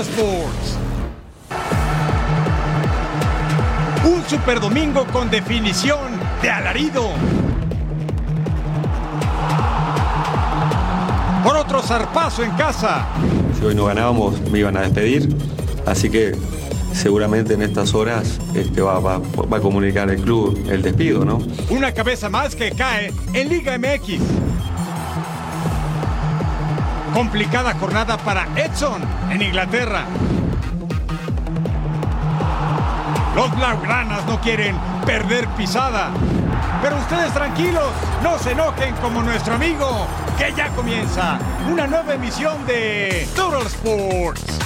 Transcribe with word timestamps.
Sports. 0.00 0.76
Un 4.04 4.24
super 4.28 4.60
domingo 4.60 5.04
con 5.06 5.28
definición 5.28 5.98
de 6.40 6.50
alarido. 6.50 7.47
Por 11.44 11.56
otro 11.56 11.80
zarpazo 11.82 12.42
en 12.42 12.50
casa. 12.52 13.06
Si 13.58 13.64
hoy 13.64 13.74
no 13.74 13.84
ganábamos 13.86 14.40
me 14.50 14.58
iban 14.60 14.76
a 14.76 14.80
despedir, 14.82 15.28
así 15.86 16.10
que 16.10 16.36
seguramente 16.92 17.54
en 17.54 17.62
estas 17.62 17.94
horas 17.94 18.38
este, 18.54 18.80
va, 18.80 18.98
va- 18.98 19.18
va 19.18 19.56
a 19.56 19.60
comunicar 19.60 20.10
el 20.10 20.20
club 20.22 20.58
el 20.68 20.82
despido, 20.82 21.24
¿no? 21.24 21.38
Una 21.70 21.92
cabeza 21.92 22.28
más 22.28 22.54
que 22.54 22.72
cae 22.72 23.12
en 23.32 23.48
Liga 23.48 23.78
MX. 23.78 24.20
Complicada 27.14 27.74
jornada 27.74 28.16
para 28.18 28.46
Edson 28.56 29.00
en 29.30 29.42
Inglaterra. 29.42 30.04
Los 33.34 33.54
Blaugranas 33.56 34.26
no 34.26 34.40
quieren 34.40 34.76
perder 35.06 35.48
pisada. 35.56 36.10
Pero 36.80 36.96
ustedes 36.96 37.32
tranquilos, 37.34 37.90
no 38.22 38.38
se 38.38 38.52
enojen 38.52 38.94
como 38.96 39.20
nuestro 39.20 39.54
amigo, 39.54 40.06
que 40.38 40.52
ya 40.56 40.68
comienza 40.70 41.38
una 41.68 41.88
nueva 41.88 42.14
emisión 42.14 42.64
de 42.66 43.26
Total 43.34 43.66
Sports. 43.66 44.58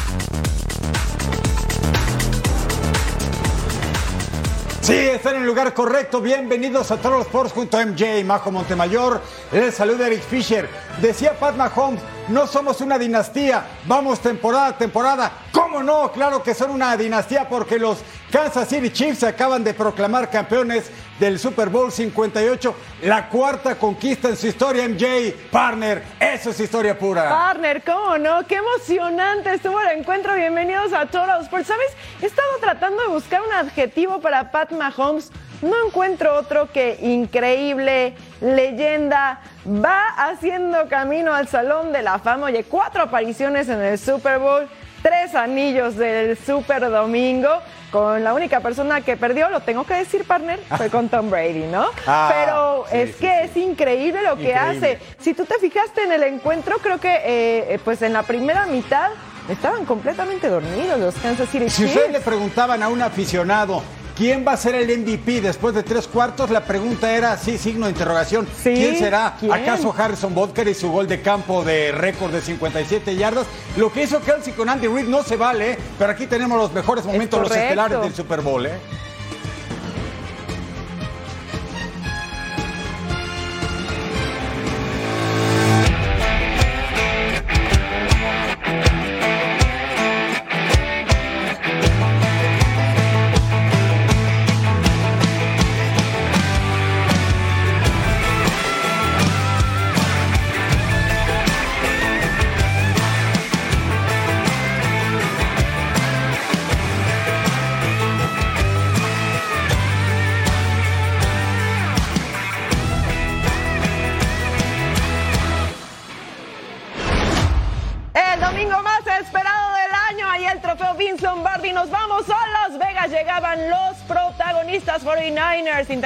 Sí, 4.82 4.94
están 4.94 5.36
en 5.36 5.42
el 5.42 5.46
lugar 5.46 5.72
correcto. 5.72 6.20
Bienvenidos 6.20 6.90
a 6.90 6.98
Total 6.98 7.22
Sports 7.22 7.52
junto 7.52 7.78
a 7.78 7.86
MJ 7.86 8.22
Majo 8.26 8.50
Montemayor. 8.50 9.22
Les 9.50 9.74
saluda 9.74 10.06
Eric 10.06 10.22
Fisher. 10.22 10.68
Decía 11.00 11.32
Pat 11.38 11.56
Mahomes, 11.56 12.02
no 12.28 12.46
somos 12.46 12.82
una 12.82 12.98
dinastía, 12.98 13.64
vamos 13.86 14.20
temporada 14.20 14.66
a 14.66 14.76
temporada. 14.76 15.32
¿Cómo 15.50 15.82
no? 15.82 16.12
Claro 16.12 16.42
que 16.42 16.52
son 16.52 16.72
una 16.72 16.94
dinastía 16.96 17.48
porque 17.48 17.78
los 17.78 17.98
Kansas 18.32 18.66
City 18.66 18.88
Chiefs 18.88 19.18
se 19.18 19.26
acaban 19.26 19.62
de 19.62 19.74
proclamar 19.74 20.30
campeones 20.30 20.90
del 21.20 21.38
Super 21.38 21.68
Bowl 21.68 21.92
58, 21.92 22.74
la 23.02 23.28
cuarta 23.28 23.74
conquista 23.74 24.30
en 24.30 24.38
su 24.38 24.46
historia, 24.46 24.88
MJ. 24.88 25.34
Partner, 25.50 26.02
eso 26.18 26.48
es 26.48 26.58
historia 26.58 26.98
pura. 26.98 27.28
Partner, 27.28 27.82
¿cómo 27.84 28.16
no? 28.16 28.46
Qué 28.46 28.54
emocionante 28.54 29.52
estuvo 29.52 29.78
el 29.82 29.98
encuentro. 29.98 30.34
Bienvenidos 30.34 30.94
a 30.94 31.04
Total 31.04 31.42
Sports. 31.42 31.66
¿Sabes? 31.66 31.88
He 32.22 32.26
estado 32.26 32.48
tratando 32.58 33.02
de 33.02 33.08
buscar 33.08 33.42
un 33.42 33.52
adjetivo 33.52 34.18
para 34.22 34.50
Pat 34.50 34.72
Mahomes. 34.72 35.30
No 35.60 35.74
encuentro 35.86 36.34
otro 36.34 36.72
que 36.72 36.96
increíble, 37.02 38.16
leyenda. 38.40 39.42
Va 39.66 40.06
haciendo 40.16 40.88
camino 40.88 41.34
al 41.34 41.48
Salón 41.48 41.92
de 41.92 42.00
la 42.00 42.18
Fama. 42.18 42.46
Oye, 42.46 42.64
cuatro 42.64 43.02
apariciones 43.02 43.68
en 43.68 43.82
el 43.82 43.98
Super 43.98 44.38
Bowl, 44.38 44.66
tres 45.02 45.34
anillos 45.34 45.96
del 45.96 46.36
Super 46.38 46.88
Domingo. 46.90 47.48
Con 47.90 48.24
la 48.24 48.32
única 48.32 48.60
persona 48.60 49.02
que 49.02 49.18
perdió, 49.18 49.50
lo 49.50 49.60
tengo 49.60 49.84
que 49.84 49.92
decir, 49.94 50.24
partner, 50.24 50.58
fue 50.78 50.88
con 50.88 51.10
Tom 51.10 51.28
Brady, 51.30 51.66
¿no? 51.70 51.86
Ah, 52.06 52.32
Pero 52.34 52.84
sí, 52.90 52.96
es 52.96 53.16
sí, 53.16 53.20
que 53.20 53.48
sí. 53.52 53.60
es 53.60 53.66
increíble 53.68 54.22
lo 54.22 54.36
que 54.38 54.54
hace. 54.54 54.98
Si 55.18 55.34
tú 55.34 55.44
te 55.44 55.56
fijaste 55.58 56.02
en 56.04 56.12
el 56.12 56.22
encuentro, 56.22 56.78
creo 56.78 56.98
que 56.98 57.12
eh, 57.14 57.74
eh, 57.74 57.78
pues 57.84 58.00
en 58.00 58.14
la 58.14 58.22
primera 58.22 58.64
mitad 58.64 59.10
estaban 59.50 59.84
completamente 59.84 60.48
dormidos 60.48 60.98
los 60.98 61.14
Kansas 61.16 61.50
City 61.50 61.68
Si 61.68 61.82
Chiefs. 61.82 61.96
ustedes 61.96 62.12
le 62.12 62.20
preguntaban 62.20 62.82
a 62.82 62.88
un 62.88 63.02
aficionado 63.02 63.82
quién 64.16 64.44
va 64.46 64.52
a 64.52 64.56
ser 64.56 64.74
el 64.74 64.98
MVP 64.98 65.40
después 65.40 65.74
de 65.74 65.82
tres 65.82 66.06
cuartos, 66.06 66.50
la 66.50 66.64
pregunta 66.64 67.12
era, 67.14 67.36
sí, 67.36 67.58
signo 67.58 67.86
de 67.86 67.92
interrogación, 67.92 68.46
Sí, 68.62 68.74
¿quién 68.74 68.98
será? 68.98 69.36
¿quién? 69.38 69.52
¿Acaso 69.52 69.94
Harrison 69.96 70.34
Butker 70.34 70.68
y 70.68 70.74
su 70.74 70.90
gol 70.90 71.06
de 71.08 71.20
campo 71.22 71.64
de 71.64 71.92
récord 71.92 72.32
de 72.32 72.40
57 72.40 73.16
yardas? 73.16 73.46
Lo 73.76 73.92
que 73.92 74.04
hizo 74.04 74.20
Kelsey 74.20 74.52
con 74.52 74.68
Andy 74.68 74.88
Reid 74.88 75.08
no 75.08 75.22
se 75.22 75.36
vale, 75.36 75.78
pero 75.98 76.12
aquí 76.12 76.26
tenemos 76.26 76.58
los 76.58 76.72
mejores 76.72 77.04
momentos, 77.04 77.40
los 77.40 77.50
estelares 77.50 78.00
del 78.00 78.14
Super 78.14 78.40
Bowl, 78.40 78.66
¿eh? 78.66 78.78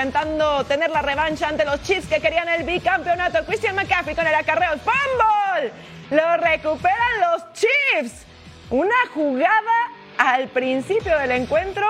Intentando 0.06 0.64
tener 0.64 0.90
la 0.90 1.02
revancha 1.02 1.48
ante 1.48 1.64
los 1.64 1.82
Chiefs 1.82 2.06
que 2.06 2.20
querían 2.20 2.48
el 2.48 2.62
bicampeonato. 2.62 3.44
Christian 3.44 3.74
McCaffrey 3.74 4.14
con 4.14 4.26
el 4.26 4.34
acarreo. 4.34 4.74
¡Fumble! 4.78 5.72
Lo 6.10 6.36
recuperan 6.36 7.20
los 7.20 7.52
Chiefs. 7.52 8.24
Una 8.70 8.94
jugada 9.12 9.50
al 10.18 10.46
principio 10.48 11.18
del 11.18 11.32
encuentro 11.32 11.84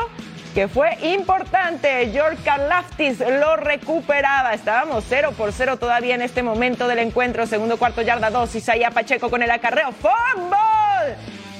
que 0.54 0.66
fue 0.66 0.97
importante. 1.03 2.10
George 2.10 2.43
Karlaftis 2.43 3.21
lo 3.21 3.56
recuperaba. 3.56 4.54
Estábamos 4.54 5.04
0 5.06 5.34
por 5.37 5.53
0 5.53 5.77
todavía 5.77 6.15
en 6.15 6.22
este 6.22 6.43
momento 6.43 6.88
del 6.88 7.00
encuentro. 7.00 7.47
Segundo 7.47 7.77
cuarto 7.77 8.00
yarda 8.00 8.31
2. 8.31 8.54
Isaiah 8.54 8.91
Pacheco 8.93 9.28
con 9.28 9.43
el 9.43 9.50
acarreo. 9.50 9.93
¡Fumble! 9.93 11.16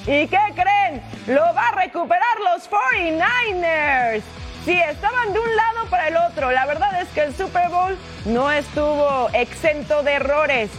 ¿Y 0.07 0.27
qué 0.29 0.39
creen? 0.55 1.03
Lo 1.27 1.43
va 1.55 1.69
a 1.69 1.73
recuperar 1.73 2.39
los 2.55 2.71
49ers. 2.71 4.23
Sí, 4.67 4.77
estaban 4.81 5.33
de 5.33 5.39
un 5.39 5.55
lado 5.55 5.66
para 5.87 6.09
el 6.09 6.17
otro. 6.17 6.51
La 6.51 6.67
verdad 6.67 7.01
es 7.01 7.09
que 7.09 7.23
el 7.23 7.35
Super 7.37 7.69
Bowl 7.69 7.97
no 8.25 8.51
estuvo 8.53 9.29
exento 9.33 10.03
de 10.03 10.13
errores. 10.15 10.71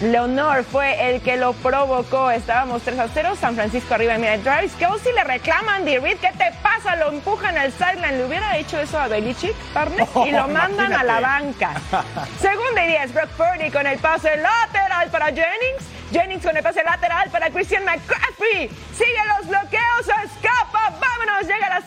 Leonor 0.00 0.62
fue 0.62 1.10
el 1.10 1.20
que 1.22 1.36
lo 1.36 1.54
provocó. 1.54 2.30
Estábamos 2.30 2.82
3 2.82 2.98
a 3.00 3.08
0, 3.08 3.34
San 3.40 3.56
Francisco 3.56 3.94
arriba. 3.94 4.16
Mira, 4.16 4.38
Travis 4.38 4.72
Kelsey 4.74 5.12
le 5.12 5.24
reclama 5.24 5.72
a 5.72 5.76
Andy 5.76 5.98
Reid. 5.98 6.18
¿Qué 6.18 6.30
te 6.38 6.52
pasa? 6.62 6.94
Lo 6.94 7.08
empujan 7.08 7.58
al 7.58 7.72
sideline. 7.72 8.18
¿Le 8.18 8.24
hubiera 8.24 8.56
hecho 8.58 8.78
eso 8.78 8.96
a 8.96 9.08
Belichick, 9.08 9.54
partner? 9.74 10.06
y 10.24 10.30
lo 10.30 10.44
Oh, 10.44 10.48
mandan 10.48 10.92
a 10.92 11.02
la 11.02 11.18
banca. 11.18 11.72
Segunda 12.40 12.84
y 12.84 12.88
10, 12.90 13.12
Brock 13.12 13.30
Purdy 13.30 13.70
con 13.72 13.86
el 13.88 13.98
pase 13.98 14.36
lateral 14.36 15.08
para 15.10 15.26
Jennings. 15.26 15.82
Jennings 16.12 16.44
con 16.44 16.56
el 16.56 16.62
pase 16.62 16.84
lateral 16.84 17.28
para 17.30 17.50
Christian 17.50 17.84
McCaffrey. 17.84 18.70
Sigue 18.96 19.22
los 19.36 19.48
bloqueos, 19.48 20.06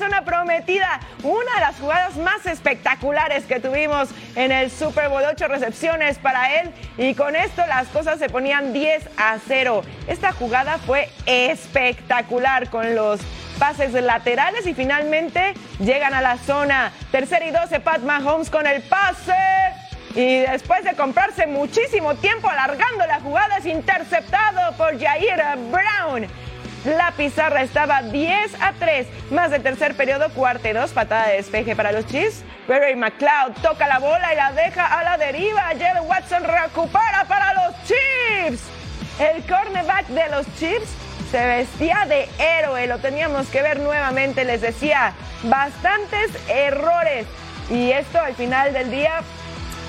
zona 0.01 0.25
prometida. 0.25 0.99
Una 1.21 1.53
de 1.53 1.59
las 1.59 1.75
jugadas 1.75 2.17
más 2.17 2.43
espectaculares 2.47 3.45
que 3.45 3.59
tuvimos 3.59 4.09
en 4.35 4.51
el 4.51 4.71
Super 4.71 5.09
Bowl. 5.09 5.21
Ocho 5.31 5.47
recepciones 5.47 6.17
para 6.17 6.59
él 6.59 6.71
y 6.97 7.13
con 7.13 7.35
esto 7.35 7.63
las 7.67 7.87
cosas 7.89 8.17
se 8.17 8.27
ponían 8.27 8.73
10 8.73 9.07
a 9.17 9.37
0. 9.47 9.83
Esta 10.07 10.31
jugada 10.31 10.79
fue 10.79 11.07
espectacular 11.27 12.71
con 12.71 12.95
los 12.95 13.21
pases 13.59 13.93
laterales 13.93 14.65
y 14.65 14.73
finalmente 14.73 15.53
llegan 15.77 16.15
a 16.15 16.21
la 16.21 16.37
zona. 16.39 16.91
Tercera 17.11 17.45
y 17.45 17.51
12, 17.51 17.79
Pat 17.81 18.01
Mahomes 18.01 18.49
con 18.49 18.65
el 18.65 18.81
pase 18.81 19.35
y 20.15 20.39
después 20.39 20.83
de 20.83 20.95
comprarse 20.95 21.45
muchísimo 21.45 22.15
tiempo 22.15 22.49
alargando 22.49 23.05
la 23.05 23.19
jugada 23.19 23.57
es 23.57 23.67
interceptado 23.67 24.75
por 24.77 24.99
Jair 24.99 25.43
Brown. 25.69 26.27
La 26.85 27.11
pizarra 27.11 27.61
estaba 27.61 28.01
10 28.01 28.55
a 28.59 28.73
3. 28.73 29.07
Más 29.29 29.51
del 29.51 29.61
tercer 29.61 29.95
periodo, 29.95 30.29
cuarto 30.31 30.67
y 30.67 30.73
dos, 30.73 30.91
patada 30.91 31.27
de 31.27 31.35
despeje 31.35 31.75
para 31.75 31.91
los 31.91 32.07
Chiefs. 32.07 32.43
Barry 32.67 32.95
McLeod 32.95 33.53
toca 33.61 33.87
la 33.87 33.99
bola 33.99 34.33
y 34.33 34.35
la 34.35 34.51
deja 34.53 34.85
a 34.85 35.03
la 35.03 35.17
deriva. 35.17 35.61
Jalen 35.77 36.07
Watson 36.07 36.43
recupera 36.43 37.25
para 37.27 37.53
los 37.53 37.75
Chiefs. 37.83 38.63
El 39.19 39.43
cornerback 39.43 40.07
de 40.07 40.27
los 40.29 40.47
Chiefs 40.57 40.89
se 41.29 41.45
vestía 41.45 42.05
de 42.07 42.27
héroe. 42.39 42.87
Lo 42.87 42.97
teníamos 42.97 43.47
que 43.49 43.61
ver 43.61 43.79
nuevamente. 43.79 44.43
Les 44.43 44.61
decía, 44.61 45.13
bastantes 45.43 46.31
errores. 46.49 47.27
Y 47.69 47.91
esto 47.91 48.19
al 48.19 48.33
final 48.33 48.73
del 48.73 48.89
día 48.89 49.21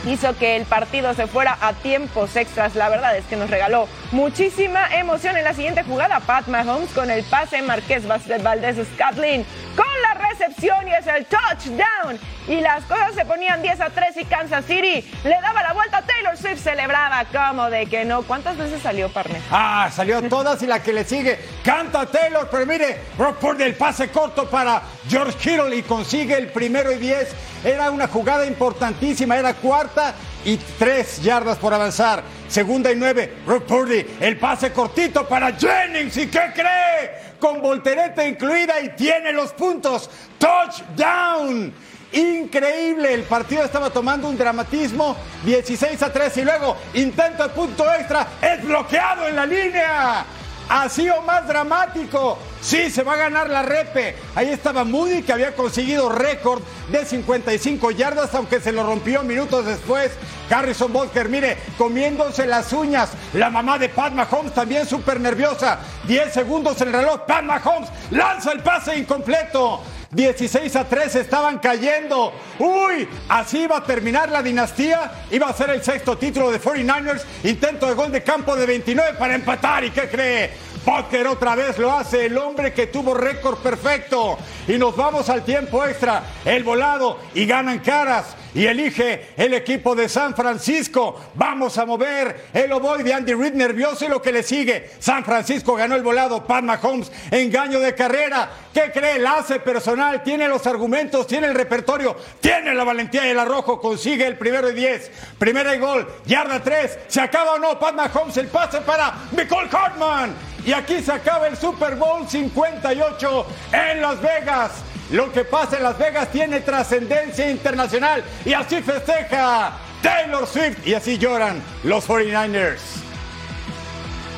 hizo 0.06 0.36
que 0.36 0.56
el 0.56 0.64
partido 0.64 1.14
se 1.14 1.26
fuera 1.26 1.56
a 1.60 1.72
tiempos 1.74 2.36
extras. 2.36 2.74
La 2.74 2.88
verdad 2.88 3.16
es 3.16 3.24
que 3.26 3.36
nos 3.36 3.50
regaló 3.50 3.88
muchísima 4.10 4.94
emoción 4.94 5.36
en 5.36 5.44
la 5.44 5.54
siguiente 5.54 5.82
jugada. 5.82 6.20
Pat 6.20 6.46
Mahomes 6.48 6.90
con 6.90 7.10
el 7.10 7.24
pase, 7.24 7.62
Marqués 7.62 8.06
Valdez 8.06 8.76
Scatlin 8.94 9.44
con 9.76 9.86
la 10.02 10.28
recepción 10.28 10.86
y 10.88 10.92
es 10.92 11.06
el 11.06 11.26
touchdown. 11.26 12.18
Y 12.48 12.60
las 12.60 12.84
cosas 12.84 13.14
se 13.14 13.24
ponían 13.24 13.62
10 13.62 13.80
a 13.80 13.90
3 13.90 14.16
y 14.16 14.24
Kansas 14.24 14.64
City 14.66 15.08
le 15.24 15.40
daba 15.40 15.62
la 15.62 15.72
vuelta. 15.72 16.02
Taylor 16.02 16.36
Swift 16.36 16.60
celebraba 16.60 17.24
como 17.26 17.70
de 17.70 17.86
que 17.86 18.04
no. 18.04 18.22
¿Cuántas 18.22 18.56
veces 18.56 18.82
salió 18.82 19.08
Parne? 19.08 19.40
Ah, 19.50 19.88
salió 19.92 20.22
todas 20.22 20.60
y 20.62 20.66
la 20.66 20.82
que 20.82 20.92
le 20.92 21.04
sigue. 21.04 21.38
Canta 21.64 22.06
Taylor, 22.06 22.48
pero 22.50 22.66
mire, 22.66 23.00
por 23.40 23.60
el 23.62 23.74
pase 23.76 24.10
corto 24.10 24.48
para 24.50 24.82
George 25.08 25.38
Kittle 25.38 25.76
y 25.76 25.82
consigue 25.82 26.36
el 26.36 26.48
primero 26.48 26.90
y 26.90 26.98
10. 26.98 27.28
Era 27.64 27.90
una 27.90 28.08
jugada 28.08 28.44
importantísima, 28.44 29.36
era 29.36 29.54
cuarta 29.54 30.14
y 30.44 30.56
tres 30.56 31.22
yardas 31.22 31.58
por 31.58 31.72
avanzar. 31.72 32.22
Segunda 32.48 32.90
y 32.90 32.96
nueve, 32.96 33.38
Rob 33.46 33.62
Purdy, 33.64 34.04
el 34.20 34.36
pase 34.36 34.72
cortito 34.72 35.26
para 35.28 35.52
Jennings. 35.52 36.16
¿Y 36.16 36.26
qué 36.26 36.52
cree? 36.54 37.32
Con 37.38 37.62
voltereta 37.62 38.26
incluida 38.26 38.80
y 38.80 38.90
tiene 38.90 39.32
los 39.32 39.52
puntos. 39.52 40.10
Touchdown. 40.38 41.72
Increíble, 42.12 43.14
el 43.14 43.22
partido 43.22 43.64
estaba 43.64 43.88
tomando 43.88 44.28
un 44.28 44.36
dramatismo 44.36 45.16
16 45.44 46.02
a 46.02 46.12
3 46.12 46.36
y 46.38 46.42
luego 46.42 46.76
intento 46.94 47.44
de 47.44 47.48
punto 47.50 47.90
extra, 47.90 48.26
es 48.42 48.62
bloqueado 48.62 49.28
en 49.28 49.36
la 49.36 49.46
línea. 49.46 50.26
Así 50.72 51.06
o 51.10 51.20
más 51.20 51.46
dramático. 51.46 52.38
Sí, 52.62 52.88
se 52.88 53.02
va 53.02 53.12
a 53.12 53.16
ganar 53.16 53.50
la 53.50 53.60
repe. 53.60 54.16
Ahí 54.34 54.48
estaba 54.48 54.84
Moody 54.84 55.22
que 55.22 55.34
había 55.34 55.54
conseguido 55.54 56.08
récord 56.08 56.62
de 56.88 57.04
55 57.04 57.90
yardas, 57.90 58.34
aunque 58.34 58.58
se 58.58 58.72
lo 58.72 58.82
rompió 58.82 59.22
minutos 59.22 59.66
después. 59.66 60.12
Harrison 60.48 60.90
Butker, 60.90 61.28
mire, 61.28 61.58
comiéndose 61.76 62.46
las 62.46 62.72
uñas. 62.72 63.10
La 63.34 63.50
mamá 63.50 63.78
de 63.78 63.90
Pat 63.90 64.14
Mahomes 64.14 64.54
también 64.54 64.86
súper 64.86 65.20
nerviosa. 65.20 65.78
10 66.06 66.32
segundos 66.32 66.80
en 66.80 66.88
el 66.88 66.94
reloj. 66.94 67.20
Pat 67.26 67.44
Mahomes 67.44 67.90
lanza 68.10 68.52
el 68.52 68.60
pase 68.60 68.96
incompleto. 68.96 69.82
16 70.12 70.76
a 70.76 70.84
3 70.84 71.16
estaban 71.16 71.58
cayendo. 71.58 72.34
Uy, 72.58 73.08
así 73.30 73.62
iba 73.62 73.78
a 73.78 73.82
terminar 73.82 74.30
la 74.30 74.42
dinastía. 74.42 75.10
Iba 75.30 75.48
a 75.48 75.54
ser 75.54 75.70
el 75.70 75.82
sexto 75.82 76.18
título 76.18 76.50
de 76.50 76.60
49ers. 76.60 77.22
Intento 77.44 77.86
de 77.86 77.94
gol 77.94 78.12
de 78.12 78.22
campo 78.22 78.54
de 78.54 78.66
29 78.66 79.14
para 79.18 79.34
empatar. 79.34 79.84
¿Y 79.84 79.90
qué 79.90 80.08
cree? 80.08 80.50
Potter 80.84 81.28
otra 81.28 81.54
vez 81.54 81.78
lo 81.78 81.92
hace, 81.92 82.26
el 82.26 82.36
hombre 82.36 82.72
que 82.72 82.88
tuvo 82.88 83.14
récord 83.14 83.58
perfecto. 83.58 84.36
Y 84.66 84.78
nos 84.78 84.96
vamos 84.96 85.28
al 85.28 85.44
tiempo 85.44 85.84
extra. 85.84 86.22
El 86.44 86.64
volado 86.64 87.18
y 87.34 87.46
ganan 87.46 87.78
caras. 87.80 88.36
Y 88.54 88.66
elige 88.66 89.28
el 89.36 89.54
equipo 89.54 89.94
de 89.94 90.08
San 90.08 90.34
Francisco. 90.34 91.18
Vamos 91.34 91.78
a 91.78 91.86
mover 91.86 92.48
el 92.52 92.70
oboy 92.72 93.02
de 93.02 93.14
Andy 93.14 93.32
Reid 93.32 93.54
nervioso 93.54 94.04
y 94.04 94.08
lo 94.08 94.20
que 94.20 94.30
le 94.30 94.42
sigue. 94.42 94.90
San 94.98 95.24
Francisco 95.24 95.74
ganó 95.74 95.94
el 95.94 96.02
volado. 96.02 96.44
Pat 96.44 96.62
Mahomes, 96.62 97.10
engaño 97.30 97.80
de 97.80 97.94
carrera. 97.94 98.50
¿Qué 98.74 98.90
cree? 98.92 99.16
El 99.16 99.26
hace 99.26 99.58
personal. 99.60 100.22
Tiene 100.22 100.48
los 100.48 100.66
argumentos, 100.66 101.26
tiene 101.26 101.46
el 101.46 101.54
repertorio, 101.54 102.14
tiene 102.40 102.74
la 102.74 102.84
valentía 102.84 103.26
y 103.26 103.30
el 103.30 103.38
arrojo. 103.38 103.80
Consigue 103.80 104.26
el 104.26 104.36
primero 104.36 104.68
y 104.68 104.74
diez. 104.74 105.10
Primera 105.38 105.74
y 105.74 105.78
gol. 105.78 106.06
Yarda 106.26 106.62
tres. 106.62 106.98
¿Se 107.08 107.20
acaba 107.20 107.52
o 107.52 107.58
no? 107.58 107.78
Pat 107.78 107.94
Mahomes, 107.94 108.36
el 108.36 108.48
pase 108.48 108.82
para 108.82 109.14
Nicole 109.32 109.68
Cartman. 109.68 110.34
Y 110.64 110.72
aquí 110.72 111.02
se 111.02 111.12
acaba 111.12 111.48
el 111.48 111.56
Super 111.56 111.96
Bowl 111.96 112.28
58 112.28 113.46
en 113.72 114.00
Las 114.00 114.20
Vegas. 114.22 114.70
Lo 115.10 115.32
que 115.32 115.44
pasa 115.44 115.76
en 115.76 115.82
Las 115.82 115.98
Vegas 115.98 116.28
tiene 116.30 116.60
trascendencia 116.60 117.50
internacional 117.50 118.22
y 118.44 118.52
así 118.52 118.80
festeja 118.80 119.72
Taylor 120.02 120.46
Swift 120.46 120.86
y 120.86 120.94
así 120.94 121.18
lloran 121.18 121.62
los 121.82 122.08
49ers. 122.08 123.02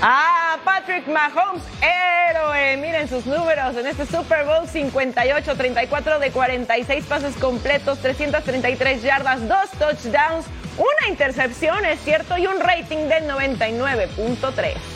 Ah, 0.00 0.58
Patrick 0.64 1.06
Mahomes, 1.06 1.62
héroe. 1.80 2.76
Miren 2.78 3.08
sus 3.08 3.26
números 3.26 3.76
en 3.76 3.86
este 3.86 4.06
Super 4.06 4.44
Bowl 4.44 4.68
58, 4.68 5.56
34 5.56 6.18
de 6.18 6.30
46 6.30 7.04
pases 7.04 7.36
completos, 7.36 7.98
333 8.00 9.02
yardas, 9.02 9.46
dos 9.46 9.70
touchdowns, 9.78 10.46
una 10.76 11.08
intercepción, 11.08 11.84
es 11.84 12.00
cierto, 12.00 12.36
y 12.36 12.46
un 12.46 12.60
rating 12.60 13.08
del 13.08 13.28
99.3. 13.28 14.93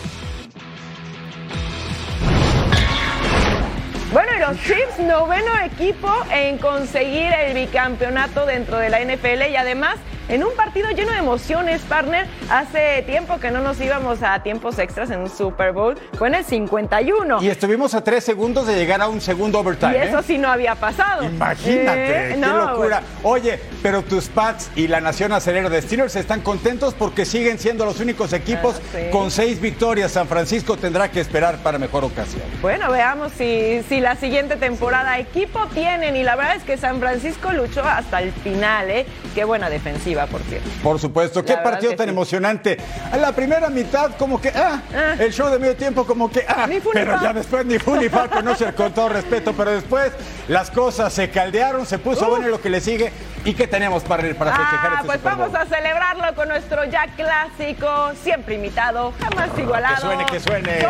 Bueno, 4.11 4.33
y 4.35 4.41
los 4.41 4.57
Chiefs, 4.63 4.99
noveno 5.01 5.53
equipo 5.67 6.11
en 6.33 6.57
conseguir 6.57 7.31
el 7.31 7.53
bicampeonato 7.55 8.47
dentro 8.47 8.79
de 8.79 8.89
la 8.89 9.01
NFL 9.01 9.51
y 9.51 9.57
además 9.57 9.99
en 10.29 10.45
un 10.45 10.55
partido 10.55 10.91
lleno 10.91 11.13
de 11.13 11.19
emociones, 11.19 11.81
partner. 11.83 12.27
Hace 12.51 13.03
tiempo 13.07 13.39
que 13.39 13.51
no 13.51 13.61
nos 13.61 13.81
íbamos 13.81 14.23
a 14.23 14.43
tiempos 14.43 14.79
extras 14.79 15.11
en 15.11 15.21
un 15.21 15.31
Super 15.31 15.73
Bowl. 15.73 15.99
Fue 16.15 16.29
en 16.29 16.35
el 16.37 16.45
51. 16.45 17.43
Y 17.43 17.49
estuvimos 17.49 17.95
a 17.95 18.05
tres 18.05 18.25
segundos 18.25 18.67
de 18.67 18.77
llegar 18.77 19.01
a 19.01 19.09
un 19.09 19.21
segundo 19.21 19.59
overtime. 19.59 19.93
Y 19.93 19.97
eso 19.97 20.19
¿eh? 20.19 20.25
sí 20.27 20.39
no 20.39 20.49
había 20.49 20.75
pasado. 20.75 21.25
Imagínate, 21.25 22.33
eh, 22.33 22.35
qué 22.35 22.47
locura. 22.47 23.03
Oye, 23.23 23.61
pero 23.83 24.03
tus 24.03 24.29
Pats 24.29 24.71
y 24.77 24.89
la 24.89 25.01
Nación 25.01 25.33
Acelera 25.33 25.69
de 25.69 25.83
Steelers 25.83 26.17
están 26.17 26.41
contentos 26.41 26.95
porque 26.95 27.25
siguen 27.25 27.59
siendo 27.59 27.85
los 27.85 28.01
únicos 28.01 28.33
equipos 28.33 28.77
ah, 28.95 29.11
con 29.11 29.31
seis 29.31 29.61
victorias. 29.61 30.13
San 30.13 30.29
Francisco 30.29 30.77
tendrá 30.77 31.11
que 31.11 31.21
esperar 31.21 31.59
para 31.59 31.79
mejor 31.79 32.05
ocasión. 32.05 32.43
Bueno, 32.61 32.91
veamos 32.91 33.33
si, 33.33 33.83
si 33.89 34.01
la 34.01 34.17
siguiente 34.17 34.57
temporada 34.57 35.19
equipo 35.19 35.67
tienen. 35.75 36.17
Y 36.17 36.23
la 36.23 36.37
verdad 36.37 36.57
es 36.57 36.63
que 36.63 36.77
San 36.77 36.99
Francisco 37.01 37.53
luchó 37.53 37.83
hasta 37.83 38.21
el 38.23 38.33
final, 38.33 38.91
¿eh? 38.91 39.07
Qué 39.35 39.45
buena 39.45 39.71
defensiva 39.71 40.27
por 40.27 40.41
cierto. 40.43 40.69
Por 40.83 40.99
supuesto, 40.99 41.45
qué 41.45 41.57
partido 41.57 41.95
tan 41.95 42.09
emocionante. 42.09 42.79
La 43.19 43.33
primera 43.33 43.69
mitad, 43.69 44.17
como 44.17 44.41
que, 44.41 44.49
ah, 44.49 44.83
ah, 44.95 45.15
el 45.19 45.33
show 45.33 45.51
de 45.51 45.59
medio 45.59 45.77
tiempo, 45.77 46.05
como 46.05 46.31
que, 46.31 46.45
ah, 46.49 46.69
pero 46.93 47.21
ya 47.21 47.33
después 47.33 47.65
ni 47.65 47.79
fu 47.79 47.97
ni 47.97 48.09
fa, 48.09 48.29
con 48.77 48.93
todo 48.93 49.09
respeto, 49.09 49.53
pero 49.53 49.73
después 49.73 50.13
las 50.49 50.71
cosas 50.71 51.13
se 51.13 51.31
caldearon, 51.31 51.87
se 51.87 51.99
puso 51.99 52.29
bueno 52.29 52.49
lo 52.49 52.61
que 52.61 52.71
le 52.71 52.81
sigue. 52.81 53.13
¿Y 53.45 53.55
qué 53.55 53.68
tenemos 53.69 54.03
para, 54.03 54.23
para 54.35 54.57
festejar 54.57 54.91
ah, 54.91 54.95
este 54.97 55.07
pues 55.07 55.23
vamos 55.23 55.55
a 55.55 55.67
celebrarlo 55.67 56.35
con 56.35 56.49
nuestro 56.49 56.85
ya 56.85 57.07
clásico, 57.17 58.13
siempre 58.23 58.57
imitado, 58.57 59.13
jamás 59.21 59.51
igualado. 59.59 59.97
Que 59.97 60.01
suene, 60.01 60.27
que 60.27 60.41
suene. 60.41 60.87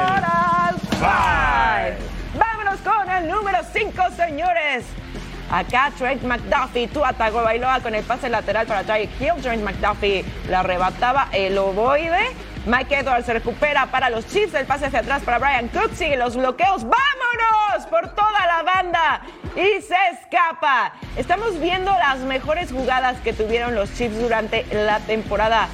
Vámonos 2.34 2.80
con 2.80 3.10
el 3.10 3.28
número 3.28 3.58
5, 3.72 4.02
señores. 4.16 4.84
Acá 5.50 5.90
Trent 5.96 6.22
McDuffie, 6.24 6.88
tú 6.88 7.04
atacó 7.04 7.42
Bailoa 7.42 7.80
con 7.80 7.94
el 7.94 8.04
pase 8.04 8.28
lateral 8.28 8.66
para 8.66 8.84
Tyreek 8.84 9.10
Hill. 9.20 9.42
Trent 9.42 9.62
McDuffie 9.62 10.24
le 10.46 10.54
arrebataba 10.56 11.28
el 11.32 11.56
ovoide. 11.56 12.34
Mike 12.66 12.98
Edwards 12.98 13.24
se 13.24 13.32
recupera 13.32 13.86
para 13.86 14.10
los 14.10 14.26
Chiefs. 14.26 14.52
El 14.54 14.66
pase 14.66 14.86
hacia 14.86 15.00
atrás 15.00 15.22
para 15.22 15.38
Brian 15.38 15.68
Cook. 15.68 15.94
Sigue 15.94 16.18
los 16.18 16.36
bloqueos. 16.36 16.84
¡Vámonos! 16.84 17.86
Por 17.88 18.10
toda 18.14 18.46
la 18.46 18.62
banda. 18.62 19.22
Y 19.58 19.82
se 19.82 19.96
escapa. 20.12 20.92
Estamos 21.16 21.58
viendo 21.58 21.90
las 21.90 22.20
mejores 22.20 22.70
jugadas 22.70 23.20
que 23.22 23.32
tuvieron 23.32 23.74
los 23.74 23.92
Chiefs 23.94 24.20
durante 24.20 24.64
la 24.72 25.00
temporada 25.00 25.68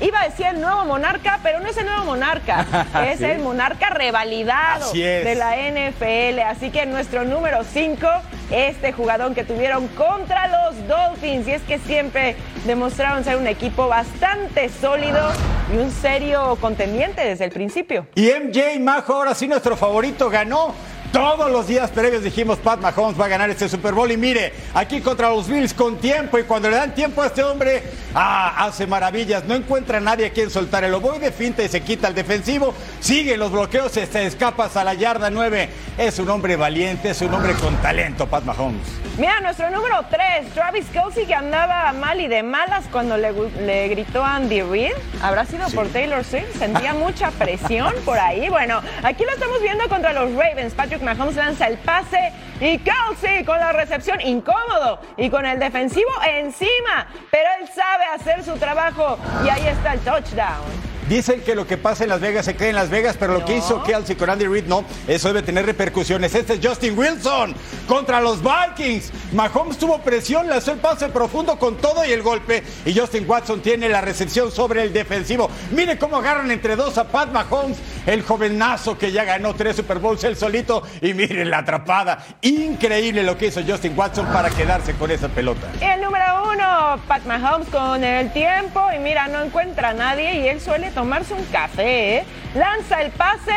iba 0.00 0.20
a 0.20 0.28
decir 0.28 0.46
el 0.46 0.60
nuevo 0.60 0.84
monarca, 0.84 1.40
pero 1.42 1.60
no 1.60 1.68
es 1.68 1.76
el 1.76 1.86
nuevo 1.86 2.04
monarca, 2.04 2.86
es 3.06 3.20
el 3.20 3.40
monarca 3.40 3.90
revalidado 3.90 4.92
de 4.92 5.34
la 5.34 5.56
NFL. 5.56 6.40
Así 6.40 6.70
que 6.70 6.86
nuestro 6.86 7.24
número 7.24 7.64
5, 7.64 8.06
este 8.50 8.92
jugador 8.92 9.34
que 9.34 9.44
tuvieron 9.44 9.88
contra 9.88 10.48
los 10.48 10.88
Dolphins. 10.88 11.48
Y 11.48 11.52
es 11.52 11.62
que 11.62 11.78
siempre 11.78 12.36
demostraron 12.66 13.24
ser 13.24 13.36
un 13.36 13.46
equipo 13.46 13.88
bastante 13.88 14.68
sólido 14.68 15.30
y 15.72 15.76
un 15.78 15.90
serio 15.90 16.56
contendiente 16.60 17.22
desde 17.22 17.44
el 17.44 17.50
principio. 17.50 18.06
Y 18.14 18.30
MJ 18.30 18.80
Majo, 18.80 19.14
ahora 19.14 19.34
sí 19.34 19.48
nuestro 19.48 19.76
favorito, 19.76 20.30
ganó 20.30 20.74
Todos 21.12 21.50
los 21.50 21.66
días 21.66 21.90
previos 21.90 22.24
dijimos 22.24 22.56
Pat 22.56 22.80
Mahomes 22.80 23.20
va 23.20 23.26
a 23.26 23.28
ganar 23.28 23.50
este 23.50 23.68
Super 23.68 23.92
Bowl 23.92 24.10
y 24.10 24.16
mire, 24.16 24.54
aquí 24.72 25.02
contra 25.02 25.28
los 25.28 25.46
Bills 25.46 25.74
con 25.74 25.98
tiempo 25.98 26.38
y 26.38 26.44
cuando 26.44 26.70
le 26.70 26.76
dan 26.76 26.94
tiempo 26.94 27.20
a 27.20 27.26
este 27.26 27.44
hombre, 27.44 27.82
ah, 28.14 28.64
hace 28.64 28.86
maravillas, 28.86 29.44
no 29.44 29.54
encuentra 29.54 29.98
a 29.98 30.00
nadie 30.00 30.24
a 30.24 30.30
quien 30.30 30.48
soltar 30.48 30.84
el 30.84 30.94
ovoide, 30.94 31.30
finta 31.30 31.62
y 31.62 31.68
se 31.68 31.82
quita 31.82 32.08
el 32.08 32.14
defensivo, 32.14 32.72
sigue 33.00 33.36
los 33.36 33.52
bloqueos, 33.52 33.92
se 33.92 34.24
escapas 34.24 34.74
a 34.78 34.84
la 34.84 34.94
yarda 34.94 35.28
9, 35.28 35.68
es 35.98 36.18
un 36.18 36.30
hombre 36.30 36.56
valiente, 36.56 37.10
es 37.10 37.20
un 37.20 37.34
hombre 37.34 37.52
con 37.56 37.76
talento 37.82 38.26
Pat 38.26 38.44
Mahomes. 38.44 39.02
Mira, 39.18 39.40
nuestro 39.40 39.68
número 39.68 40.06
3, 40.08 40.54
Travis 40.54 40.86
Kelsey, 40.86 41.26
que 41.26 41.34
andaba 41.34 41.92
mal 41.92 42.18
y 42.18 42.28
de 42.28 42.42
malas 42.42 42.86
cuando 42.90 43.18
le, 43.18 43.30
le 43.60 43.88
gritó 43.88 44.24
a 44.24 44.36
Andy 44.36 44.62
Reid. 44.62 44.92
¿Habrá 45.20 45.44
sido 45.44 45.68
por 45.68 45.86
Taylor 45.88 46.24
Swift? 46.24 46.56
Sentía 46.58 46.94
mucha 46.94 47.30
presión 47.32 47.92
por 48.06 48.18
ahí. 48.18 48.48
Bueno, 48.48 48.80
aquí 49.02 49.24
lo 49.24 49.32
estamos 49.32 49.60
viendo 49.60 49.86
contra 49.90 50.14
los 50.14 50.32
Ravens. 50.34 50.72
Patrick 50.72 51.01
Mahomes 51.02 51.36
lanza 51.36 51.66
el 51.66 51.78
pase 51.78 52.32
y 52.60 52.78
Kelsey 52.78 53.44
con 53.44 53.58
la 53.58 53.72
recepción 53.72 54.20
incómodo 54.20 55.00
y 55.16 55.28
con 55.30 55.44
el 55.46 55.58
defensivo 55.58 56.10
encima. 56.26 57.06
Pero 57.30 57.48
él 57.60 57.68
sabe 57.68 58.04
hacer 58.14 58.42
su 58.44 58.56
trabajo 58.58 59.18
y 59.44 59.48
ahí 59.48 59.66
está 59.66 59.94
el 59.94 60.00
touchdown. 60.00 60.91
Dicen 61.12 61.42
que 61.42 61.54
lo 61.54 61.66
que 61.66 61.76
pasa 61.76 62.04
en 62.04 62.08
Las 62.08 62.22
Vegas 62.22 62.46
se 62.46 62.56
queda 62.56 62.70
en 62.70 62.74
Las 62.74 62.88
Vegas, 62.88 63.18
pero 63.20 63.34
lo 63.34 63.44
que 63.44 63.58
hizo 63.58 63.82
Kelsey 63.82 64.16
con 64.16 64.30
Andy 64.30 64.46
Reid 64.46 64.64
no, 64.64 64.82
eso 65.06 65.28
debe 65.28 65.42
tener 65.42 65.66
repercusiones. 65.66 66.34
Este 66.34 66.54
es 66.54 66.66
Justin 66.66 66.98
Wilson 66.98 67.54
contra 67.86 68.18
los 68.22 68.40
Vikings. 68.42 69.12
Mahomes 69.34 69.76
tuvo 69.76 69.98
presión, 69.98 70.48
lanzó 70.48 70.72
el 70.72 70.78
pase 70.78 71.10
profundo 71.10 71.58
con 71.58 71.76
todo 71.76 72.02
y 72.06 72.12
el 72.12 72.22
golpe. 72.22 72.62
Y 72.86 72.98
Justin 72.98 73.28
Watson 73.28 73.60
tiene 73.60 73.90
la 73.90 74.00
recepción 74.00 74.50
sobre 74.50 74.84
el 74.84 74.94
defensivo. 74.94 75.50
Mire 75.72 75.98
cómo 75.98 76.16
agarran 76.16 76.50
entre 76.50 76.76
dos 76.76 76.96
a 76.96 77.04
Pat 77.04 77.30
Mahomes, 77.30 77.76
el 78.06 78.22
jovenazo 78.22 78.96
que 78.96 79.12
ya 79.12 79.24
ganó 79.24 79.52
tres 79.52 79.76
Super 79.76 79.98
Bowls 79.98 80.24
él 80.24 80.34
solito. 80.34 80.82
Y 81.02 81.12
miren 81.12 81.50
la 81.50 81.58
atrapada. 81.58 82.24
Increíble 82.40 83.22
lo 83.22 83.36
que 83.36 83.48
hizo 83.48 83.60
Justin 83.62 83.92
Watson 83.94 84.24
para 84.32 84.48
quedarse 84.48 84.94
con 84.94 85.10
esa 85.10 85.28
pelota. 85.28 85.66
El 85.78 86.00
número 86.00 86.24
uno, 86.50 86.98
Pat 87.06 87.26
Mahomes 87.26 87.68
con 87.68 88.02
el 88.02 88.32
tiempo. 88.32 88.80
Y 88.96 88.98
mira, 88.98 89.28
no 89.28 89.42
encuentra 89.42 89.90
a 89.90 89.92
nadie 89.92 90.40
y 90.40 90.48
él 90.48 90.58
suele 90.58 90.90
tomarse 91.02 91.34
un 91.34 91.44
café. 91.46 92.18
¿eh? 92.18 92.24
Lanza 92.54 93.02
el 93.02 93.10
pase 93.10 93.56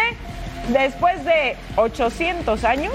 después 0.70 1.24
de 1.24 1.56
800 1.76 2.64
años. 2.64 2.94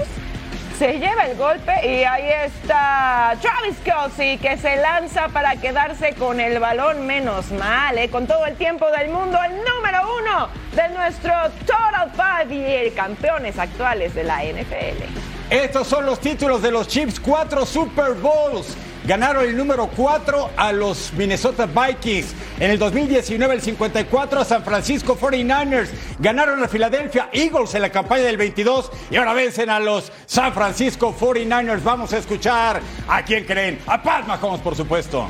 Se 0.77 0.99
lleva 0.99 1.27
el 1.27 1.37
golpe 1.37 1.71
y 1.87 2.03
ahí 2.03 2.27
está 2.45 3.37
Travis 3.39 3.77
Kelsey 3.85 4.37
que 4.39 4.57
se 4.57 4.75
lanza 4.75 5.29
para 5.29 5.55
quedarse 5.55 6.15
con 6.15 6.41
el 6.41 6.59
balón 6.59 7.05
menos 7.07 7.49
mal, 7.51 7.97
¿eh? 7.97 8.09
con 8.09 8.27
todo 8.27 8.45
el 8.45 8.57
tiempo 8.57 8.91
del 8.91 9.09
mundo, 9.09 9.37
el 9.41 9.51
número 9.51 9.99
uno 10.19 10.49
de 10.75 10.89
nuestro 10.89 11.31
Total 11.65 12.11
Five 12.11 12.87
y 12.87 12.91
campeones 12.91 13.57
actuales 13.57 14.13
de 14.15 14.23
la 14.25 14.43
NFL. 14.43 15.03
Estos 15.49 15.87
son 15.87 16.05
los 16.05 16.19
títulos 16.19 16.61
de 16.61 16.71
los 16.71 16.89
Chiefs, 16.89 17.21
cuatro 17.21 17.65
Super 17.65 18.15
Bowls. 18.15 18.75
Ganaron 19.11 19.43
el 19.43 19.57
número 19.57 19.87
4 19.87 20.51
a 20.55 20.71
los 20.71 21.11
Minnesota 21.11 21.65
Vikings. 21.65 22.33
En 22.61 22.71
el 22.71 22.79
2019 22.79 23.55
el 23.55 23.61
54 23.61 24.39
a 24.39 24.45
San 24.45 24.63
Francisco 24.63 25.17
49ers. 25.19 25.89
Ganaron 26.17 26.63
a 26.63 26.69
Philadelphia 26.69 27.29
Eagles 27.33 27.75
en 27.75 27.81
la 27.81 27.89
campaña 27.89 28.23
del 28.23 28.37
22 28.37 28.89
y 29.09 29.17
ahora 29.17 29.33
vencen 29.33 29.69
a 29.69 29.81
los 29.81 30.13
San 30.25 30.53
Francisco 30.53 31.13
49ers. 31.13 31.83
Vamos 31.83 32.13
a 32.13 32.19
escuchar 32.19 32.79
a 33.05 33.21
quién 33.23 33.43
creen. 33.43 33.79
A 33.85 34.01
Pat 34.01 34.25
Mahomes, 34.27 34.61
por 34.61 34.77
supuesto. 34.77 35.27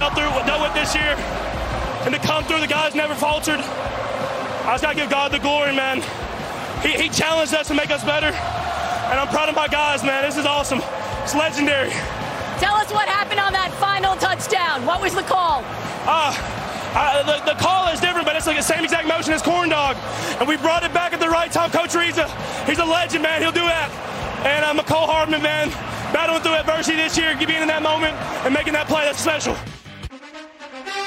And 0.00 0.14
to 2.14 2.20
come 2.20 2.44
through, 2.44 2.60
the 2.60 2.68
guys 2.68 2.94
never 2.94 3.16
faltered. 3.16 3.58
I 3.58 4.74
just 4.74 4.84
gotta 4.84 4.94
give 4.94 5.10
God 5.10 5.32
the 5.32 5.40
glory, 5.40 5.74
man. 5.74 6.02
He, 6.82 6.90
he 6.90 7.08
challenged 7.08 7.52
us 7.52 7.66
to 7.66 7.74
make 7.74 7.90
us 7.90 8.04
better. 8.04 8.28
And 8.28 9.18
I'm 9.18 9.26
proud 9.26 9.48
of 9.48 9.56
my 9.56 9.66
guys, 9.66 10.04
man. 10.04 10.22
This 10.22 10.36
is 10.36 10.46
awesome. 10.46 10.80
It's 11.24 11.34
legendary. 11.34 11.90
Tell 12.60 12.74
us 12.74 12.92
what 12.92 13.08
happened 13.08 13.40
on 13.40 13.52
that 13.52 13.72
final 13.80 14.14
touchdown. 14.16 14.86
What 14.86 15.00
was 15.00 15.14
the 15.14 15.22
call? 15.22 15.64
Uh, 16.06 16.34
uh, 16.94 17.22
the, 17.26 17.52
the 17.52 17.58
call 17.58 17.88
is 17.88 18.00
different, 18.00 18.26
but 18.26 18.36
it's 18.36 18.46
like 18.46 18.56
the 18.56 18.62
same 18.62 18.84
exact 18.84 19.08
motion 19.08 19.32
as 19.32 19.42
corn 19.42 19.68
dog. 19.68 19.96
And 20.38 20.48
we 20.48 20.56
brought 20.56 20.84
it 20.84 20.94
back 20.94 21.12
at 21.12 21.20
the 21.20 21.28
right 21.28 21.50
time. 21.50 21.70
Coach 21.70 21.94
Reed's 21.94 22.18
a, 22.18 22.28
he's 22.66 22.78
a 22.78 22.84
legend, 22.84 23.22
man. 23.22 23.42
He'll 23.42 23.50
do 23.50 23.66
that. 23.66 23.90
And 24.46 24.64
uh, 24.64 24.82
McCole 24.82 25.06
Hardman, 25.06 25.42
man, 25.42 25.70
battling 26.12 26.42
through 26.42 26.54
adversity 26.54 26.96
this 26.96 27.18
year, 27.18 27.34
being 27.36 27.62
in 27.62 27.68
that 27.68 27.82
moment 27.82 28.14
and 28.44 28.54
making 28.54 28.74
that 28.74 28.86
play, 28.86 29.04
that's 29.04 29.18
special. 29.18 29.56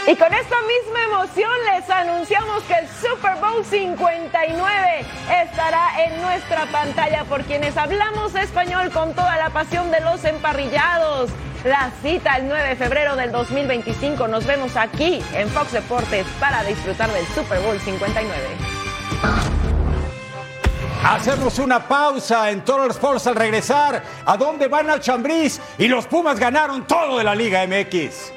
Y 0.08 0.16
con 0.16 0.34
esta 0.34 0.56
misma 0.62 1.04
emoción 1.04 1.52
les 1.74 1.90
anunciamos 1.90 2.64
que 2.64 2.76
el 2.76 2.88
Super 2.88 3.36
Bowl 3.42 3.66
59 3.66 5.06
estará 5.44 6.06
en 6.06 6.22
nuestra 6.22 6.66
pantalla 6.68 7.26
por 7.26 7.44
quienes 7.44 7.76
hablamos 7.76 8.34
español 8.36 8.90
con 8.92 9.14
toda 9.14 9.36
la 9.36 9.50
pasión 9.50 9.92
de 9.92 10.00
los 10.00 10.24
emparrillados. 10.24 11.30
La 11.66 11.92
cita 12.02 12.38
el 12.38 12.48
9 12.48 12.70
de 12.70 12.76
febrero 12.78 13.18
del 13.18 13.34
2025. 13.34 14.30
Nos 14.30 14.46
vemos 14.46 14.78
aquí 14.78 15.22
en 15.34 15.50
Fox 15.50 15.74
Deportes 15.74 16.26
para 16.40 16.64
disfrutar 16.64 17.12
del 17.12 17.26
Super 17.28 17.60
Bowl 17.60 17.78
59. 17.78 18.32
Hacemos 21.04 21.60
una 21.60 21.86
pausa 21.86 22.50
en 22.50 22.64
Total 22.64 22.92
Sports 22.92 23.28
al 23.28 23.36
regresar. 23.36 24.02
¿A 24.26 24.38
dónde 24.38 24.70
van 24.70 24.90
al 24.90 25.02
Chambriz? 25.02 25.60
Y 25.78 25.90
los 25.90 26.08
Pumas 26.08 26.40
ganaron 26.40 26.88
todo 26.88 27.18
de 27.18 27.26
la 27.26 27.36
Liga 27.36 27.68
MX. 27.68 28.37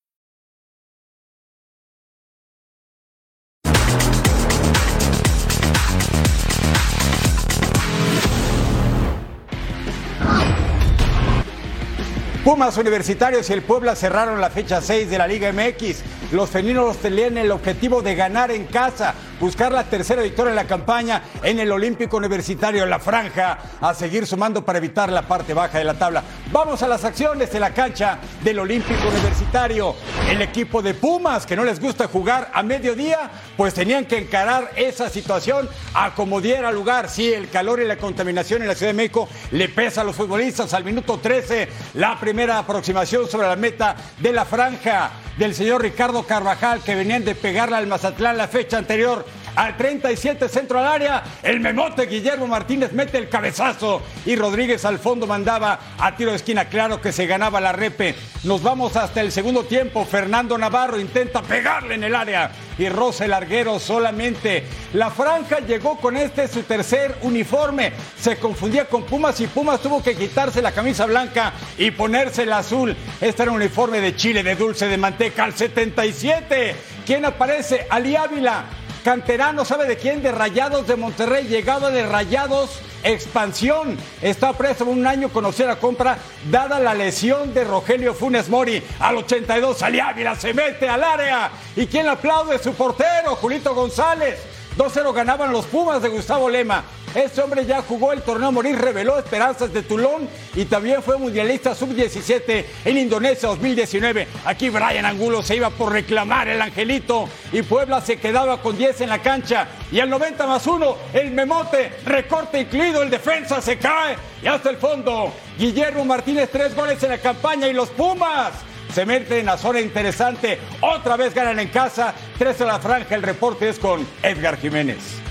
Pumas 12.43 12.75
Universitarios 12.77 13.47
y 13.51 13.53
el 13.53 13.61
Puebla 13.61 13.95
cerraron 13.95 14.41
la 14.41 14.49
fecha 14.49 14.81
6 14.81 15.11
de 15.11 15.17
la 15.19 15.27
Liga 15.27 15.51
MX. 15.53 16.01
Los 16.31 16.49
felinos 16.49 16.97
tenían 16.97 17.37
el 17.37 17.51
objetivo 17.51 18.01
de 18.01 18.15
ganar 18.15 18.49
en 18.49 18.65
casa, 18.65 19.13
buscar 19.39 19.71
la 19.71 19.83
tercera 19.83 20.23
victoria 20.23 20.49
en 20.49 20.55
la 20.55 20.65
campaña 20.65 21.21
en 21.43 21.59
el 21.59 21.71
Olímpico 21.71 22.17
Universitario, 22.17 22.85
la 22.87 22.99
franja, 22.99 23.59
a 23.79 23.93
seguir 23.93 24.25
sumando 24.25 24.65
para 24.65 24.79
evitar 24.79 25.11
la 25.11 25.27
parte 25.27 25.53
baja 25.53 25.77
de 25.77 25.83
la 25.83 25.93
tabla. 25.93 26.23
Vamos 26.51 26.81
a 26.81 26.87
las 26.87 27.05
acciones 27.05 27.51
de 27.51 27.59
la 27.59 27.75
cancha 27.75 28.17
del 28.43 28.57
Olímpico 28.57 29.07
Universitario. 29.07 29.95
El 30.27 30.41
equipo 30.41 30.81
de 30.81 30.95
Pumas, 30.95 31.45
que 31.45 31.55
no 31.55 31.63
les 31.63 31.79
gusta 31.79 32.07
jugar 32.07 32.49
a 32.53 32.63
mediodía, 32.63 33.29
pues 33.55 33.75
tenían 33.75 34.05
que 34.05 34.17
encarar 34.17 34.71
esa 34.77 35.09
situación 35.09 35.69
a 35.93 36.15
como 36.15 36.41
diera 36.41 36.71
lugar. 36.71 37.07
Sí, 37.07 37.31
el 37.31 37.49
calor 37.49 37.81
y 37.81 37.85
la 37.85 37.97
contaminación 37.97 38.63
en 38.63 38.67
la 38.69 38.73
Ciudad 38.73 38.93
de 38.93 38.97
México 38.97 39.29
le 39.51 39.69
pesa 39.69 40.01
a 40.01 40.03
los 40.05 40.15
futbolistas. 40.15 40.73
Al 40.73 40.85
minuto 40.85 41.19
13, 41.19 41.67
la 41.95 42.17
primera 42.19 42.30
aproximación 42.39 43.27
sobre 43.29 43.47
la 43.47 43.55
meta 43.55 43.95
de 44.19 44.31
la 44.31 44.45
franja 44.45 45.11
del 45.37 45.53
señor 45.53 45.81
Ricardo 45.81 46.23
Carvajal, 46.23 46.81
que 46.81 46.95
venían 46.95 47.25
de 47.25 47.35
pegarle 47.35 47.75
al 47.75 47.87
Mazatlán 47.87 48.37
la 48.37 48.47
fecha 48.47 48.77
anterior 48.77 49.25
al 49.55 49.77
37 49.77 50.49
centro 50.49 50.79
al 50.79 50.87
área. 50.87 51.23
El 51.43 51.59
memote 51.59 52.05
Guillermo 52.05 52.47
Martínez 52.47 52.91
mete 52.93 53.17
el 53.17 53.29
cabezazo 53.29 54.01
y 54.25 54.35
Rodríguez 54.35 54.85
al 54.85 54.99
fondo 54.99 55.27
mandaba 55.27 55.79
a 55.97 56.15
tiro 56.15 56.31
de 56.31 56.37
esquina. 56.37 56.65
Claro 56.65 57.01
que 57.01 57.11
se 57.11 57.25
ganaba 57.25 57.61
la 57.61 57.71
repe. 57.71 58.15
Nos 58.43 58.63
vamos 58.63 58.95
hasta 58.95 59.21
el 59.21 59.31
segundo 59.31 59.63
tiempo. 59.65 60.05
Fernando 60.05 60.57
Navarro 60.57 60.99
intenta 60.99 61.41
pegarle 61.41 61.95
en 61.95 62.03
el 62.03 62.15
área 62.15 62.51
y 62.77 62.89
rosa 62.89 63.25
el 63.25 63.31
larguero 63.31 63.79
solamente. 63.79 64.63
La 64.93 65.11
franja 65.11 65.59
llegó 65.59 65.97
con 65.97 66.17
este 66.17 66.47
su 66.47 66.63
tercer 66.63 67.15
uniforme. 67.21 67.93
Se 68.19 68.37
confundía 68.37 68.85
con 68.85 69.03
Pumas 69.03 69.39
y 69.41 69.47
Pumas 69.47 69.81
tuvo 69.81 70.01
que 70.01 70.15
quitarse 70.15 70.61
la 70.61 70.71
camisa 70.71 71.05
blanca 71.05 71.53
y 71.77 71.91
ponerse 71.91 72.43
el 72.43 72.53
azul. 72.53 72.95
Este 73.19 73.43
era 73.43 73.51
un 73.51 73.57
uniforme 73.57 74.01
de 74.01 74.15
Chile 74.15 74.43
de 74.43 74.55
dulce 74.55 74.87
de 74.87 74.97
manteca 74.97 75.43
al 75.43 75.53
77. 75.53 76.75
¿Quién 77.05 77.25
aparece? 77.25 77.87
Ali 77.89 78.15
Ávila 78.15 78.65
canterano, 79.03 79.65
¿sabe 79.65 79.85
de 79.85 79.97
quién? 79.97 80.21
De 80.21 80.31
Rayados 80.31 80.87
de 80.87 80.95
Monterrey, 80.95 81.45
llegado 81.45 81.91
de 81.91 82.05
Rayados 82.05 82.81
expansión. 83.03 83.97
Está 84.21 84.53
preso 84.53 84.85
un 84.85 85.05
año 85.05 85.29
con 85.29 85.45
opción 85.45 85.69
a 85.69 85.77
compra, 85.77 86.17
dada 86.49 86.79
la 86.79 86.93
lesión 86.93 87.53
de 87.53 87.63
Rogelio 87.63 88.13
Funes 88.13 88.49
Mori. 88.49 88.81
Al 88.99 89.17
82 89.17 89.77
salía 89.77 90.09
Ávila, 90.09 90.35
se 90.35 90.53
mete 90.53 90.87
al 90.87 91.03
área. 91.03 91.51
¿Y 91.75 91.87
quién 91.87 92.07
aplaude? 92.07 92.59
Su 92.59 92.73
portero, 92.73 93.35
Julito 93.35 93.73
González. 93.73 94.39
2-0 94.77 95.13
ganaban 95.13 95.51
los 95.51 95.65
Pumas 95.65 96.01
de 96.01 96.09
Gustavo 96.09 96.49
Lema. 96.49 96.83
Este 97.13 97.41
hombre 97.41 97.65
ya 97.65 97.81
jugó 97.81 98.13
el 98.13 98.21
torneo 98.21 98.53
Morir, 98.53 98.77
reveló 98.79 99.19
esperanzas 99.19 99.73
de 99.73 99.83
Tulón 99.83 100.29
y 100.55 100.63
también 100.63 101.03
fue 101.03 101.17
mundialista 101.17 101.75
sub-17 101.75 102.65
en 102.85 102.97
Indonesia 102.97 103.49
2019. 103.49 104.27
Aquí 104.45 104.69
Brian 104.69 105.05
Angulo 105.05 105.41
se 105.41 105.57
iba 105.57 105.69
por 105.71 105.91
reclamar 105.91 106.47
el 106.47 106.61
angelito 106.61 107.27
y 107.51 107.63
Puebla 107.63 107.99
se 107.99 108.17
quedaba 108.17 108.61
con 108.61 108.77
10 108.77 109.01
en 109.01 109.09
la 109.09 109.21
cancha. 109.21 109.67
Y 109.91 109.99
al 109.99 110.09
90 110.09 110.47
más 110.47 110.65
1, 110.65 110.97
el 111.13 111.31
memote, 111.31 111.91
recorte 112.05 112.61
incluido, 112.61 113.03
el 113.03 113.09
defensa 113.09 113.61
se 113.61 113.77
cae 113.77 114.15
y 114.41 114.47
hasta 114.47 114.69
el 114.69 114.77
fondo. 114.77 115.33
Guillermo 115.57 116.05
Martínez, 116.05 116.49
tres 116.49 116.73
goles 116.73 117.03
en 117.03 117.09
la 117.09 117.17
campaña 117.17 117.67
y 117.67 117.73
los 117.73 117.89
Pumas 117.89 118.53
se 118.93 119.05
meten 119.05 119.39
en 119.39 119.45
la 119.47 119.57
zona 119.57 119.81
interesante. 119.81 120.59
Otra 120.79 121.17
vez 121.17 121.33
ganan 121.33 121.59
en 121.59 121.67
casa. 121.67 122.13
Tres 122.37 122.61
a 122.61 122.65
la 122.65 122.79
franja. 122.79 123.15
El 123.15 123.23
reporte 123.23 123.67
es 123.67 123.79
con 123.79 124.07
Edgar 124.23 124.57
Jiménez. 124.57 125.21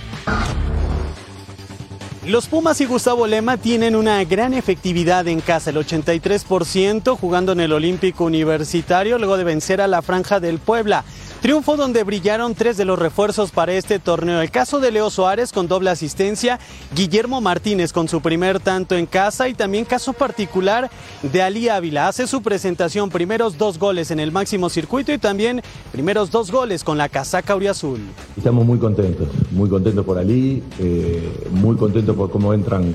Los 2.27 2.49
Pumas 2.49 2.79
y 2.83 2.85
Gustavo 2.85 3.27
Lema 3.27 3.57
tienen 3.57 3.97
una 3.97 4.23
gran 4.25 4.53
efectividad 4.53 5.27
en 5.27 5.41
casa, 5.41 5.71
el 5.71 5.77
83% 5.77 7.17
jugando 7.19 7.53
en 7.53 7.61
el 7.61 7.73
Olímpico 7.73 8.25
Universitario 8.25 9.17
luego 9.17 9.39
de 9.39 9.45
vencer 9.45 9.81
a 9.81 9.87
la 9.87 10.03
Franja 10.03 10.39
del 10.39 10.59
Puebla. 10.59 11.03
Triunfo 11.41 11.79
donde 11.79 12.05
brillaron 12.05 12.55
tres 12.55 12.77
de 12.77 12.85
los 12.85 12.99
refuerzos 12.99 13.51
para 13.51 13.73
este 13.73 13.99
torneo. 13.99 14.43
El 14.43 14.51
caso 14.51 14.79
de 14.79 14.91
Leo 14.91 15.09
Suárez 15.09 15.53
con 15.53 15.69
doble 15.69 15.89
asistencia, 15.89 16.61
Guillermo 16.95 17.41
Martínez 17.41 17.95
con 17.95 18.09
su 18.09 18.21
primer 18.21 18.61
tanto 18.61 18.95
en 18.95 19.07
casa 19.07 19.49
y 19.49 19.55
también 19.55 19.87
caso 19.87 20.13
particular 20.13 20.91
de 21.23 21.41
Ali 21.41 21.71
Ávila. 21.71 22.09
Hace 22.09 22.27
su 22.27 22.43
presentación, 22.43 23.09
primeros 23.09 23.57
dos 23.57 23.79
goles 23.79 24.11
en 24.11 24.21
el 24.21 24.33
máximo 24.33 24.69
circuito 24.69 25.15
y 25.15 25.19
también 25.19 25.63
primeros 25.93 26.31
dos 26.31 26.51
goles 26.51 26.85
con 26.85 26.99
la 26.99 27.09
casaca 27.09 27.57
Azul. 27.71 28.01
Estamos 28.37 28.67
muy 28.67 28.79
contentos, 28.79 29.29
muy 29.51 29.71
contentos 29.71 30.05
por 30.05 30.19
Ali, 30.19 30.63
eh, 30.79 31.49
muy 31.53 31.75
contentos 31.77 32.15
por 32.17 32.31
cómo 32.31 32.53
entran 32.53 32.95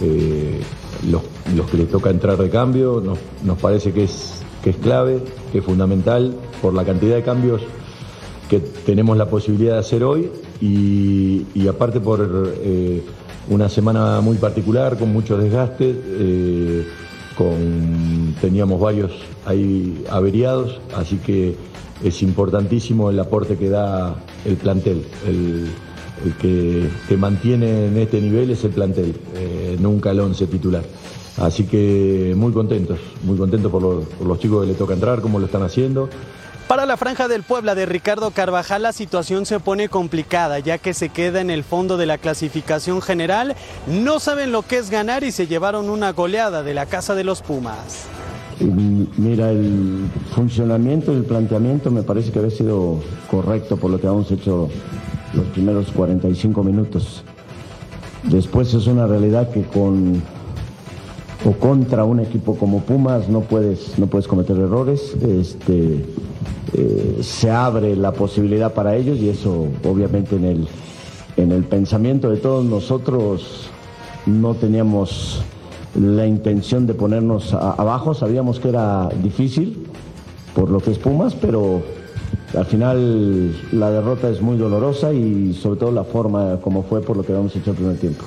eh, 0.00 0.62
los, 1.10 1.66
que 1.70 1.76
les 1.76 1.90
toca 1.90 2.08
entrar 2.08 2.38
de 2.38 2.48
cambio. 2.48 3.02
Nos, 3.04 3.18
nos 3.44 3.58
parece 3.58 3.92
que 3.92 4.04
es, 4.04 4.36
que 4.64 4.70
es 4.70 4.76
clave, 4.76 5.22
que 5.52 5.58
es 5.58 5.64
fundamental 5.64 6.34
por 6.62 6.72
la 6.72 6.86
cantidad 6.86 7.16
de 7.16 7.22
cambios 7.22 7.60
que 8.52 8.60
tenemos 8.60 9.16
la 9.16 9.30
posibilidad 9.30 9.72
de 9.72 9.78
hacer 9.78 10.04
hoy 10.04 10.30
y, 10.60 11.66
aparte 11.68 12.00
por 12.00 12.52
eh, 12.60 13.02
una 13.48 13.70
semana 13.70 14.20
muy 14.20 14.36
particular, 14.36 14.98
con 14.98 15.10
mucho 15.10 15.38
desgaste, 15.38 15.94
eh, 15.96 16.86
con, 17.34 18.34
teníamos 18.42 18.78
varios 18.78 19.10
ahí 19.46 20.04
averiados, 20.10 20.82
así 20.94 21.16
que 21.16 21.56
es 22.04 22.22
importantísimo 22.22 23.08
el 23.08 23.18
aporte 23.20 23.56
que 23.56 23.70
da 23.70 24.16
el 24.44 24.56
plantel. 24.56 25.02
El, 25.26 25.68
que, 26.38 26.88
que, 27.08 27.16
mantiene 27.16 27.86
en 27.86 27.96
este 27.96 28.20
nivel 28.20 28.50
es 28.50 28.62
el 28.64 28.72
plantel, 28.72 29.14
eh, 29.34 29.78
nunca 29.80 30.10
el 30.10 30.20
once 30.20 30.46
titular. 30.46 30.84
Así 31.38 31.64
que 31.64 32.34
muy 32.36 32.52
contentos, 32.52 32.98
muy 33.24 33.38
contentos 33.38 33.72
por 33.72 34.04
por 34.04 34.26
los 34.26 34.38
chicos 34.38 34.60
que 34.60 34.72
le 34.72 34.74
toca 34.74 34.92
entrar, 34.92 35.22
cómo 35.22 35.38
lo 35.38 35.46
están 35.46 35.62
haciendo. 35.62 36.10
Para 36.72 36.86
la 36.86 36.96
franja 36.96 37.28
del 37.28 37.42
Puebla 37.42 37.74
de 37.74 37.84
Ricardo 37.84 38.30
Carvajal 38.30 38.80
la 38.80 38.94
situación 38.94 39.44
se 39.44 39.60
pone 39.60 39.90
complicada 39.90 40.58
ya 40.58 40.78
que 40.78 40.94
se 40.94 41.10
queda 41.10 41.42
en 41.42 41.50
el 41.50 41.64
fondo 41.64 41.98
de 41.98 42.06
la 42.06 42.16
clasificación 42.16 43.02
general, 43.02 43.56
no 43.86 44.18
saben 44.20 44.52
lo 44.52 44.62
que 44.62 44.78
es 44.78 44.88
ganar 44.88 45.22
y 45.22 45.32
se 45.32 45.46
llevaron 45.46 45.90
una 45.90 46.12
goleada 46.12 46.62
de 46.62 46.72
la 46.72 46.86
casa 46.86 47.14
de 47.14 47.24
los 47.24 47.42
Pumas. 47.42 48.06
Mira, 48.58 49.50
el 49.50 50.08
funcionamiento 50.34 51.12
el 51.12 51.26
planteamiento 51.26 51.90
me 51.90 52.04
parece 52.04 52.32
que 52.32 52.38
había 52.38 52.50
sido 52.50 53.00
correcto 53.30 53.76
por 53.76 53.90
lo 53.90 54.00
que 54.00 54.06
hemos 54.06 54.30
hecho 54.30 54.70
los 55.34 55.44
primeros 55.48 55.92
45 55.92 56.64
minutos. 56.64 57.22
Después 58.22 58.72
es 58.72 58.86
una 58.86 59.06
realidad 59.06 59.50
que 59.50 59.62
con 59.64 60.22
o 61.44 61.52
contra 61.52 62.04
un 62.04 62.20
equipo 62.20 62.56
como 62.56 62.80
Pumas 62.80 63.28
no 63.28 63.40
puedes, 63.40 63.98
no 63.98 64.06
puedes 64.06 64.26
cometer 64.26 64.56
errores. 64.56 65.14
Este, 65.20 66.06
eh, 66.74 67.18
se 67.22 67.50
abre 67.50 67.96
la 67.96 68.12
posibilidad 68.12 68.72
para 68.72 68.96
ellos 68.96 69.18
y 69.18 69.28
eso 69.28 69.68
obviamente 69.84 70.36
en 70.36 70.44
el, 70.44 70.68
en 71.36 71.52
el 71.52 71.64
pensamiento 71.64 72.30
de 72.30 72.36
todos 72.38 72.64
nosotros 72.64 73.70
no 74.26 74.54
teníamos 74.54 75.42
la 75.94 76.26
intención 76.26 76.86
de 76.86 76.94
ponernos 76.94 77.52
abajo, 77.52 78.14
sabíamos 78.14 78.60
que 78.60 78.70
era 78.70 79.08
difícil 79.22 79.86
por 80.54 80.70
lo 80.70 80.80
que 80.80 80.92
es 80.92 80.98
Pumas, 80.98 81.34
pero 81.34 81.82
al 82.56 82.66
final 82.66 83.54
la 83.72 83.90
derrota 83.90 84.28
es 84.28 84.40
muy 84.40 84.56
dolorosa 84.56 85.12
y 85.12 85.54
sobre 85.54 85.80
todo 85.80 85.92
la 85.92 86.04
forma 86.04 86.58
como 86.62 86.82
fue 86.82 87.00
por 87.00 87.16
lo 87.16 87.22
que 87.22 87.32
habíamos 87.32 87.54
hecho 87.56 87.70
el 87.70 87.76
primer 87.76 87.96
tiempo. 87.98 88.24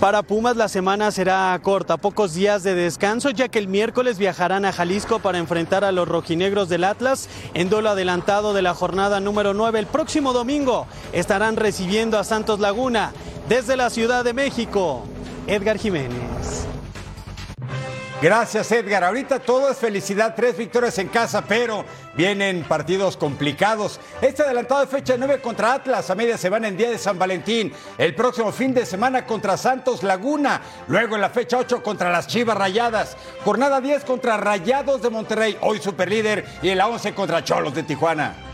Para 0.00 0.22
Pumas 0.22 0.54
la 0.54 0.68
semana 0.68 1.10
será 1.10 1.58
corta, 1.60 1.96
pocos 1.96 2.32
días 2.32 2.62
de 2.62 2.76
descanso, 2.76 3.30
ya 3.30 3.48
que 3.48 3.58
el 3.58 3.66
miércoles 3.66 4.16
viajarán 4.16 4.64
a 4.64 4.72
Jalisco 4.72 5.18
para 5.18 5.38
enfrentar 5.38 5.82
a 5.82 5.90
los 5.90 6.06
rojinegros 6.06 6.68
del 6.68 6.84
Atlas 6.84 7.28
en 7.52 7.68
duelo 7.68 7.90
adelantado 7.90 8.54
de 8.54 8.62
la 8.62 8.74
jornada 8.74 9.18
número 9.18 9.54
9. 9.54 9.76
El 9.76 9.86
próximo 9.86 10.32
domingo 10.32 10.86
estarán 11.12 11.56
recibiendo 11.56 12.16
a 12.16 12.22
Santos 12.22 12.60
Laguna 12.60 13.12
desde 13.48 13.76
la 13.76 13.90
Ciudad 13.90 14.22
de 14.22 14.34
México. 14.34 15.02
Edgar 15.48 15.78
Jiménez. 15.78 16.68
Gracias 18.20 18.72
Edgar. 18.72 19.04
Ahorita 19.04 19.38
todo 19.38 19.70
es 19.70 19.78
felicidad, 19.78 20.34
tres 20.34 20.56
victorias 20.58 20.98
en 20.98 21.06
casa, 21.06 21.44
pero 21.46 21.84
vienen 22.14 22.64
partidos 22.64 23.16
complicados. 23.16 24.00
Este 24.20 24.42
adelantado 24.42 24.80
de 24.80 24.88
fecha 24.88 25.14
9 25.16 25.40
contra 25.40 25.74
Atlas 25.74 26.10
a 26.10 26.16
media 26.16 26.36
semana 26.36 26.66
en 26.66 26.76
día 26.76 26.90
de 26.90 26.98
San 26.98 27.16
Valentín. 27.16 27.72
El 27.96 28.16
próximo 28.16 28.50
fin 28.50 28.74
de 28.74 28.86
semana 28.86 29.24
contra 29.24 29.56
Santos 29.56 30.02
Laguna. 30.02 30.60
Luego 30.88 31.14
en 31.14 31.20
la 31.20 31.30
fecha 31.30 31.58
8 31.58 31.80
contra 31.80 32.10
las 32.10 32.26
Chivas 32.26 32.58
Rayadas. 32.58 33.16
Jornada 33.44 33.80
10 33.80 34.04
contra 34.04 34.36
Rayados 34.36 35.00
de 35.00 35.10
Monterrey, 35.10 35.56
hoy 35.60 35.78
superlíder. 35.78 36.44
Y 36.60 36.70
en 36.70 36.78
la 36.78 36.88
11 36.88 37.14
contra 37.14 37.44
Cholos 37.44 37.72
de 37.72 37.84
Tijuana. 37.84 38.47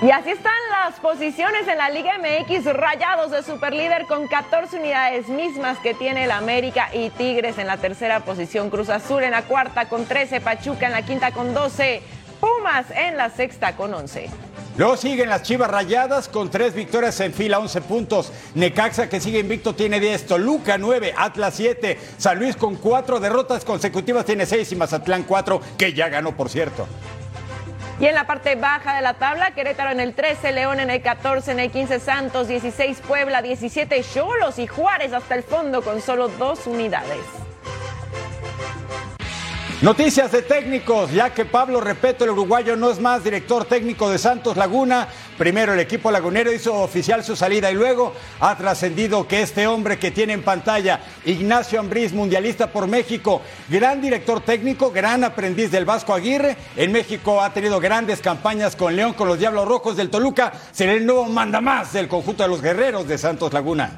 Y 0.00 0.12
así 0.12 0.30
están 0.30 0.52
las 0.70 1.00
posiciones 1.00 1.66
en 1.66 1.76
la 1.76 1.90
Liga 1.90 2.18
MX, 2.18 2.66
rayados 2.72 3.32
de 3.32 3.42
superlíder 3.42 4.06
con 4.06 4.28
14 4.28 4.78
unidades 4.78 5.28
mismas 5.28 5.76
que 5.78 5.92
tiene 5.92 6.22
el 6.22 6.30
América 6.30 6.88
y 6.94 7.10
Tigres 7.10 7.58
en 7.58 7.66
la 7.66 7.78
tercera 7.78 8.20
posición, 8.20 8.70
Cruz 8.70 8.90
Azul 8.90 9.24
en 9.24 9.32
la 9.32 9.42
cuarta 9.42 9.88
con 9.88 10.06
13, 10.06 10.40
Pachuca 10.40 10.86
en 10.86 10.92
la 10.92 11.02
quinta 11.02 11.32
con 11.32 11.52
12, 11.52 12.00
Pumas 12.40 12.86
en 12.94 13.16
la 13.16 13.30
sexta 13.30 13.74
con 13.74 13.92
11. 13.92 14.30
Luego 14.76 14.96
siguen 14.96 15.28
las 15.28 15.42
Chivas 15.42 15.68
Rayadas 15.68 16.28
con 16.28 16.48
tres 16.48 16.72
victorias 16.72 17.18
en 17.18 17.32
fila, 17.32 17.58
11 17.58 17.80
puntos. 17.80 18.32
Necaxa 18.54 19.08
que 19.08 19.18
sigue 19.18 19.40
invicto 19.40 19.74
tiene 19.74 19.98
10, 19.98 20.26
Toluca 20.26 20.78
9, 20.78 21.14
Atlas 21.16 21.54
7, 21.56 21.98
San 22.16 22.38
Luis 22.38 22.54
con 22.54 22.76
cuatro 22.76 23.18
derrotas 23.18 23.64
consecutivas 23.64 24.24
tiene 24.24 24.46
6 24.46 24.70
y 24.70 24.76
Mazatlán 24.76 25.24
4, 25.24 25.60
que 25.76 25.92
ya 25.92 26.08
ganó 26.08 26.36
por 26.36 26.48
cierto. 26.48 26.86
Y 28.00 28.06
en 28.06 28.14
la 28.14 28.28
parte 28.28 28.54
baja 28.54 28.94
de 28.94 29.02
la 29.02 29.14
tabla, 29.14 29.50
Querétaro 29.50 29.90
en 29.90 29.98
el 29.98 30.14
13, 30.14 30.52
León 30.52 30.78
en 30.78 30.88
el 30.88 31.02
14, 31.02 31.50
en 31.50 31.58
el 31.58 31.70
15 31.72 31.98
Santos, 31.98 32.46
16 32.46 33.00
Puebla, 33.00 33.42
17 33.42 34.04
Cholos 34.04 34.60
y 34.60 34.68
Juárez 34.68 35.12
hasta 35.12 35.34
el 35.34 35.42
fondo 35.42 35.82
con 35.82 36.00
solo 36.00 36.28
dos 36.28 36.68
unidades. 36.68 37.24
Noticias 39.80 40.32
de 40.32 40.42
técnicos, 40.42 41.12
ya 41.12 41.32
que 41.32 41.44
Pablo 41.44 41.80
Repeto, 41.80 42.24
el 42.24 42.30
uruguayo, 42.30 42.74
no 42.74 42.90
es 42.90 42.98
más 42.98 43.22
director 43.22 43.64
técnico 43.64 44.10
de 44.10 44.18
Santos 44.18 44.56
Laguna. 44.56 45.06
Primero 45.38 45.72
el 45.72 45.78
equipo 45.78 46.10
lagunero 46.10 46.52
hizo 46.52 46.74
oficial 46.74 47.22
su 47.22 47.36
salida 47.36 47.70
y 47.70 47.74
luego 47.74 48.12
ha 48.40 48.56
trascendido 48.56 49.28
que 49.28 49.40
este 49.40 49.68
hombre 49.68 49.96
que 49.96 50.10
tiene 50.10 50.32
en 50.32 50.42
pantalla, 50.42 50.98
Ignacio 51.24 51.78
Ambriz, 51.78 52.12
mundialista 52.12 52.72
por 52.72 52.88
México, 52.88 53.40
gran 53.68 54.00
director 54.00 54.40
técnico, 54.40 54.90
gran 54.90 55.22
aprendiz 55.22 55.70
del 55.70 55.84
Vasco 55.84 56.12
Aguirre. 56.12 56.56
En 56.74 56.90
México 56.90 57.40
ha 57.40 57.52
tenido 57.52 57.78
grandes 57.78 58.20
campañas 58.20 58.74
con 58.74 58.96
León, 58.96 59.12
con 59.12 59.28
los 59.28 59.38
Diablos 59.38 59.68
Rojos 59.68 59.96
del 59.96 60.10
Toluca. 60.10 60.52
Será 60.72 60.94
el 60.94 61.06
nuevo 61.06 61.26
mandamás 61.26 61.92
del 61.92 62.08
conjunto 62.08 62.42
de 62.42 62.48
los 62.48 62.60
guerreros 62.60 63.06
de 63.06 63.16
Santos 63.16 63.52
Laguna. 63.52 63.96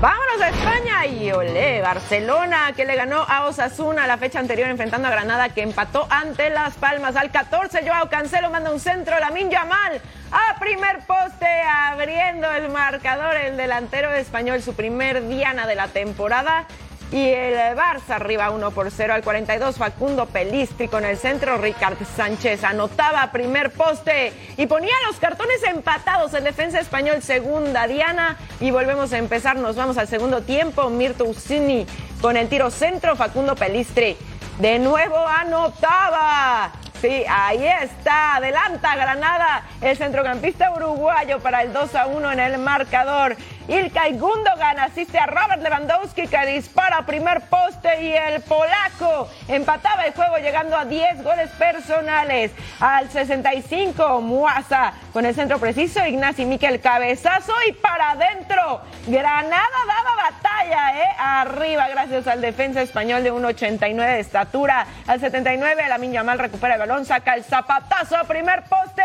Vámonos 0.00 0.40
a 0.40 0.48
España 0.48 1.06
y 1.06 1.30
olé, 1.30 1.82
Barcelona 1.82 2.72
que 2.74 2.86
le 2.86 2.96
ganó 2.96 3.22
a 3.28 3.44
Osasuna 3.44 4.06
la 4.06 4.16
fecha 4.16 4.38
anterior 4.38 4.70
enfrentando 4.70 5.08
a 5.08 5.10
Granada 5.10 5.50
que 5.50 5.60
empató 5.60 6.06
ante 6.08 6.48
Las 6.48 6.76
Palmas 6.76 7.16
al 7.16 7.30
14. 7.30 7.86
Joao 7.86 8.08
Cancelo 8.08 8.48
manda 8.48 8.70
un 8.70 8.80
centro, 8.80 9.20
la 9.20 9.28
Yamal 9.28 10.00
a 10.32 10.58
primer 10.58 11.00
poste 11.00 11.46
abriendo 11.62 12.50
el 12.50 12.70
marcador 12.70 13.36
el 13.36 13.58
delantero 13.58 14.10
español 14.12 14.62
su 14.62 14.74
primer 14.74 15.28
diana 15.28 15.66
de 15.66 15.74
la 15.74 15.88
temporada 15.88 16.64
y 17.12 17.28
el 17.28 17.76
Barça 17.76 18.16
arriba 18.16 18.50
1 18.50 18.70
por 18.70 18.90
0 18.90 19.14
al 19.14 19.22
42. 19.22 19.76
Facundo 19.76 20.26
Pelistri 20.26 20.88
con 20.88 21.04
el 21.04 21.16
centro. 21.16 21.58
Ricard 21.58 21.98
Sánchez 22.16 22.64
anotaba 22.64 23.30
primer 23.32 23.72
poste 23.72 24.32
y 24.56 24.66
ponía 24.66 24.94
los 25.06 25.16
cartones 25.16 25.62
empatados. 25.64 26.32
El 26.34 26.44
defensa 26.44 26.78
español 26.78 27.22
segunda 27.22 27.86
Diana 27.86 28.36
y 28.60 28.70
volvemos 28.70 29.12
a 29.12 29.18
empezar. 29.18 29.56
Nos 29.56 29.76
vamos 29.76 29.98
al 29.98 30.08
segundo 30.08 30.42
tiempo. 30.42 30.88
Mirto 30.90 31.24
Usini 31.24 31.86
con 32.20 32.36
el 32.36 32.48
tiro 32.48 32.70
centro. 32.70 33.16
Facundo 33.16 33.56
Pelistri 33.56 34.16
de 34.58 34.78
nuevo 34.78 35.16
anotaba. 35.16 36.72
Sí, 37.00 37.24
ahí 37.26 37.66
está. 37.66 38.36
Adelanta 38.36 38.94
Granada 38.94 39.62
el 39.80 39.96
centrocampista 39.96 40.70
uruguayo 40.70 41.40
para 41.40 41.62
el 41.62 41.72
2 41.72 41.94
a 41.94 42.06
1 42.06 42.32
en 42.32 42.40
el 42.40 42.58
marcador. 42.58 43.36
Ilkay 43.68 44.18
Gundogan 44.18 44.78
asiste 44.78 45.18
a 45.18 45.26
Robert 45.26 45.62
Lewandowski 45.62 46.26
que 46.26 46.46
dispara 46.46 47.06
primer 47.06 47.40
poste 47.42 48.02
y 48.02 48.12
el 48.12 48.42
polaco 48.42 49.30
empataba 49.48 50.04
el 50.04 50.12
juego 50.12 50.36
llegando 50.38 50.76
a 50.76 50.84
10 50.84 51.22
goles 51.22 51.48
personales. 51.52 52.52
Al 52.80 53.08
65 53.08 54.20
Muasa 54.20 54.92
con 55.12 55.26
el 55.26 55.34
centro 55.34 55.58
preciso 55.58 56.04
Ignacio 56.06 56.46
Miquel 56.46 56.80
cabezazo 56.80 57.52
y 57.68 57.72
para 57.72 58.10
adentro. 58.10 58.80
Granada 59.06 59.66
daba 59.86 60.30
batalla, 60.30 61.02
¿eh? 61.02 61.08
Arriba 61.18 61.88
gracias 61.88 62.26
al 62.26 62.40
defensa 62.40 62.82
español 62.82 63.22
de 63.22 63.32
1.89 63.32 63.96
de 63.96 64.20
estatura. 64.20 64.86
Al 65.06 65.20
79 65.20 65.88
la 65.88 65.98
Yamal 65.98 66.38
recupera 66.38 66.74
el 66.74 66.80
balón, 66.80 67.04
saca 67.04 67.34
el 67.34 67.44
zapatazo 67.44 68.16
primer 68.26 68.62
poste. 68.64 69.02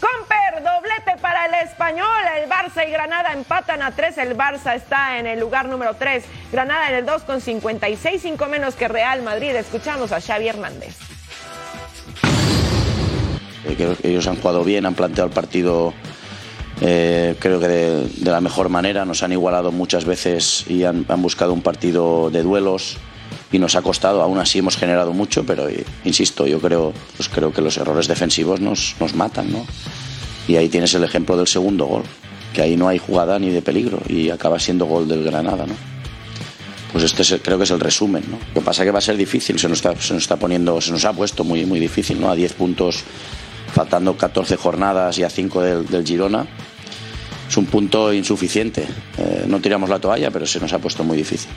Comper, 0.00 0.62
doblete 0.62 1.16
para 1.20 1.46
el 1.46 1.54
español. 1.66 2.08
El 2.36 2.48
Barça 2.48 2.86
y 2.86 2.90
Granada 2.90 3.32
empatan 3.32 3.82
a 3.82 3.92
3. 3.92 4.18
El 4.18 4.36
Barça 4.36 4.74
está 4.74 5.18
en 5.18 5.26
el 5.26 5.38
lugar 5.38 5.66
número 5.66 5.94
3. 5.94 6.24
Granada 6.50 6.88
en 6.88 6.96
el 6.96 7.06
2 7.06 7.22
con 7.22 7.40
56, 7.40 8.20
5 8.20 8.46
menos 8.46 8.74
que 8.74 8.88
Real 8.88 9.22
Madrid. 9.22 9.54
Escuchamos 9.54 10.12
a 10.12 10.20
Xavi 10.20 10.48
Hernández. 10.48 11.21
Eh, 13.64 13.96
ellos 14.02 14.26
han 14.26 14.36
jugado 14.36 14.64
bien, 14.64 14.86
han 14.86 14.94
planteado 14.94 15.28
el 15.28 15.34
partido 15.34 15.92
eh, 16.84 17.36
creo 17.38 17.60
que 17.60 17.68
de, 17.68 18.30
la 18.30 18.40
mejor 18.40 18.68
manera. 18.68 19.04
Nos 19.04 19.22
han 19.22 19.32
igualado 19.32 19.70
muchas 19.70 20.04
veces 20.04 20.64
y 20.68 20.84
han, 20.84 21.06
buscado 21.18 21.52
un 21.52 21.62
partido 21.62 22.30
de 22.30 22.42
duelos 22.42 22.96
y 23.52 23.58
nos 23.58 23.76
ha 23.76 23.82
costado. 23.82 24.20
Aún 24.22 24.38
así 24.38 24.58
hemos 24.58 24.76
generado 24.76 25.12
mucho, 25.12 25.44
pero 25.44 25.68
eh, 25.68 25.84
insisto, 26.04 26.46
yo 26.46 26.60
creo, 26.60 26.92
pues 27.16 27.28
creo 27.28 27.52
que 27.52 27.62
los 27.62 27.76
errores 27.76 28.08
defensivos 28.08 28.60
nos, 28.60 28.96
nos 28.98 29.14
matan. 29.14 29.52
¿no? 29.52 29.64
Y 30.48 30.56
ahí 30.56 30.68
tienes 30.68 30.92
el 30.94 31.04
ejemplo 31.04 31.36
del 31.36 31.46
segundo 31.46 31.86
gol 31.86 32.02
que 32.52 32.62
ahí 32.62 32.76
no 32.76 32.88
hay 32.88 32.98
jugada 32.98 33.38
ni 33.38 33.48
de 33.48 33.62
peligro 33.62 34.00
y 34.08 34.28
acaba 34.28 34.58
siendo 34.58 34.84
gol 34.84 35.08
del 35.08 35.24
Granada, 35.24 35.66
¿no? 35.66 35.74
Pues 36.92 37.04
este 37.04 37.40
creo 37.40 37.56
que 37.56 37.64
es 37.64 37.70
el 37.70 37.80
resumen, 37.80 38.22
¿no? 38.30 38.36
Lo 38.54 38.60
que 38.60 38.66
pasa 38.66 38.82
es 38.82 38.88
que 38.88 38.90
va 38.90 38.98
a 38.98 39.02
ser 39.02 39.16
difícil, 39.16 39.58
se 39.58 39.70
nos 39.70 39.78
está, 39.78 39.98
se 39.98 40.12
nos 40.12 40.22
está 40.22 40.36
poniendo, 40.36 40.78
se 40.82 40.90
nos 40.90 41.06
ha 41.06 41.14
puesto 41.14 41.44
muy, 41.44 41.64
muy 41.64 41.80
difícil, 41.80 42.20
¿no? 42.20 42.30
A 42.30 42.34
10 42.34 42.52
puntos, 42.52 43.04
faltando 43.72 44.16
14 44.16 44.56
jornadas 44.56 45.18
y 45.18 45.24
a 45.24 45.30
5 45.30 45.62
del, 45.62 46.06
Girona, 46.06 46.46
es 47.48 47.56
un 47.56 47.66
punto 47.66 48.12
insuficiente. 48.12 48.86
Eh, 49.18 49.44
no 49.46 49.60
tiramos 49.60 49.88
la 49.88 49.98
toalla, 49.98 50.30
pero 50.30 50.46
se 50.46 50.60
nos 50.60 50.72
ha 50.72 50.78
puesto 50.78 51.04
muy 51.04 51.16
difícil. 51.16 51.50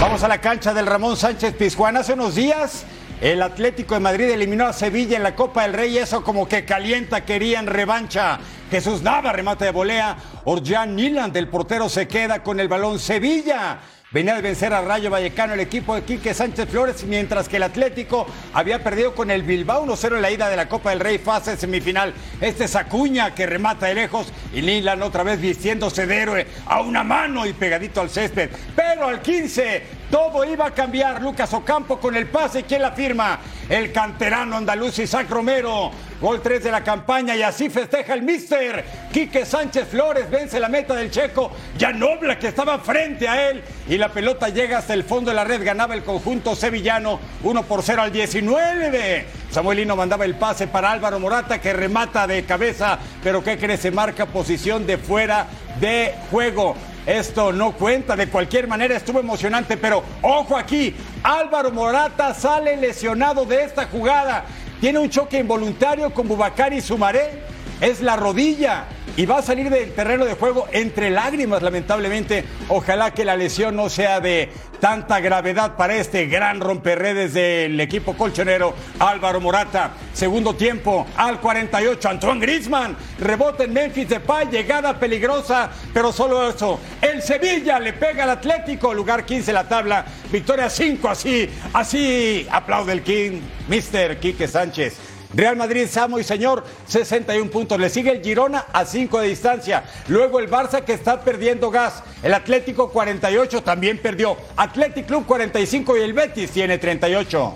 Vamos 0.00 0.22
a 0.22 0.28
la 0.28 0.40
cancha 0.40 0.72
del 0.74 0.86
Ramón 0.86 1.16
Sánchez 1.16 1.54
Pizjuán. 1.54 1.96
Hace 1.96 2.14
unos 2.14 2.34
días 2.34 2.84
el 3.20 3.40
Atlético 3.40 3.94
de 3.94 4.00
Madrid 4.00 4.26
eliminó 4.26 4.66
a 4.66 4.72
Sevilla 4.72 5.16
en 5.16 5.22
la 5.22 5.34
Copa 5.34 5.62
del 5.62 5.72
Rey, 5.72 5.96
eso 5.96 6.22
como 6.22 6.46
que 6.46 6.64
calienta, 6.66 7.24
querían 7.24 7.66
revancha. 7.66 8.38
Jesús 8.70 9.00
Nava 9.02 9.32
remate 9.32 9.64
de 9.64 9.70
volea, 9.70 10.16
Orjan 10.44 10.94
Niland, 10.94 11.34
el 11.36 11.48
portero, 11.48 11.88
se 11.88 12.06
queda 12.06 12.42
con 12.42 12.60
el 12.60 12.68
balón. 12.68 12.98
Sevilla 12.98 13.78
venía 14.12 14.34
de 14.36 14.42
vencer 14.42 14.72
a 14.72 14.82
Rayo 14.82 15.10
Vallecano 15.10 15.54
el 15.54 15.60
equipo 15.60 15.94
de 15.94 16.02
Quique 16.02 16.32
Sánchez 16.32 16.68
Flores, 16.68 17.04
mientras 17.04 17.48
que 17.48 17.56
el 17.56 17.64
Atlético 17.64 18.26
había 18.52 18.82
perdido 18.82 19.14
con 19.14 19.30
el 19.30 19.42
Bilbao 19.42 19.84
1-0 19.84 20.16
en 20.16 20.22
la 20.22 20.30
ida 20.30 20.48
de 20.48 20.56
la 20.56 20.68
Copa 20.68 20.90
del 20.90 21.00
Rey, 21.00 21.18
fase 21.18 21.56
semifinal. 21.56 22.14
Este 22.40 22.64
es 22.64 22.76
Acuña 22.76 23.34
que 23.34 23.46
remata 23.46 23.86
de 23.86 23.94
lejos 23.94 24.32
y 24.52 24.62
Nilan 24.62 25.02
otra 25.02 25.22
vez 25.22 25.40
vistiéndose 25.40 26.06
de 26.06 26.16
héroe 26.16 26.46
a 26.66 26.80
una 26.82 27.02
mano 27.02 27.46
y 27.46 27.52
pegadito 27.52 28.00
al 28.00 28.10
césped. 28.10 28.50
Pero 28.74 29.08
al 29.08 29.20
15 29.20 29.82
todo 30.10 30.44
iba 30.44 30.66
a 30.66 30.70
cambiar. 30.70 31.22
Lucas 31.22 31.52
Ocampo 31.52 31.98
con 31.98 32.14
el 32.16 32.28
pase. 32.28 32.62
¿Quién 32.62 32.82
la 32.82 32.92
firma? 32.92 33.40
El 33.68 33.92
canterano 33.92 34.56
andaluz 34.56 34.98
Isaac 34.98 35.28
Romero. 35.30 35.90
Gol 36.20 36.40
3 36.40 36.64
de 36.64 36.70
la 36.70 36.82
campaña 36.82 37.36
y 37.36 37.42
así 37.42 37.68
festeja 37.68 38.14
el 38.14 38.22
mister. 38.22 38.84
Quique 39.12 39.44
Sánchez 39.44 39.88
Flores 39.88 40.30
vence 40.30 40.58
la 40.58 40.68
meta 40.68 40.94
del 40.94 41.10
checo. 41.10 41.50
Ya 41.76 41.92
Nobla 41.92 42.38
que 42.38 42.48
estaba 42.48 42.78
frente 42.78 43.28
a 43.28 43.50
él. 43.50 43.62
Y 43.88 43.98
la 43.98 44.08
pelota 44.08 44.48
llega 44.48 44.78
hasta 44.78 44.94
el 44.94 45.04
fondo 45.04 45.30
de 45.30 45.36
la 45.36 45.44
red. 45.44 45.64
Ganaba 45.64 45.94
el 45.94 46.04
conjunto 46.04 46.54
sevillano 46.54 47.20
1 47.42 47.62
por 47.64 47.82
0 47.82 48.02
al 48.02 48.12
19. 48.12 49.26
Samuelino 49.50 49.96
mandaba 49.96 50.24
el 50.24 50.36
pase 50.36 50.66
para 50.66 50.90
Álvaro 50.90 51.18
Morata 51.18 51.60
que 51.60 51.72
remata 51.72 52.26
de 52.26 52.44
cabeza. 52.44 52.98
Pero 53.22 53.42
¿qué 53.42 53.58
crece? 53.58 53.90
marca 53.90 54.26
posición 54.26 54.86
de 54.86 54.98
fuera 54.98 55.46
de 55.80 56.14
juego. 56.30 56.76
Esto 57.06 57.52
no 57.52 57.70
cuenta, 57.70 58.16
de 58.16 58.28
cualquier 58.28 58.66
manera 58.66 58.96
estuvo 58.96 59.20
emocionante, 59.20 59.76
pero 59.76 60.02
ojo 60.22 60.56
aquí, 60.56 60.92
Álvaro 61.22 61.70
Morata 61.70 62.34
sale 62.34 62.76
lesionado 62.76 63.44
de 63.44 63.62
esta 63.62 63.86
jugada. 63.86 64.44
Tiene 64.80 64.98
un 64.98 65.08
choque 65.08 65.38
involuntario 65.38 66.12
con 66.12 66.26
Bubacari 66.26 66.80
Sumaré, 66.80 67.45
es 67.80 68.00
la 68.00 68.16
rodilla 68.16 68.84
y 69.16 69.24
va 69.24 69.38
a 69.38 69.42
salir 69.42 69.70
del 69.70 69.92
terreno 69.94 70.24
de 70.24 70.34
juego 70.34 70.66
entre 70.72 71.10
lágrimas, 71.10 71.62
lamentablemente. 71.62 72.44
Ojalá 72.68 73.12
que 73.12 73.24
la 73.24 73.36
lesión 73.36 73.76
no 73.76 73.88
sea 73.88 74.20
de 74.20 74.50
tanta 74.80 75.20
gravedad 75.20 75.74
para 75.76 75.96
este 75.96 76.26
gran 76.26 76.60
romperredes 76.60 77.32
del 77.32 77.80
equipo 77.80 78.14
colchonero 78.14 78.74
Álvaro 78.98 79.40
Morata. 79.40 79.92
Segundo 80.12 80.54
tiempo 80.54 81.06
al 81.16 81.40
48, 81.40 82.08
Antoine 82.08 82.40
Grisman, 82.40 82.96
rebote 83.18 83.64
en 83.64 83.72
Memphis 83.72 84.08
de 84.08 84.20
Pay, 84.20 84.48
llegada 84.50 84.98
peligrosa, 84.98 85.70
pero 85.94 86.12
solo 86.12 86.48
eso. 86.48 86.78
El 87.00 87.22
Sevilla 87.22 87.78
le 87.78 87.94
pega 87.94 88.24
al 88.24 88.30
Atlético, 88.30 88.92
lugar 88.92 89.24
15 89.24 89.52
la 89.52 89.66
tabla, 89.66 90.04
victoria 90.30 90.68
5, 90.68 91.08
así, 91.08 91.48
así 91.72 92.46
aplaude 92.50 92.92
el 92.92 93.02
King, 93.02 93.40
Mr. 93.68 94.18
Quique 94.18 94.46
Sánchez. 94.46 95.15
Real 95.36 95.54
Madrid, 95.54 95.86
Samo 95.86 96.18
y 96.18 96.24
Señor, 96.24 96.64
61 96.86 97.50
puntos. 97.50 97.78
Le 97.78 97.90
sigue 97.90 98.10
el 98.10 98.22
Girona 98.22 98.64
a 98.72 98.86
5 98.86 99.20
de 99.20 99.28
distancia. 99.28 99.84
Luego 100.08 100.40
el 100.40 100.50
Barça 100.50 100.82
que 100.82 100.94
está 100.94 101.20
perdiendo 101.20 101.70
gas. 101.70 102.02
El 102.22 102.32
Atlético 102.32 102.90
48 102.90 103.62
también 103.62 103.98
perdió. 103.98 104.38
Atlético 104.56 105.06
Club 105.06 105.26
45 105.26 105.98
y 105.98 106.00
el 106.00 106.14
Betis 106.14 106.50
tiene 106.50 106.78
38. 106.78 107.54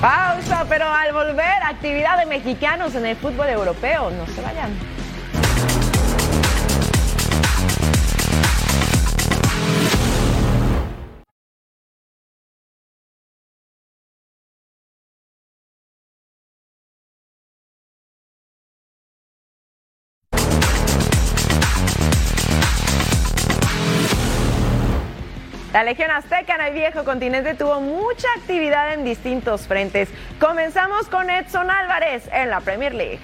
Pausa, 0.00 0.66
pero 0.68 0.86
al 0.86 1.12
volver, 1.12 1.62
actividad 1.62 2.18
de 2.18 2.26
mexicanos 2.26 2.94
en 2.94 3.04
el 3.04 3.16
fútbol 3.16 3.48
europeo. 3.48 4.10
No 4.10 4.26
se 4.26 4.40
vayan. 4.40 4.93
La 25.74 25.82
Legión 25.82 26.12
Azteca 26.12 26.54
en 26.54 26.60
el 26.60 26.72
viejo 26.72 27.02
continente 27.02 27.54
tuvo 27.54 27.80
mucha 27.80 28.28
actividad 28.36 28.94
en 28.94 29.04
distintos 29.04 29.66
frentes. 29.66 30.08
Comenzamos 30.38 31.08
con 31.08 31.28
Edson 31.28 31.68
Álvarez 31.68 32.28
en 32.32 32.48
la 32.48 32.60
Premier 32.60 32.94
League. 32.94 33.18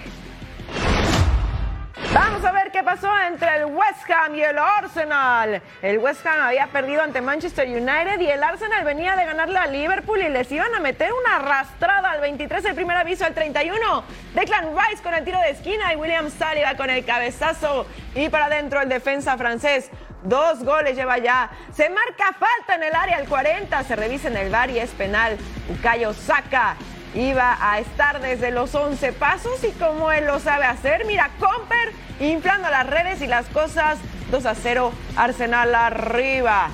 Vamos 2.13 2.45
a 2.45 2.51
ver 2.51 2.73
qué 2.73 2.83
pasó 2.83 3.09
entre 3.29 3.55
el 3.55 3.67
West 3.67 4.11
Ham 4.11 4.35
y 4.35 4.43
el 4.43 4.59
Arsenal. 4.59 5.63
El 5.81 5.99
West 5.99 6.27
Ham 6.27 6.41
había 6.41 6.67
perdido 6.67 7.03
ante 7.03 7.21
Manchester 7.21 7.69
United 7.69 8.19
y 8.19 8.27
el 8.27 8.43
Arsenal 8.43 8.85
venía 8.85 9.15
de 9.15 9.27
ganarle 9.27 9.57
a 9.57 9.69
Liverpool 9.69 10.21
y 10.21 10.29
les 10.29 10.51
iban 10.51 10.75
a 10.75 10.81
meter 10.81 11.13
una 11.13 11.37
arrastrada 11.37 12.11
al 12.11 12.21
23, 12.21 12.65
el 12.65 12.75
primer 12.75 12.97
aviso 12.97 13.25
al 13.25 13.33
31. 13.33 14.03
Declan 14.35 14.77
Rice 14.77 15.05
con 15.05 15.15
el 15.15 15.25
tiro 15.25 15.39
de 15.39 15.51
esquina 15.51 15.95
y 15.95 15.97
William 15.97 16.29
Saliba 16.29 16.75
con 16.75 16.91
el 16.91 17.05
cabezazo 17.05 17.87
y 18.17 18.29
para 18.29 18.47
adentro 18.47 18.81
el 18.81 18.89
defensa 18.89 19.39
francés. 19.39 19.89
Dos 20.23 20.63
goles 20.65 20.97
lleva 20.97 21.19
ya. 21.19 21.51
Se 21.75 21.89
marca 21.89 22.33
falta 22.39 22.75
en 22.75 22.83
el 22.83 22.95
área 22.95 23.17
al 23.17 23.29
40. 23.29 23.85
Se 23.85 23.97
revisa 23.97 24.29
en 24.29 24.37
el 24.37 24.51
bar 24.51 24.71
y 24.71 24.79
es 24.79 24.91
penal. 24.91 25.39
Ucayo 25.69 26.13
saca. 26.13 26.77
Iba 27.15 27.59
a 27.61 27.81
estar 27.81 28.21
desde 28.21 28.51
los 28.51 28.75
11 28.75 29.13
pasos 29.15 29.65
y 29.65 29.73
como 29.73 30.13
él 30.13 30.27
lo 30.27 30.39
sabe 30.39 30.65
hacer, 30.65 31.05
mira, 31.07 31.29
Comper 31.41 31.93
inflando 32.21 32.71
las 32.71 32.87
redes 32.87 33.21
y 33.21 33.27
las 33.27 33.47
cosas 33.47 33.99
2 34.31 34.47
a 34.47 34.55
0, 34.55 34.93
Arsenal 35.17 35.75
arriba. 35.75 36.69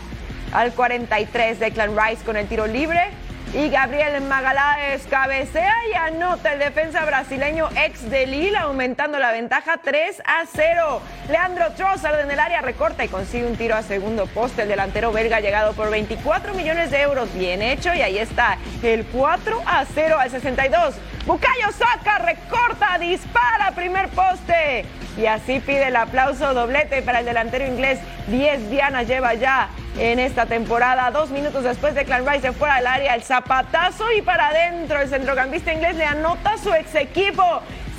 Al 0.52 0.72
43, 0.72 1.58
Declan 1.58 1.96
Rice 1.96 2.22
con 2.22 2.36
el 2.36 2.46
tiro 2.48 2.66
libre 2.66 3.10
y 3.54 3.68
Gabriel 3.68 4.20
Magaláes 4.22 5.06
cabecea 5.08 5.74
y 5.90 5.94
anota 5.94 6.52
el 6.52 6.58
defensa 6.58 7.04
brasileño 7.04 7.68
ex 7.76 8.10
de 8.10 8.26
Lille, 8.26 8.56
aumentando 8.56 9.18
la 9.18 9.32
ventaja 9.32 9.78
3 9.82 10.22
a 10.24 10.44
0. 10.46 11.00
Leandro 11.28 11.72
Trossard 11.72 12.20
en 12.20 12.30
el 12.30 12.40
área 12.40 12.60
recorta 12.60 13.04
y 13.04 13.08
consigue 13.08 13.46
un 13.46 13.56
tiro 13.56 13.74
a 13.74 13.82
segundo 13.82 14.26
poste. 14.26 14.62
El 14.62 14.68
delantero 14.68 15.12
belga 15.12 15.40
llegado 15.40 15.72
por 15.74 15.90
24 15.90 16.54
millones 16.54 16.90
de 16.90 17.00
euros, 17.00 17.32
bien 17.34 17.62
hecho, 17.62 17.94
y 17.94 18.02
ahí 18.02 18.18
está 18.18 18.58
el 18.82 19.06
4 19.06 19.62
a 19.64 19.84
0 19.84 20.16
al 20.18 20.30
62. 20.30 20.94
Bucayo 21.26 21.72
saca, 21.72 22.18
recorta, 22.18 22.98
dispara, 23.00 23.72
primer 23.74 24.08
poste. 24.10 24.86
Y 25.16 25.26
así 25.26 25.58
pide 25.58 25.88
el 25.88 25.96
aplauso 25.96 26.54
doblete 26.54 27.02
para 27.02 27.18
el 27.18 27.24
delantero 27.24 27.66
inglés. 27.66 27.98
10 28.28 28.70
dianas 28.70 29.08
lleva 29.08 29.34
ya 29.34 29.68
en 29.98 30.20
esta 30.20 30.46
temporada. 30.46 31.10
Dos 31.10 31.30
minutos 31.30 31.64
después 31.64 31.96
de 31.96 32.04
Clan 32.04 32.24
Rice 32.24 32.52
fuera 32.52 32.76
del 32.76 32.86
área, 32.86 33.14
el 33.16 33.24
zapatazo 33.24 34.04
y 34.12 34.22
para 34.22 34.48
adentro. 34.48 35.00
El 35.00 35.08
centrocampista 35.08 35.72
inglés 35.72 35.96
le 35.96 36.04
anota 36.04 36.52
a 36.52 36.58
su 36.58 36.72
ex 36.72 36.94
equipo. 36.94 37.42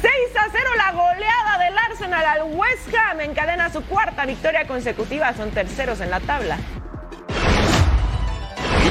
6 0.02 0.14
a 0.40 0.48
0 0.50 0.64
la 0.78 0.92
goleada 0.94 1.66
del 1.66 1.78
Arsenal 1.78 2.26
al 2.26 2.44
West 2.54 2.96
Ham 2.96 3.20
encadena 3.20 3.70
su 3.70 3.84
cuarta 3.88 4.26
victoria 4.26 4.66
consecutiva. 4.68 5.34
Son 5.34 5.52
terceros 5.52 6.00
en 6.00 6.12
la 6.12 6.22
tabla. 6.22 6.58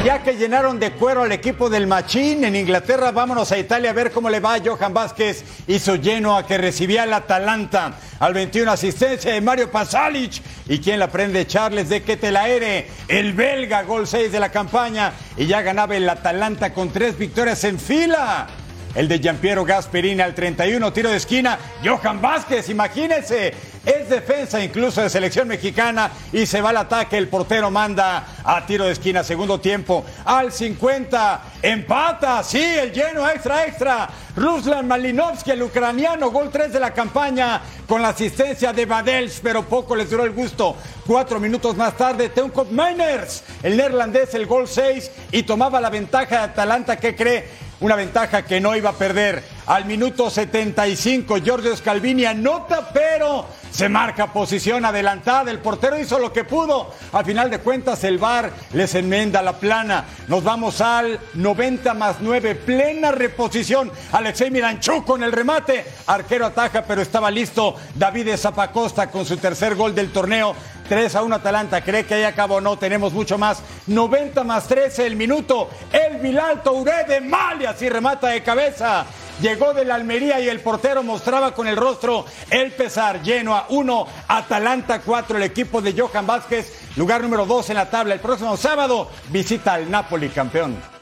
Y 0.06 0.08
ya 0.08 0.22
que 0.22 0.36
llenaron 0.36 0.78
de 0.78 0.92
cuero 0.92 1.24
al 1.24 1.32
equipo 1.32 1.68
del 1.68 1.88
Machín 1.88 2.44
en 2.44 2.54
Inglaterra, 2.54 3.10
vámonos 3.10 3.50
a 3.50 3.58
Italia 3.58 3.90
a 3.90 3.92
ver 3.92 4.12
cómo 4.12 4.30
le 4.30 4.38
va 4.38 4.60
Johan 4.64 4.94
Vázquez. 4.94 5.42
Hizo 5.66 5.96
lleno 5.96 6.36
a 6.36 6.46
que 6.46 6.58
recibía 6.58 7.02
el 7.02 7.12
Atalanta 7.12 7.98
al 8.20 8.32
21 8.32 8.70
asistencia 8.70 9.32
de 9.32 9.40
Mario 9.40 9.68
Pasalic. 9.68 10.40
¿Y 10.68 10.78
quién 10.78 11.00
la 11.00 11.08
prende? 11.08 11.44
Charles 11.48 11.88
de 11.88 12.04
Ketelaere, 12.04 12.86
el 13.08 13.32
belga, 13.32 13.82
gol 13.82 14.06
6 14.06 14.30
de 14.30 14.38
la 14.38 14.52
campaña. 14.52 15.12
Y 15.36 15.46
ya 15.46 15.62
ganaba 15.62 15.96
el 15.96 16.08
Atalanta 16.08 16.72
con 16.72 16.92
tres 16.92 17.18
victorias 17.18 17.64
en 17.64 17.80
fila. 17.80 18.46
El 18.94 19.08
de 19.08 19.18
Giampiero 19.18 19.64
Gasperini 19.64 20.22
al 20.22 20.36
31, 20.36 20.92
tiro 20.92 21.10
de 21.10 21.16
esquina. 21.16 21.58
Johan 21.84 22.22
Vázquez, 22.22 22.68
imagínense, 22.68 23.52
es 23.86 24.08
defensa 24.08 24.62
incluso 24.62 25.00
de 25.00 25.08
selección 25.08 25.46
mexicana 25.46 26.10
y 26.32 26.44
se 26.44 26.60
va 26.60 26.70
al 26.70 26.76
ataque. 26.78 27.16
El 27.16 27.28
portero 27.28 27.70
manda 27.70 28.26
a 28.44 28.66
tiro 28.66 28.84
de 28.84 28.92
esquina, 28.92 29.22
segundo 29.22 29.60
tiempo. 29.60 30.04
Al 30.24 30.50
50, 30.50 31.42
empata, 31.62 32.42
sí, 32.42 32.62
el 32.62 32.92
lleno, 32.92 33.28
extra, 33.28 33.64
extra. 33.64 34.08
Ruslan 34.34 34.88
Malinovsky, 34.88 35.52
el 35.52 35.62
ucraniano, 35.62 36.30
gol 36.30 36.50
3 36.50 36.72
de 36.72 36.80
la 36.80 36.92
campaña 36.92 37.62
con 37.86 38.02
la 38.02 38.08
asistencia 38.08 38.72
de 38.72 38.84
Badels, 38.84 39.40
pero 39.40 39.62
poco 39.62 39.94
les 39.94 40.10
duró 40.10 40.24
el 40.24 40.32
gusto. 40.32 40.76
Cuatro 41.06 41.38
minutos 41.38 41.76
más 41.76 41.96
tarde, 41.96 42.28
Teunkop 42.28 42.70
Miners, 42.70 43.44
el 43.62 43.76
neerlandés, 43.76 44.34
el 44.34 44.46
gol 44.46 44.66
6 44.66 45.10
y 45.30 45.44
tomaba 45.44 45.80
la 45.80 45.90
ventaja 45.90 46.38
de 46.38 46.44
Atalanta, 46.44 46.96
que 46.96 47.14
cree? 47.14 47.48
Una 47.78 47.94
ventaja 47.94 48.42
que 48.42 48.60
no 48.60 48.74
iba 48.74 48.90
a 48.90 48.94
perder. 48.94 49.55
Al 49.66 49.84
minuto 49.84 50.30
75, 50.30 51.38
Giorgio 51.38 51.76
Scalvini 51.76 52.24
anota, 52.24 52.88
pero 52.92 53.46
se 53.72 53.88
marca 53.88 54.32
posición 54.32 54.84
adelantada. 54.84 55.50
El 55.50 55.58
portero 55.58 55.98
hizo 55.98 56.20
lo 56.20 56.32
que 56.32 56.44
pudo. 56.44 56.92
Al 57.12 57.24
final 57.24 57.50
de 57.50 57.58
cuentas, 57.58 58.04
el 58.04 58.18
VAR 58.18 58.52
les 58.72 58.94
enmenda 58.94 59.42
la 59.42 59.54
plana. 59.54 60.04
Nos 60.28 60.44
vamos 60.44 60.80
al 60.80 61.18
90 61.34 61.94
más 61.94 62.18
9, 62.20 62.54
plena 62.54 63.10
reposición. 63.10 63.90
Alexei 64.12 64.52
Miranchuk 64.52 65.04
con 65.04 65.24
el 65.24 65.32
remate. 65.32 65.84
Arquero 66.06 66.46
ataja, 66.46 66.84
pero 66.84 67.02
estaba 67.02 67.28
listo. 67.28 67.74
David 67.96 68.36
Zapacosta 68.36 69.10
con 69.10 69.26
su 69.26 69.36
tercer 69.36 69.74
gol 69.74 69.96
del 69.96 70.12
torneo. 70.12 70.54
3 70.86 71.14
a 71.14 71.22
1 71.22 71.34
Atalanta, 71.34 71.82
cree 71.82 72.04
que 72.04 72.14
ahí 72.14 72.24
acabó, 72.24 72.60
no, 72.60 72.78
tenemos 72.78 73.12
mucho 73.12 73.38
más. 73.38 73.62
90 73.86 74.44
más 74.44 74.66
13 74.66 75.06
el 75.06 75.16
minuto. 75.16 75.68
El 75.92 76.18
Bilal 76.18 76.62
Touré 76.62 77.04
de 77.04 77.20
Mali, 77.20 77.66
así 77.66 77.88
remata 77.88 78.28
de 78.28 78.42
cabeza. 78.42 79.06
Llegó 79.40 79.74
de 79.74 79.84
la 79.84 79.96
Almería 79.96 80.40
y 80.40 80.48
el 80.48 80.60
portero 80.60 81.02
mostraba 81.02 81.52
con 81.52 81.66
el 81.66 81.76
rostro 81.76 82.24
el 82.50 82.72
pesar. 82.72 83.22
Lleno 83.22 83.54
a 83.54 83.66
1, 83.68 84.06
Atalanta 84.28 85.00
4, 85.00 85.36
el 85.36 85.42
equipo 85.42 85.82
de 85.82 85.94
Johan 85.98 86.26
Vázquez, 86.26 86.72
lugar 86.96 87.20
número 87.22 87.44
2 87.44 87.70
en 87.70 87.76
la 87.76 87.90
tabla. 87.90 88.14
El 88.14 88.20
próximo 88.20 88.56
sábado 88.56 89.10
visita 89.28 89.74
al 89.74 89.90
Napoli, 89.90 90.30
campeón. 90.30 90.95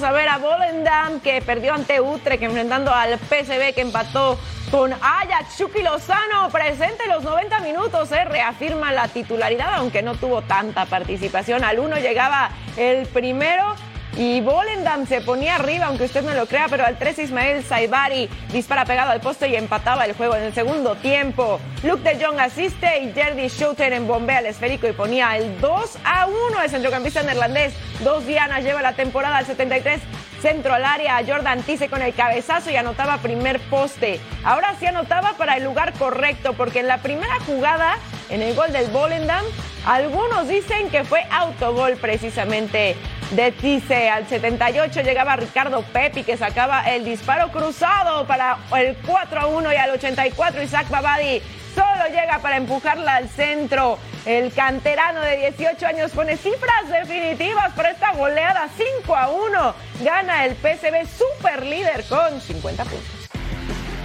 Vamos 0.00 0.10
a 0.10 0.16
ver 0.16 0.28
a 0.28 0.38
Volendam 0.38 1.18
que 1.18 1.42
perdió 1.42 1.74
ante 1.74 2.00
Utrecht 2.00 2.44
enfrentando 2.44 2.94
al 2.94 3.18
PSV 3.18 3.74
que 3.74 3.80
empató 3.80 4.38
con 4.70 4.92
Ajax. 4.92 5.58
Chucky 5.58 5.82
Lozano 5.82 6.48
presente 6.52 7.08
los 7.08 7.24
90 7.24 7.58
minutos, 7.58 8.12
eh, 8.12 8.24
reafirma 8.24 8.92
la 8.92 9.08
titularidad 9.08 9.74
aunque 9.74 10.02
no 10.02 10.14
tuvo 10.14 10.42
tanta 10.42 10.86
participación. 10.86 11.64
Al 11.64 11.80
uno 11.80 11.96
llegaba 11.96 12.50
el 12.76 13.08
primero 13.08 13.74
y 14.16 14.40
Volendam 14.40 15.06
se 15.06 15.20
ponía 15.20 15.56
arriba, 15.56 15.86
aunque 15.86 16.04
usted 16.04 16.22
no 16.22 16.34
lo 16.34 16.46
crea, 16.46 16.66
pero 16.68 16.84
al 16.84 16.98
3 16.98 17.18
Ismael 17.20 17.62
Saibari 17.62 18.28
dispara 18.52 18.84
pegado 18.84 19.10
al 19.10 19.20
poste 19.20 19.48
y 19.48 19.56
empataba 19.56 20.04
el 20.04 20.14
juego 20.14 20.34
en 20.36 20.44
el 20.44 20.54
segundo 20.54 20.96
tiempo. 20.96 21.60
Luke 21.82 22.02
de 22.02 22.24
Jong 22.24 22.40
asiste 22.40 23.00
y 23.00 23.12
Jerdy 23.12 23.48
Shooter 23.48 23.92
en 23.92 24.06
bombea 24.06 24.38
al 24.38 24.46
esférico 24.46 24.88
y 24.88 24.92
ponía 24.92 25.36
el 25.36 25.60
2 25.60 25.98
a 26.04 26.26
1 26.26 26.62
el 26.62 26.70
centrocampista 26.70 27.22
neerlandés. 27.22 27.74
Dos 28.02 28.26
dianas 28.26 28.64
lleva 28.64 28.82
la 28.82 28.94
temporada 28.94 29.36
al 29.36 29.46
73 29.46 30.00
centro 30.40 30.74
al 30.74 30.84
área, 30.84 31.20
Jordan 31.26 31.62
Tice 31.62 31.88
con 31.88 32.02
el 32.02 32.14
cabezazo 32.14 32.70
y 32.70 32.76
anotaba 32.76 33.18
primer 33.18 33.60
poste. 33.60 34.20
Ahora 34.44 34.74
sí 34.78 34.86
anotaba 34.86 35.34
para 35.36 35.56
el 35.56 35.64
lugar 35.64 35.92
correcto, 35.94 36.52
porque 36.54 36.80
en 36.80 36.88
la 36.88 36.98
primera 36.98 37.38
jugada, 37.46 37.98
en 38.30 38.42
el 38.42 38.54
gol 38.54 38.72
del 38.72 38.86
Volendam, 38.90 39.44
algunos 39.86 40.48
dicen 40.48 40.90
que 40.90 41.04
fue 41.04 41.22
autogol 41.30 41.96
precisamente 41.96 42.96
de 43.30 43.52
Tice. 43.52 44.08
Al 44.08 44.26
78 44.26 45.02
llegaba 45.02 45.36
Ricardo 45.36 45.82
Pepi 45.82 46.24
que 46.24 46.36
sacaba 46.36 46.82
el 46.82 47.04
disparo 47.04 47.50
cruzado 47.50 48.26
para 48.26 48.58
el 48.76 48.96
4 49.06 49.40
a 49.40 49.46
1 49.46 49.72
y 49.72 49.76
al 49.76 49.90
84 49.90 50.62
Isaac 50.62 50.88
Babadi 50.88 51.42
solo 51.74 52.08
llega 52.10 52.38
para 52.38 52.56
empujarla 52.56 53.16
al 53.16 53.28
centro. 53.28 53.98
El 54.26 54.52
canterano 54.52 55.20
de 55.20 55.36
18 55.36 55.86
años 55.86 56.10
pone 56.12 56.36
cifras 56.36 56.88
definitivas 56.90 57.72
para 57.74 57.90
esta 57.90 58.12
goleada 58.12 58.68
5 58.76 59.14
a 59.14 59.30
1. 59.30 59.74
Gana 60.02 60.44
el 60.44 60.54
PSV 60.56 61.06
super 61.06 61.64
líder 61.64 62.04
con 62.04 62.40
50 62.40 62.84
puntos. 62.84 63.30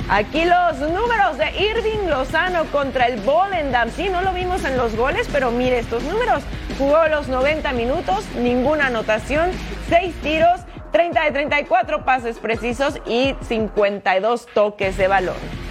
Aquí 0.09 0.43
los 0.45 0.79
números 0.79 1.37
de 1.37 1.49
Irving 1.59 2.09
Lozano 2.09 2.65
contra 2.65 3.07
el 3.07 3.19
Volendam. 3.21 3.89
Sí, 3.89 4.09
no 4.09 4.21
lo 4.21 4.33
vimos 4.33 4.63
en 4.65 4.77
los 4.77 4.95
goles, 4.95 5.27
pero 5.31 5.49
mire 5.51 5.79
estos 5.79 6.03
números. 6.03 6.43
Jugó 6.77 7.07
los 7.07 7.27
90 7.27 7.71
minutos, 7.73 8.25
ninguna 8.35 8.87
anotación, 8.87 9.51
6 9.89 10.13
tiros, 10.21 10.61
30 10.91 11.23
de 11.23 11.31
34 11.31 12.05
pases 12.05 12.37
precisos 12.37 12.99
y 13.05 13.35
52 13.47 14.47
toques 14.53 14.97
de 14.97 15.07
balón. 15.07 15.62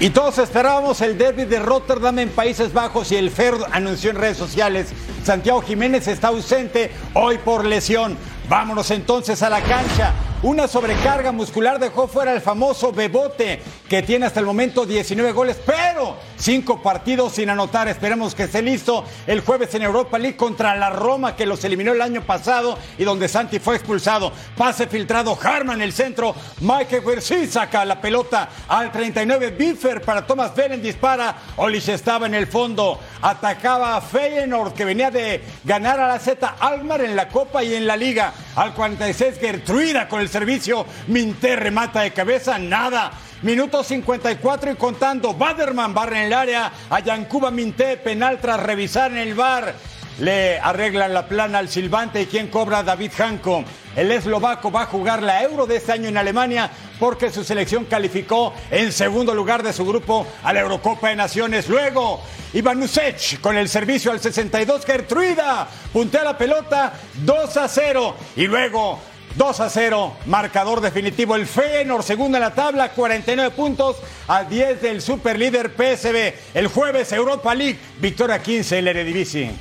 Y 0.00 0.10
todos 0.10 0.38
esperábamos 0.38 1.00
el 1.00 1.18
derby 1.18 1.44
de 1.44 1.58
Rotterdam 1.58 2.20
en 2.20 2.28
Países 2.28 2.72
Bajos 2.72 3.10
y 3.10 3.16
el 3.16 3.32
FER 3.32 3.54
anunció 3.72 4.10
en 4.10 4.16
redes 4.16 4.36
sociales, 4.36 4.90
Santiago 5.24 5.60
Jiménez 5.60 6.06
está 6.06 6.28
ausente 6.28 6.92
hoy 7.14 7.38
por 7.38 7.64
lesión. 7.64 8.16
Vámonos 8.48 8.92
entonces 8.92 9.42
a 9.42 9.50
la 9.50 9.60
cancha. 9.60 10.12
Una 10.44 10.68
sobrecarga 10.68 11.32
muscular 11.32 11.80
dejó 11.80 12.06
fuera 12.06 12.32
el 12.32 12.40
famoso 12.40 12.92
Bebote, 12.92 13.60
que 13.88 14.02
tiene 14.02 14.26
hasta 14.26 14.40
el 14.40 14.46
momento 14.46 14.84
19 14.84 15.32
goles, 15.32 15.58
pero 15.64 16.16
cinco 16.36 16.82
partidos 16.82 17.32
sin 17.32 17.50
anotar. 17.50 17.88
Esperemos 17.88 18.34
que 18.34 18.44
esté 18.44 18.62
listo 18.62 19.04
el 19.26 19.40
jueves 19.40 19.74
en 19.74 19.82
Europa 19.82 20.18
League 20.18 20.36
contra 20.36 20.76
la 20.76 20.90
Roma, 20.90 21.34
que 21.34 21.46
los 21.46 21.64
eliminó 21.64 21.92
el 21.92 22.02
año 22.02 22.22
pasado 22.22 22.78
y 22.98 23.04
donde 23.04 23.28
Santi 23.28 23.58
fue 23.58 23.76
expulsado. 23.76 24.32
Pase 24.56 24.86
filtrado, 24.86 25.38
Harman 25.40 25.80
el 25.80 25.92
centro, 25.92 26.34
Michael 26.60 27.02
Versi 27.04 27.46
saca 27.46 27.84
la 27.84 28.00
pelota 28.00 28.48
al 28.68 28.92
39, 28.92 29.50
Biffer 29.50 30.02
para 30.02 30.26
Thomas 30.26 30.54
Beren 30.54 30.82
dispara, 30.82 31.34
Olich 31.56 31.88
estaba 31.88 32.26
en 32.26 32.34
el 32.34 32.46
fondo, 32.46 33.00
atacaba 33.22 33.96
a 33.96 34.00
Feyenoord, 34.00 34.74
que 34.74 34.84
venía 34.84 35.10
de 35.10 35.42
ganar 35.64 35.98
a 36.00 36.08
la 36.08 36.18
Z 36.18 36.56
Almar 36.60 37.00
en 37.00 37.16
la 37.16 37.28
Copa 37.28 37.62
y 37.64 37.74
en 37.74 37.86
la 37.86 37.96
Liga. 37.96 38.32
Al 38.56 38.74
46, 38.74 39.38
Gertruida 39.38 40.08
con 40.08 40.20
el 40.20 40.28
servicio. 40.28 40.84
Minté 41.06 41.56
remata 41.56 42.00
de 42.00 42.12
cabeza, 42.12 42.58
nada. 42.58 43.12
Minuto 43.42 43.84
54 43.84 44.72
y 44.72 44.74
contando. 44.74 45.32
Baderman 45.32 45.94
barra 45.94 46.18
en 46.18 46.26
el 46.26 46.32
área. 46.32 46.72
A 46.90 46.98
Yancuba 46.98 47.52
Minté, 47.52 47.96
penal 47.96 48.38
tras 48.40 48.60
revisar 48.60 49.12
en 49.12 49.18
el 49.18 49.34
bar. 49.34 49.74
Le 50.18 50.58
arreglan 50.58 51.14
la 51.14 51.28
plana 51.28 51.58
al 51.58 51.68
silbante 51.68 52.22
y 52.22 52.26
quien 52.26 52.48
cobra 52.48 52.82
David 52.82 53.12
Hanco. 53.16 53.62
El 53.94 54.10
eslovaco 54.10 54.72
va 54.72 54.82
a 54.82 54.86
jugar 54.86 55.22
la 55.22 55.42
Euro 55.44 55.66
de 55.66 55.76
este 55.76 55.92
año 55.92 56.08
en 56.08 56.16
Alemania 56.16 56.68
porque 56.98 57.30
su 57.30 57.44
selección 57.44 57.84
calificó 57.84 58.52
en 58.72 58.90
segundo 58.90 59.32
lugar 59.32 59.62
de 59.62 59.72
su 59.72 59.86
grupo 59.86 60.26
a 60.42 60.52
la 60.52 60.60
Eurocopa 60.60 61.10
de 61.10 61.16
Naciones. 61.16 61.68
Luego, 61.68 62.20
Iván 62.52 62.82
Usech 62.82 63.40
con 63.40 63.56
el 63.56 63.68
servicio 63.68 64.10
al 64.10 64.18
62, 64.18 64.84
Gertruida 64.84 65.68
puntea 65.92 66.24
la 66.24 66.36
pelota 66.36 66.92
2 67.22 67.56
a 67.56 67.68
0 67.68 68.16
y 68.34 68.48
luego 68.48 68.98
2 69.38 69.60
a 69.60 69.70
0, 69.70 70.16
marcador 70.26 70.80
definitivo. 70.80 71.36
El 71.36 71.46
Feyenoord, 71.46 72.02
segundo 72.02 72.36
en 72.36 72.42
la 72.42 72.54
tabla, 72.54 72.90
49 72.90 73.54
puntos 73.54 73.96
a 74.26 74.42
10 74.42 74.82
del 74.82 75.00
superlíder 75.00 75.70
PSB. 75.70 76.34
El 76.54 76.66
jueves, 76.66 77.12
Europa 77.12 77.54
League, 77.54 77.78
victoria 78.00 78.42
15, 78.42 78.80
el 78.80 78.88
Eredivisie. 78.88 79.52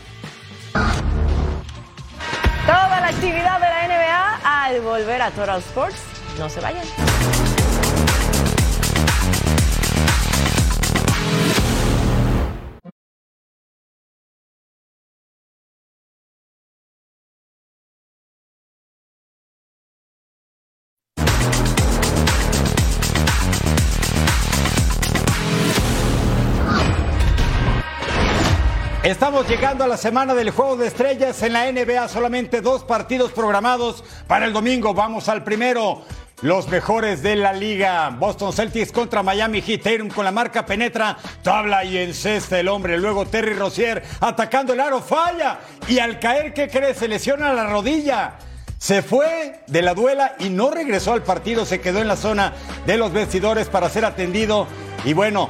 Toda 2.66 3.00
la 3.00 3.08
actividad 3.08 3.60
de 3.60 3.68
la 3.68 3.88
NBA 3.88 4.40
al 4.44 4.82
volver 4.82 5.22
a 5.22 5.30
Total 5.30 5.60
Sports. 5.60 5.98
No 6.40 6.50
se 6.50 6.60
vayan. 6.60 7.47
Estamos 29.08 29.48
llegando 29.48 29.86
a 29.86 29.88
la 29.88 29.96
semana 29.96 30.36
del 30.36 30.50
Juego 30.50 30.76
de 30.76 30.88
Estrellas 30.88 31.41
en 31.41 31.54
la 31.54 31.72
NBA. 31.72 32.10
Solamente 32.10 32.60
dos 32.60 32.84
partidos 32.84 33.32
programados 33.32 34.04
para 34.28 34.46
el 34.46 34.52
domingo. 34.52 34.93
Vamos 34.93 35.30
al 35.30 35.46
primero. 35.46 36.02
Los 36.41 36.67
mejores 36.67 37.24
de 37.24 37.38
la 37.38 37.54
liga. 37.54 38.10
Boston 38.10 38.52
Celtics 38.52 38.91
contra 38.91 39.24
Miami 39.24 39.62
Heat. 39.62 39.82
Tatum 39.82 40.10
con 40.10 40.26
la 40.26 40.34
marca 40.34 40.65
penetra, 40.65 41.17
tabla 41.41 41.86
y 41.86 41.98
encesta 41.98 42.60
el 42.60 42.67
hombre. 42.67 42.98
Luego 42.98 43.26
Terry 43.26 43.54
Rozier 43.54 44.04
atacando 44.20 44.74
el 44.74 44.82
aro, 44.82 45.00
falla. 45.00 45.60
Y 45.88 46.00
al 46.00 46.20
caer, 46.20 46.54
¿qué 46.54 46.67
cree? 46.67 46.93
Se 46.93 47.08
lesiona 47.08 47.54
la 47.54 47.65
rodilla. 47.65 48.34
Se 48.78 49.02
fue 49.02 49.62
de 49.67 49.82
la 49.84 49.93
duela 49.93 50.36
y 50.38 50.50
no 50.50 50.70
regresó 50.70 51.13
al 51.13 51.24
partido. 51.24 51.63
Se 51.63 51.80
quedó 51.80 52.00
en 52.00 52.10
la 52.10 52.17
zona 52.17 52.52
de 52.86 52.98
los 52.98 53.13
vestidores 53.13 53.70
para 53.70 53.88
ser 53.88 54.04
atendido. 54.04 54.67
Y 55.06 55.13
bueno, 55.13 55.50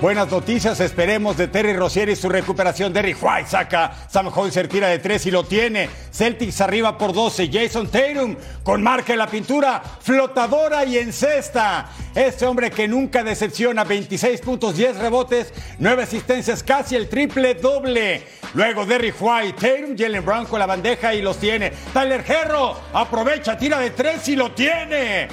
Buenas 0.00 0.30
noticias, 0.30 0.78
esperemos 0.78 1.36
de 1.36 1.48
Terry 1.48 1.72
Rozier 1.72 2.08
y 2.08 2.14
su 2.14 2.28
recuperación. 2.28 2.92
Derry 2.92 3.16
White 3.20 3.48
saca, 3.48 3.92
Sam 4.08 4.30
Holzer 4.32 4.68
tira 4.68 4.86
de 4.86 5.00
tres 5.00 5.26
y 5.26 5.32
lo 5.32 5.42
tiene. 5.42 5.90
Celtics 6.12 6.60
arriba 6.60 6.96
por 6.96 7.12
12. 7.12 7.50
Jason 7.52 7.88
Tatum 7.88 8.36
con 8.62 8.80
marca 8.80 9.12
en 9.12 9.18
la 9.18 9.26
pintura, 9.26 9.82
flotadora 10.00 10.84
y 10.84 10.98
en 10.98 11.12
cesta. 11.12 11.90
Este 12.14 12.46
hombre 12.46 12.70
que 12.70 12.86
nunca 12.86 13.24
decepciona, 13.24 13.82
26 13.82 14.40
puntos, 14.40 14.76
10 14.76 14.98
rebotes, 14.98 15.52
9 15.80 16.04
asistencias, 16.04 16.62
casi 16.62 16.94
el 16.94 17.08
triple 17.08 17.54
doble. 17.54 18.22
Luego 18.54 18.86
Derry 18.86 19.12
White, 19.18 19.54
Tatum, 19.54 19.96
Jalen 19.98 20.24
Brown 20.24 20.46
con 20.46 20.60
la 20.60 20.66
bandeja 20.66 21.12
y 21.12 21.22
los 21.22 21.38
tiene. 21.38 21.72
Tyler 21.92 22.24
Herro 22.24 22.76
aprovecha, 22.92 23.58
tira 23.58 23.80
de 23.80 23.90
tres 23.90 24.28
y 24.28 24.36
lo 24.36 24.52
tiene 24.52 25.26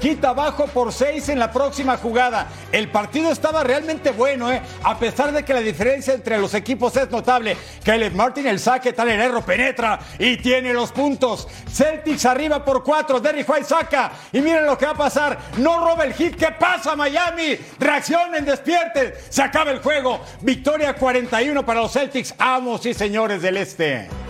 quita 0.00 0.30
abajo 0.30 0.66
por 0.66 0.92
seis 0.92 1.28
en 1.28 1.38
la 1.38 1.52
próxima 1.52 1.96
jugada. 1.96 2.48
El 2.72 2.88
partido 2.88 3.30
estaba 3.30 3.62
realmente 3.62 4.10
bueno, 4.10 4.50
¿eh? 4.50 4.62
a 4.82 4.98
pesar 4.98 5.32
de 5.32 5.44
que 5.44 5.54
la 5.54 5.60
diferencia 5.60 6.14
entre 6.14 6.38
los 6.38 6.54
equipos 6.54 6.96
es 6.96 7.10
notable. 7.10 7.56
Caleb 7.84 8.14
Martin, 8.14 8.46
el 8.46 8.58
saque, 8.58 8.92
tal 8.92 9.10
Herrero 9.10 9.42
penetra 9.42 10.00
y 10.18 10.38
tiene 10.38 10.72
los 10.72 10.90
puntos. 10.90 11.46
Celtics 11.70 12.24
arriba 12.24 12.64
por 12.64 12.82
cuatro, 12.82 13.20
Derry 13.20 13.44
White 13.46 13.64
saca 13.64 14.10
y 14.32 14.40
miren 14.40 14.66
lo 14.66 14.78
que 14.78 14.86
va 14.86 14.92
a 14.92 14.96
pasar. 14.96 15.38
No 15.58 15.84
roba 15.84 16.04
el 16.04 16.14
hit, 16.14 16.36
¿qué 16.36 16.48
pasa 16.58 16.96
Miami? 16.96 17.58
Reaccionen, 17.78 18.44
despierten, 18.44 19.12
se 19.28 19.42
acaba 19.42 19.70
el 19.70 19.80
juego. 19.80 20.20
Victoria 20.40 20.94
41 20.94 21.64
para 21.64 21.82
los 21.82 21.92
Celtics, 21.92 22.34
amos 22.38 22.86
y 22.86 22.94
señores 22.94 23.42
del 23.42 23.58
Este. 23.58 24.29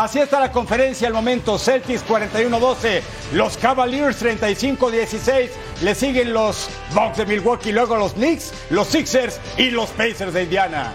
Así 0.00 0.18
está 0.18 0.40
la 0.40 0.50
conferencia 0.50 1.08
al 1.08 1.12
momento. 1.12 1.58
Celtics 1.58 2.02
41-12, 2.08 3.02
los 3.34 3.58
Cavaliers 3.58 4.24
35-16. 4.24 5.50
Le 5.82 5.94
siguen 5.94 6.32
los 6.32 6.70
Bucks 6.94 7.18
de 7.18 7.26
Milwaukee, 7.26 7.70
luego 7.70 7.98
los 7.98 8.14
Knicks, 8.14 8.50
los 8.70 8.88
Sixers 8.88 9.38
y 9.58 9.68
los 9.68 9.90
Pacers 9.90 10.32
de 10.32 10.44
Indiana. 10.44 10.94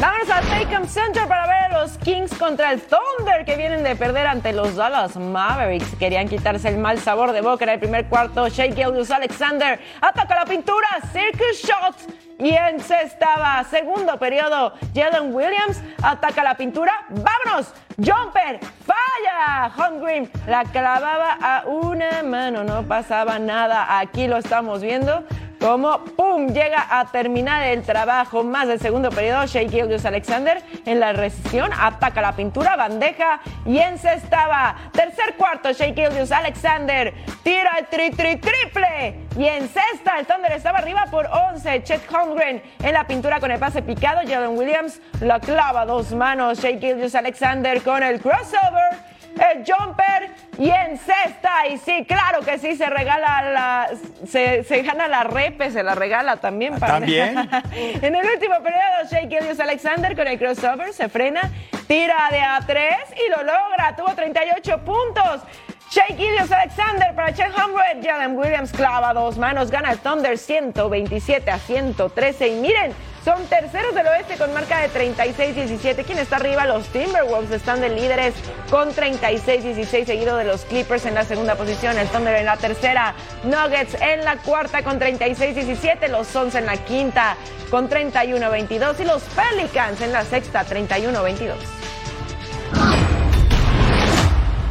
Vámonos 0.00 0.28
al 0.28 0.44
Taycom 0.48 0.88
Center 0.88 1.28
para 1.28 1.46
ver 1.46 1.72
a 1.72 1.82
los 1.82 1.98
Kings 1.98 2.34
contra 2.34 2.72
el 2.72 2.82
Thunder 2.82 3.44
que 3.44 3.56
vienen 3.56 3.84
de 3.84 3.94
perder 3.94 4.26
ante 4.26 4.52
los 4.52 4.74
Dallas 4.74 5.14
Mavericks. 5.14 5.94
Querían 6.00 6.28
quitarse 6.28 6.66
el 6.68 6.78
mal 6.78 6.98
sabor 6.98 7.30
de 7.30 7.42
boca 7.42 7.62
en 7.62 7.70
el 7.70 7.78
primer 7.78 8.06
cuarto. 8.06 8.48
Shea 8.48 8.74
Gildius 8.74 9.12
Alexander 9.12 9.78
ataca 10.00 10.34
la 10.34 10.44
pintura. 10.44 10.88
Circus 11.12 11.62
Shots 11.62 12.25
y 12.38 12.54
encestaba. 12.54 13.64
Segundo 13.64 14.18
periodo, 14.18 14.72
Jalen 14.94 15.34
Williams 15.34 15.82
ataca 16.02 16.42
la 16.42 16.56
pintura. 16.56 16.92
¡Vámonos! 17.08 17.72
Jumper, 17.96 18.60
falla. 18.84 19.72
Holmgren 19.76 20.30
la 20.46 20.64
clavaba 20.64 21.38
a 21.40 21.64
una 21.66 22.22
mano, 22.22 22.64
no 22.64 22.82
pasaba 22.82 23.38
nada. 23.38 23.98
Aquí 23.98 24.26
lo 24.28 24.36
estamos 24.36 24.82
viendo 24.82 25.24
como 25.60 26.04
¡pum! 26.16 26.48
llega 26.48 26.86
a 26.90 27.06
terminar 27.06 27.62
el 27.64 27.82
trabajo 27.82 28.44
más 28.44 28.68
del 28.68 28.80
segundo 28.80 29.10
periodo. 29.10 29.46
Shea 29.46 29.68
Gildius 29.68 30.04
Alexander 30.04 30.62
en 30.84 31.00
la 31.00 31.12
recesión 31.12 31.70
ataca 31.72 32.20
la 32.20 32.32
pintura, 32.32 32.76
bandeja 32.76 33.40
y 33.64 33.78
encestaba. 33.78 34.76
Tercer 34.92 35.34
cuarto, 35.36 35.72
Shea 35.72 35.94
Gildius 35.94 36.32
Alexander 36.32 37.14
tira 37.42 37.72
el 37.78 37.86
tri 37.86 38.10
tri 38.10 38.36
triple 38.36 39.26
y 39.36 39.46
encesta. 39.46 40.18
El 40.18 40.26
Thunder 40.26 40.52
estaba 40.52 40.78
arriba 40.78 41.06
por 41.10 41.26
11. 41.26 41.82
Chet 41.82 42.02
Holmgren 42.12 42.62
en 42.82 42.92
la 42.92 43.06
pintura 43.06 43.40
con 43.40 43.50
el 43.50 43.58
pase 43.58 43.82
picado. 43.82 44.20
Jalen 44.26 44.56
Williams 44.56 45.00
la 45.20 45.40
clava 45.40 45.84
dos 45.84 46.12
manos. 46.12 46.60
Shea 46.60 46.78
Gildius 46.78 47.14
Alexander 47.14 47.82
con 47.82 48.02
el 48.02 48.20
crossover 48.20 49.15
el 49.38 49.64
jumper 49.64 50.30
y 50.58 50.70
en 50.70 50.98
cesta. 50.98 51.66
Y 51.68 51.78
sí, 51.78 52.04
claro 52.06 52.40
que 52.40 52.58
sí, 52.58 52.76
se 52.76 52.88
regala 52.88 53.42
la. 53.42 53.90
Se, 54.26 54.82
gana 54.82 55.08
la 55.08 55.24
repe, 55.24 55.70
se 55.70 55.82
la 55.82 55.94
regala 55.94 56.36
también. 56.36 56.78
Para 56.78 56.94
¿También? 56.94 57.36
en 57.72 58.14
el 58.14 58.26
último 58.26 58.56
periodo, 58.62 59.08
Shea 59.10 59.28
Gillius 59.28 59.60
Alexander 59.60 60.16
con 60.16 60.26
el 60.26 60.38
crossover 60.38 60.92
se 60.92 61.08
frena, 61.08 61.50
tira 61.86 62.28
de 62.30 62.40
a 62.40 62.60
tres 62.66 62.96
y 63.14 63.30
lo 63.30 63.38
logra. 63.38 63.94
Tuvo 63.96 64.14
38 64.14 64.84
puntos. 64.84 65.42
Shea 65.90 66.06
Gillius 66.16 66.50
Alexander 66.50 67.14
para 67.14 67.32
Chen 67.32 67.52
Humred. 67.52 68.04
Jalen 68.04 68.36
Williams 68.36 68.72
clava 68.72 69.12
dos 69.12 69.38
manos, 69.38 69.70
gana 69.70 69.92
el 69.92 69.98
Thunder 69.98 70.36
127 70.36 71.50
a 71.50 71.58
113. 71.58 72.48
Y 72.48 72.60
miren, 72.60 72.92
son 73.26 73.44
terceros 73.46 73.92
del 73.92 74.06
oeste 74.06 74.36
con 74.36 74.54
marca 74.54 74.78
de 74.78 74.88
36-17. 74.88 76.04
¿Quién 76.04 76.18
está 76.18 76.36
arriba? 76.36 76.64
Los 76.64 76.86
Timberwolves 76.86 77.50
están 77.50 77.80
de 77.80 77.88
líderes 77.88 78.34
con 78.70 78.94
36-16, 78.94 80.04
seguido 80.04 80.36
de 80.36 80.44
los 80.44 80.64
Clippers 80.64 81.06
en 81.06 81.14
la 81.16 81.24
segunda 81.24 81.56
posición. 81.56 81.98
El 81.98 82.06
Thunder 82.06 82.36
en 82.36 82.46
la 82.46 82.56
tercera. 82.56 83.16
Nuggets 83.42 84.00
en 84.00 84.24
la 84.24 84.36
cuarta 84.36 84.84
con 84.84 85.00
36-17. 85.00 86.06
Los 86.08 86.28
Suns 86.28 86.54
en 86.54 86.66
la 86.66 86.76
quinta 86.76 87.36
con 87.68 87.90
31-22. 87.90 89.00
Y 89.00 89.04
los 89.04 89.24
Pelicans 89.24 90.00
en 90.02 90.12
la 90.12 90.24
sexta 90.24 90.64
31-22. 90.64 91.56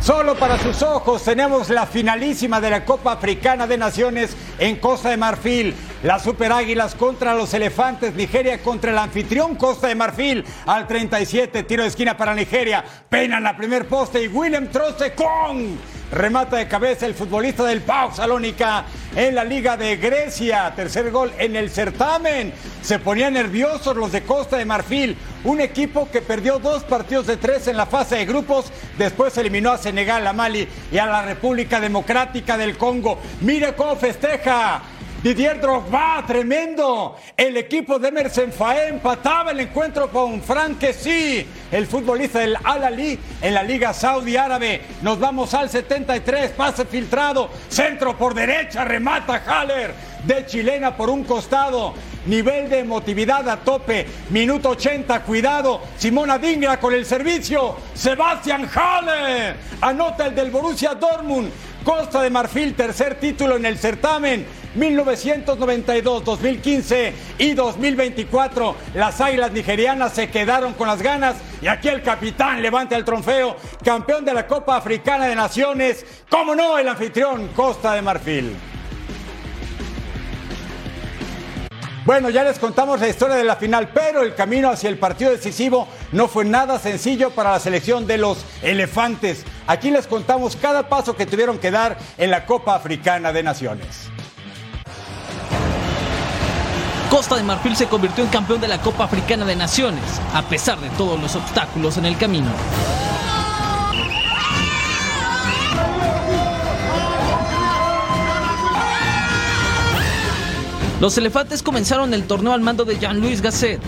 Solo 0.06 0.36
para 0.36 0.60
sus 0.60 0.84
ojos 0.84 1.24
tenemos 1.24 1.72
la 1.72 1.88
finalísima 1.88 2.62
de 2.62 2.70
la 2.70 2.86
Copa 2.86 3.14
Africana 3.14 3.66
de 3.66 3.76
Naciones 3.76 4.38
en 4.60 4.76
Costa 4.76 5.10
de 5.10 5.18
Marfil. 5.18 5.74
Las 6.04 6.22
Super 6.22 6.52
Águilas 6.52 6.94
contra 6.94 7.34
los 7.34 7.52
Elefantes, 7.56 8.14
Nigeria 8.14 8.62
contra 8.62 8.92
el 8.92 9.00
anfitrión 9.00 9.56
Costa 9.56 9.88
de 9.88 9.96
Marfil 9.96 10.46
al 10.68 10.86
37, 10.86 11.64
tiro 11.64 11.82
de 11.82 11.90
esquina 11.90 12.16
para 12.16 12.36
Nigeria, 12.36 12.86
pena 13.10 13.38
en 13.38 13.44
la 13.46 13.58
primer 13.58 13.88
poste 13.88 14.22
y 14.22 14.28
William 14.28 14.68
Troste 14.68 15.16
con 15.16 15.76
remata 16.12 16.58
de 16.58 16.68
cabeza 16.68 17.06
el 17.06 17.14
futbolista 17.14 17.64
del 17.64 17.82
Pau 17.82 18.14
Salónica 18.14 18.86
en 19.16 19.36
la 19.36 19.44
Liga 19.44 19.78
de 19.78 19.98
Grecia, 19.98 20.74
tercer 20.76 21.12
gol 21.12 21.32
en 21.38 21.56
el 21.56 21.70
certamen. 21.70 22.54
Se 22.82 23.00
ponían 23.00 23.34
nerviosos 23.34 23.96
los 23.96 24.12
de 24.12 24.24
Costa 24.24 24.58
de 24.58 24.66
Marfil, 24.66 25.18
un 25.44 25.62
equipo 25.62 26.10
que 26.12 26.22
perdió 26.22 26.60
dos 26.60 26.84
partidos 26.84 27.28
de 27.28 27.38
tres 27.38 27.68
en 27.68 27.78
la 27.78 27.86
fase 27.86 28.18
de 28.18 28.26
grupos, 28.26 28.66
después 28.98 29.38
eliminó 29.38 29.72
a 29.72 29.78
Senegal, 29.78 30.26
a 30.28 30.34
Mali 30.34 30.68
y 30.92 30.98
a 30.98 31.06
la 31.06 31.22
República 31.22 31.80
Democrática 31.80 32.58
del 32.58 32.78
Congo. 32.78 33.20
Mire 33.42 33.74
cómo 33.74 33.96
festeja 33.96 34.82
Didier 35.26 35.60
Drogba, 35.60 36.24
tremendo. 36.28 37.16
El 37.36 37.58
equipo 37.58 37.98
de 37.98 38.10
Emerson 38.10 38.52
empataba 38.88 39.50
el 39.50 39.62
encuentro 39.62 40.08
con 40.12 40.40
Frank 40.40 40.86
sí, 40.96 41.44
el 41.72 41.88
futbolista 41.88 42.42
del 42.42 42.56
Al-Ali 42.64 43.18
en 43.42 43.54
la 43.56 43.64
Liga 43.64 43.92
Saudi 43.92 44.38
Árabe. 44.38 44.82
Nos 45.02 45.20
vamos 45.20 45.56
al 45.56 45.68
73, 45.68 46.52
pase 46.52 46.86
filtrado, 46.86 47.50
centro 47.70 48.16
por 48.16 48.36
derecha, 48.36 48.86
remata 48.86 49.42
Haller 49.44 49.96
de 50.26 50.46
chilena 50.46 50.96
por 50.96 51.10
un 51.10 51.24
costado. 51.24 51.96
Nivel 52.28 52.70
de 52.70 52.82
emotividad 52.82 53.50
a 53.50 53.58
tope. 53.58 54.06
Minuto 54.30 54.70
80, 54.70 55.24
cuidado. 55.24 55.82
Simona 55.98 56.38
Dingra 56.38 56.80
con 56.80 56.94
el 56.94 57.04
servicio. 57.04 57.78
Sebastián 57.96 58.70
Haller 58.72 59.56
anota 59.82 60.28
el 60.28 60.36
del 60.36 60.52
Borussia 60.52 60.94
Dortmund. 60.94 61.50
Costa 61.84 62.22
de 62.22 62.30
Marfil, 62.30 62.76
tercer 62.76 63.20
título 63.20 63.58
en 63.58 63.66
el 63.66 63.80
certamen. 63.80 64.65
1992, 64.76 66.24
2015 66.24 67.14
y 67.38 67.54
2024. 67.54 68.76
Las 68.94 69.22
Águilas 69.22 69.52
Nigerianas 69.52 70.14
se 70.14 70.30
quedaron 70.30 70.74
con 70.74 70.88
las 70.88 71.02
ganas 71.02 71.36
y 71.62 71.68
aquí 71.68 71.88
el 71.88 72.04
capitán 72.04 72.62
levanta 72.62 72.96
el 72.96 73.06
trofeo, 73.06 73.56
campeón 73.84 74.26
de 74.26 74.34
la 74.34 74.48
Copa 74.48 74.76
Africana 74.76 75.26
de 75.28 75.36
Naciones, 75.36 76.06
como 76.30 76.56
no, 76.56 76.78
el 76.78 76.88
anfitrión 76.88 77.48
Costa 77.50 77.94
de 77.94 78.02
Marfil. 78.02 78.56
Bueno, 82.06 82.30
ya 82.30 82.44
les 82.44 82.60
contamos 82.60 83.00
la 83.00 83.08
historia 83.08 83.36
de 83.36 83.44
la 83.44 83.56
final, 83.56 83.90
pero 83.92 84.22
el 84.22 84.36
camino 84.36 84.70
hacia 84.70 84.90
el 84.90 85.00
partido 85.00 85.32
decisivo 85.32 85.88
no 86.12 86.28
fue 86.28 86.46
nada 86.46 86.78
sencillo 86.78 87.32
para 87.32 87.54
la 87.54 87.60
selección 87.60 88.06
de 88.06 88.20
los 88.20 88.46
elefantes. 88.62 89.44
Aquí 89.66 89.90
les 89.90 90.06
contamos 90.06 90.56
cada 90.56 90.88
paso 90.88 91.16
que 91.16 91.26
tuvieron 91.26 91.58
que 91.58 91.72
dar 91.72 91.98
en 92.20 92.30
la 92.30 92.46
Copa 92.46 92.76
Africana 92.76 93.34
de 93.34 93.42
Naciones. 93.42 94.12
Costa 97.10 97.36
de 97.36 97.44
Marfil 97.44 97.76
se 97.76 97.88
convirtió 97.88 98.24
en 98.24 98.30
campeón 98.30 98.60
de 98.60 98.68
la 98.68 98.82
Copa 98.82 99.06
Africana 99.06 99.46
de 99.46 99.56
Naciones, 99.56 100.04
a 100.34 100.42
pesar 100.44 100.80
de 100.80 100.90
todos 100.92 101.20
los 101.22 101.36
obstáculos 101.36 101.98
en 101.98 102.06
el 102.06 102.18
camino. 102.18 102.50
Los 111.00 111.18
elefantes 111.18 111.62
comenzaron 111.62 112.14
el 112.14 112.24
torneo 112.24 112.54
al 112.54 112.62
mando 112.62 112.86
de 112.86 112.98
Jean-Louis 112.98 113.42
Gasset, 113.42 113.82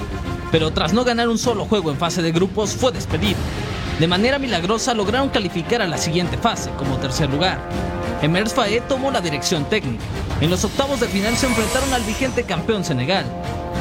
pero 0.51 0.72
tras 0.72 0.93
no 0.93 1.03
ganar 1.03 1.30
un 1.30 1.38
solo 1.38 1.65
juego 1.65 1.89
en 1.89 1.97
fase 1.97 2.22
de 2.22 2.32
grupos 2.32 2.72
fue 2.72 2.91
despedido. 2.91 3.38
De 3.99 4.07
manera 4.07 4.37
milagrosa 4.37 4.93
lograron 4.93 5.29
calificar 5.29 5.81
a 5.81 5.87
la 5.87 5.97
siguiente 5.97 6.37
fase 6.37 6.69
como 6.77 6.97
tercer 6.97 7.31
lugar. 7.31 7.57
Emers 8.21 8.53
Faé 8.53 8.81
tomó 8.81 9.09
la 9.09 9.21
dirección 9.21 9.65
técnica. 9.65 10.03
En 10.39 10.51
los 10.51 10.63
octavos 10.63 10.99
de 10.99 11.07
final 11.07 11.35
se 11.35 11.47
enfrentaron 11.47 11.91
al 11.93 12.03
vigente 12.03 12.43
campeón 12.43 12.83
Senegal, 12.83 13.25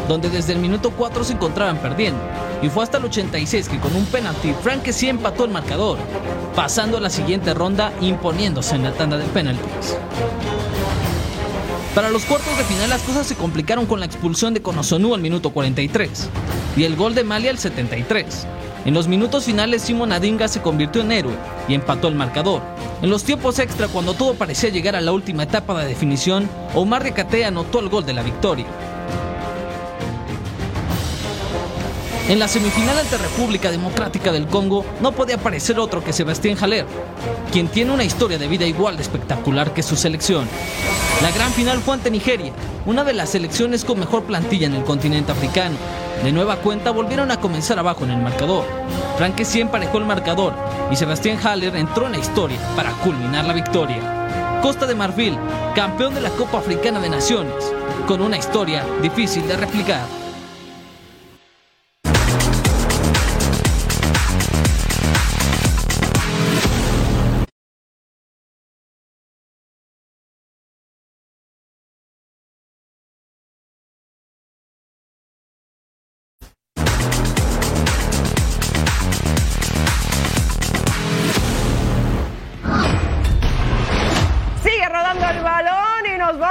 donde 0.09 0.31
desde 0.31 0.55
el 0.55 0.59
minuto 0.59 0.91
4 0.91 1.23
se 1.23 1.35
encontraban 1.35 1.77
perdiendo, 1.79 2.21
y 2.63 2.71
fue 2.71 2.83
hasta 2.85 2.97
el 2.97 3.05
86 3.05 3.69
que 3.69 3.79
con 3.79 3.95
un 3.95 4.07
penalti 4.07 4.55
Frank 4.63 4.89
sí 4.91 5.11
empató 5.11 5.45
el 5.45 5.51
marcador, 5.51 5.99
pasando 6.55 6.97
a 6.97 7.01
la 7.01 7.11
siguiente 7.11 7.53
ronda 7.53 7.93
imponiéndose 8.01 8.75
en 8.75 8.85
la 8.85 8.93
tanda 8.93 9.19
de 9.19 9.25
penaltis. 9.27 9.97
Para 11.95 12.09
los 12.09 12.25
cuartos 12.25 12.57
de 12.57 12.65
final 12.65 12.89
las 12.89 13.03
cosas 13.03 13.27
se 13.27 13.37
complicaron 13.37 13.85
con 13.85 14.01
la 14.01 14.07
expulsión 14.07 14.55
de 14.55 14.63
Conosonú 14.63 15.15
al 15.15 15.21
minuto 15.21 15.51
43 15.51 16.29
y 16.77 16.85
el 16.85 16.97
gol 16.97 17.15
de 17.15 17.25
Mali 17.25 17.49
al 17.49 17.59
73. 17.59 18.47
En 18.87 18.95
los 18.95 19.09
minutos 19.09 19.45
finales 19.45 19.83
Simon 19.83 20.13
Adinga 20.13 20.47
se 20.47 20.63
convirtió 20.63 21.03
en 21.03 21.11
héroe 21.11 21.35
y 21.67 21.75
empató 21.75 22.07
el 22.07 22.15
marcador. 22.15 22.63
En 23.03 23.11
los 23.11 23.25
tiempos 23.25 23.59
extra 23.59 23.89
cuando 23.89 24.15
todo 24.15 24.35
parecía 24.35 24.71
llegar 24.71 24.95
a 24.95 25.01
la 25.01 25.11
última 25.11 25.43
etapa 25.43 25.77
de 25.81 25.89
definición, 25.89 26.49
Omar 26.73 27.03
Recate 27.03 27.45
anotó 27.45 27.81
el 27.81 27.89
gol 27.89 28.07
de 28.07 28.15
la 28.15 28.23
victoria. 28.23 28.67
En 32.29 32.39
la 32.39 32.47
semifinal 32.47 32.97
ante 32.97 33.19
República 33.19 33.73
Democrática 33.73 34.31
del 34.31 34.47
Congo 34.47 34.85
no 35.01 35.11
podía 35.11 35.35
aparecer 35.35 35.81
otro 35.81 36.05
que 36.05 36.13
Sebastián 36.13 36.57
Haller, 36.57 36.87
quien 37.53 37.67
tiene 37.67 37.91
una 37.91 38.05
historia 38.05 38.39
de 38.39 38.47
vida 38.47 38.67
igual 38.67 38.97
de 38.97 39.03
espectacular 39.03 39.75
que 39.75 39.83
su 39.83 39.97
selección. 39.97 40.47
La 41.23 41.33
gran 41.33 41.51
final 41.53 41.79
fue 41.81 41.95
ante 41.95 42.11
Nigeria, 42.13 42.53
una 42.85 43.03
de 43.03 43.15
las 43.15 43.31
selecciones 43.31 43.85
con 43.85 43.99
mejor 43.99 44.23
plantilla 44.23 44.69
en 44.69 44.75
el 44.75 44.85
continente 44.85 45.33
africano. 45.33 45.75
De 46.23 46.33
nueva 46.33 46.57
cuenta 46.57 46.91
volvieron 46.91 47.31
a 47.31 47.41
comenzar 47.41 47.79
abajo 47.79 48.05
en 48.05 48.11
el 48.11 48.21
marcador. 48.21 48.65
Frank 49.17 49.43
sí 49.45 49.61
emparejó 49.61 49.99
el 49.99 50.05
marcador 50.05 50.55
y 50.91 50.97
Sebastián 50.97 51.39
Haller 51.45 51.77
entró 51.77 52.07
en 52.07 52.13
la 52.13 52.19
historia 52.19 52.59
para 52.75 52.91
culminar 52.93 53.45
la 53.45 53.53
victoria. 53.53 54.61
Costa 54.63 54.87
de 54.87 54.95
Marfil, 54.95 55.39
campeón 55.75 56.15
de 56.15 56.21
la 56.21 56.31
Copa 56.31 56.59
Africana 56.59 56.99
de 57.01 57.11
Naciones, 57.11 57.73
con 58.09 58.21
una 58.21 58.37
historia 58.37 58.85
difícil 59.03 59.47
de 59.47 59.57
replicar. 59.57 60.26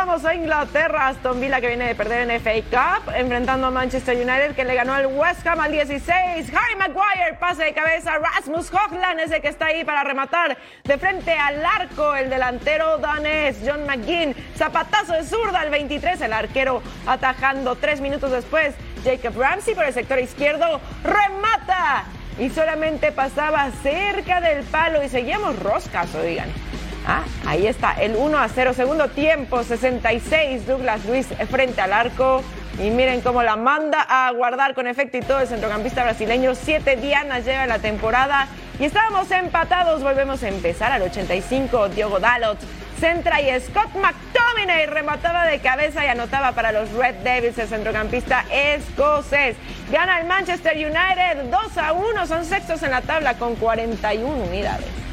A 0.06 0.36
Inglaterra. 0.36 1.08
Aston 1.08 1.42
Villa 1.42 1.60
que 1.60 1.68
viene 1.68 1.88
de 1.88 1.96
perder 1.96 2.30
en 2.30 2.40
FA 2.40 2.52
Cup, 2.70 3.12
enfrentando 3.16 3.68
a 3.68 3.72
Manchester 3.72 4.16
United 4.16 4.56
que 4.56 4.64
le 4.64 4.76
ganó 4.76 4.94
al 4.94 5.08
West 5.08 5.46
Ham 5.48 5.60
al 5.60 5.72
16. 5.72 6.54
Harry 6.54 6.76
Maguire, 6.78 7.34
pase 7.40 7.64
de 7.64 7.74
cabeza. 7.74 8.12
Rasmus 8.20 8.72
Hochland 8.72 9.20
ese 9.20 9.42
que 9.42 9.48
está 9.48 9.66
ahí 9.66 9.84
para 9.84 10.04
rematar 10.04 10.58
de 10.84 10.98
frente 11.00 11.34
al 11.34 11.66
arco. 11.66 12.14
El 12.14 12.30
delantero 12.30 13.00
danés 13.00 13.58
John 13.66 13.88
McGinn. 13.88 14.36
Zapatazo 14.56 15.14
de 15.14 15.24
zurda 15.24 15.62
al 15.62 15.72
23. 15.72 16.22
El 16.22 16.34
arquero 16.34 16.84
atajando 17.08 17.76
tres 17.76 18.00
minutos 18.00 18.32
después. 18.32 18.76
Jacob 19.04 19.36
Ramsey 19.36 19.74
por 19.74 19.86
el 19.86 19.94
sector 19.94 20.20
izquierdo 20.20 20.80
remata 21.04 22.06
y 22.38 22.50
solamente 22.52 23.12
pasaba 23.12 23.72
cerca 23.82 24.40
del 24.40 24.64
palo 24.66 25.04
y 25.04 25.10
seguíamos 25.10 25.58
roscas, 25.60 26.14
oigan. 26.14 26.50
Ah, 27.08 27.24
ahí 27.46 27.68
está, 27.68 27.94
el 27.94 28.16
1 28.16 28.38
a 28.38 28.48
0, 28.48 28.74
segundo 28.74 29.10
tiempo, 29.10 29.64
66, 29.64 30.66
Douglas 30.66 31.06
Luis 31.06 31.28
frente 31.50 31.82
al 31.82 31.94
arco. 31.94 32.44
Y 32.80 32.90
miren 32.90 33.22
cómo 33.22 33.42
la 33.42 33.56
manda 33.56 34.02
a 34.02 34.30
guardar 34.32 34.74
con 34.74 34.86
efecto 34.88 35.18
y 35.18 35.22
todo 35.22 35.40
el 35.40 35.48
centrocampista 35.48 36.04
brasileño. 36.04 36.56
Siete 36.56 36.98
dianas 36.98 37.46
lleva 37.46 37.66
la 37.68 37.80
temporada 37.80 38.48
y 38.80 38.84
estábamos 38.84 39.32
empatados. 39.32 40.04
Volvemos 40.04 40.44
a 40.44 40.50
empezar 40.50 40.92
al 40.92 41.04
85. 41.04 41.90
Diogo 41.90 42.20
Dalot 42.20 42.58
centra 43.00 43.42
y 43.42 43.60
Scott 43.62 43.94
McTominay 43.96 44.88
remataba 44.88 45.46
de 45.46 45.60
cabeza 45.60 46.06
y 46.06 46.08
anotaba 46.08 46.54
para 46.54 46.72
los 46.72 46.92
Red 46.92 47.16
Devils 47.24 47.58
el 47.58 47.68
centrocampista 47.68 48.46
escocés. 48.52 49.56
Gana 49.92 50.20
el 50.20 50.28
Manchester 50.28 50.76
United 50.76 51.50
2 51.50 51.78
a 51.78 51.94
1. 51.94 52.28
Son 52.28 52.44
sextos 52.44 52.84
en 52.84 52.92
la 52.92 53.02
tabla 53.02 53.36
con 53.36 53.56
41 53.56 54.44
unidades. 54.44 55.05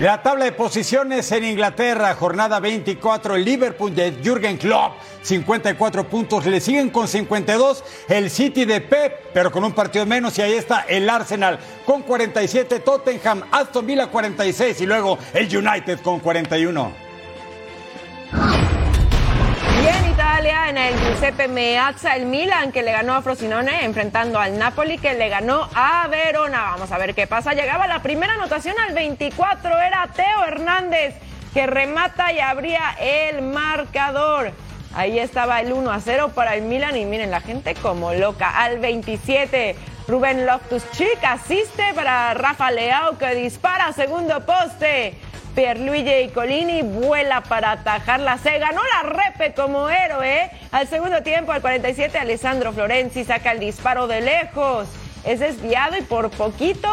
La 0.00 0.20
tabla 0.24 0.46
de 0.46 0.50
posiciones 0.52 1.30
en 1.30 1.44
Inglaterra, 1.44 2.16
jornada 2.16 2.58
24, 2.58 3.36
el 3.36 3.44
Liverpool 3.44 3.94
de 3.94 4.12
Jürgen 4.20 4.56
Klopp, 4.56 4.94
54 5.22 6.08
puntos, 6.08 6.44
le 6.46 6.60
siguen 6.60 6.90
con 6.90 7.06
52 7.06 7.84
el 8.08 8.28
City 8.28 8.64
de 8.64 8.80
Pep, 8.80 9.30
pero 9.32 9.52
con 9.52 9.62
un 9.62 9.72
partido 9.72 10.04
menos 10.04 10.36
y 10.36 10.42
ahí 10.42 10.54
está 10.54 10.80
el 10.88 11.08
Arsenal 11.08 11.60
con 11.86 12.02
47, 12.02 12.80
Tottenham, 12.80 13.44
Aston 13.52 13.86
Villa 13.86 14.08
46 14.08 14.80
y 14.80 14.86
luego 14.86 15.16
el 15.32 15.56
United 15.56 16.00
con 16.00 16.18
41 16.18 16.92
en 20.46 20.76
el 20.76 20.94
Giuseppe 21.00 21.48
Meazza, 21.48 22.16
el 22.16 22.26
Milan 22.26 22.70
que 22.70 22.82
le 22.82 22.92
ganó 22.92 23.14
a 23.14 23.22
Frosinone, 23.22 23.82
enfrentando 23.82 24.38
al 24.38 24.58
Napoli 24.58 24.98
que 24.98 25.14
le 25.14 25.30
ganó 25.30 25.70
a 25.74 26.06
Verona. 26.08 26.72
Vamos 26.72 26.92
a 26.92 26.98
ver 26.98 27.14
qué 27.14 27.26
pasa. 27.26 27.54
Llegaba 27.54 27.86
la 27.86 28.02
primera 28.02 28.34
anotación 28.34 28.78
al 28.78 28.92
24, 28.92 29.80
era 29.80 30.06
Teo 30.14 30.44
Hernández 30.44 31.14
que 31.54 31.66
remata 31.66 32.30
y 32.30 32.40
abría 32.40 32.94
el 33.00 33.40
marcador. 33.40 34.52
Ahí 34.94 35.18
estaba 35.18 35.60
el 35.60 35.72
1 35.72 35.90
a 35.90 36.00
0 36.00 36.32
para 36.34 36.54
el 36.54 36.62
Milan 36.62 36.96
y 36.96 37.04
miren 37.04 37.30
la 37.30 37.40
gente 37.40 37.74
como 37.74 38.14
loca. 38.14 38.50
Al 38.62 38.78
27, 38.78 39.74
Rubén 40.06 40.46
Loftus-Cheek 40.46 41.18
asiste 41.24 41.82
para 41.94 42.32
Rafa 42.34 42.70
Leao 42.70 43.18
que 43.18 43.34
dispara 43.34 43.92
segundo 43.92 44.44
poste. 44.46 45.14
Pierluigi 45.54 46.30
Colini 46.32 46.82
vuela 46.82 47.40
para 47.42 47.72
atajarla. 47.72 48.38
Se 48.38 48.58
ganó 48.58 48.80
la 48.82 49.08
repe 49.08 49.54
como 49.54 49.88
héroe. 49.88 50.50
Al 50.72 50.86
segundo 50.88 51.22
tiempo, 51.22 51.52
al 51.52 51.60
47, 51.60 52.18
Alessandro 52.18 52.72
Florenzi 52.72 53.24
saca 53.24 53.52
el 53.52 53.60
disparo 53.60 54.06
de 54.06 54.20
lejos. 54.20 54.88
Es 55.24 55.40
desviado 55.40 55.96
y 55.96 56.02
por 56.02 56.30
poquito 56.30 56.88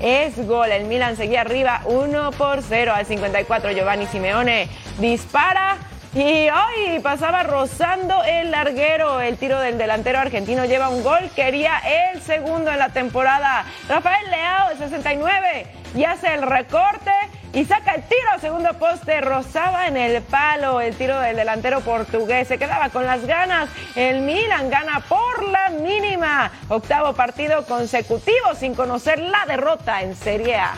es 0.00 0.46
gol. 0.46 0.72
El 0.72 0.84
Milan 0.84 1.16
seguía 1.16 1.42
arriba 1.42 1.82
1 1.84 2.32
por 2.32 2.62
0. 2.62 2.92
Al 2.94 3.06
54, 3.06 3.72
Giovanni 3.72 4.06
Simeone 4.06 4.68
dispara. 4.98 5.76
Y 6.16 6.48
hoy 6.48 6.98
pasaba 7.02 7.42
rozando 7.42 8.24
el 8.24 8.50
larguero. 8.50 9.20
El 9.20 9.36
tiro 9.36 9.60
del 9.60 9.76
delantero 9.76 10.18
argentino 10.18 10.64
lleva 10.64 10.88
un 10.88 11.02
gol. 11.02 11.28
Quería 11.36 11.76
el 11.76 12.22
segundo 12.22 12.70
en 12.70 12.78
la 12.78 12.88
temporada. 12.88 13.66
Rafael 13.86 14.30
Leao, 14.30 14.70
de 14.70 14.76
69, 14.78 15.66
y 15.94 16.04
hace 16.04 16.32
el 16.32 16.40
recorte 16.40 17.12
y 17.52 17.66
saca 17.66 17.96
el 17.96 18.02
tiro, 18.04 18.40
segundo 18.40 18.72
poste, 18.78 19.20
rozaba 19.20 19.88
en 19.88 19.98
el 19.98 20.22
palo 20.22 20.80
el 20.80 20.96
tiro 20.96 21.20
del 21.20 21.36
delantero 21.36 21.80
portugués, 21.80 22.48
se 22.48 22.58
quedaba 22.58 22.88
con 22.90 23.06
las 23.06 23.24
ganas, 23.24 23.70
el 23.94 24.20
Milan 24.20 24.68
gana 24.68 25.00
por 25.08 25.46
la 25.48 25.70
mínima, 25.70 26.50
octavo 26.68 27.14
partido 27.14 27.64
consecutivo 27.64 28.54
sin 28.58 28.74
conocer 28.74 29.20
la 29.20 29.46
derrota 29.46 30.02
en 30.02 30.16
Serie 30.16 30.56
A. 30.56 30.74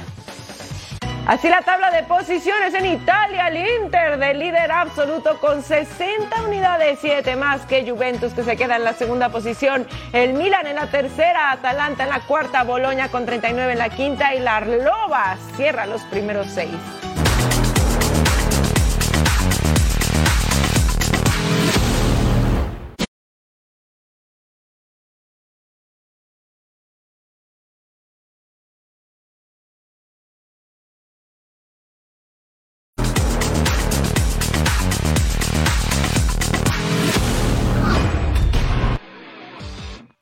Así 1.28 1.50
la 1.50 1.60
tabla 1.60 1.90
de 1.90 2.04
posiciones 2.04 2.72
en 2.72 2.86
Italia, 2.86 3.48
el 3.48 3.58
Inter 3.82 4.18
de 4.18 4.32
líder 4.32 4.72
absoluto 4.72 5.38
con 5.38 5.62
60 5.62 6.42
unidades, 6.42 7.00
7 7.02 7.36
más 7.36 7.66
que 7.66 7.86
Juventus 7.86 8.32
que 8.32 8.42
se 8.44 8.56
queda 8.56 8.76
en 8.76 8.84
la 8.84 8.94
segunda 8.94 9.28
posición, 9.28 9.86
el 10.14 10.32
Milan 10.32 10.66
en 10.66 10.76
la 10.76 10.86
tercera, 10.86 11.50
Atalanta 11.50 12.04
en 12.04 12.08
la 12.08 12.20
cuarta, 12.20 12.64
Boloña 12.64 13.10
con 13.10 13.26
39 13.26 13.72
en 13.72 13.78
la 13.78 13.90
quinta 13.90 14.34
y 14.34 14.40
la 14.40 14.60
Loba 14.60 15.36
cierra 15.54 15.84
los 15.84 16.00
primeros 16.04 16.46
seis. 16.46 16.70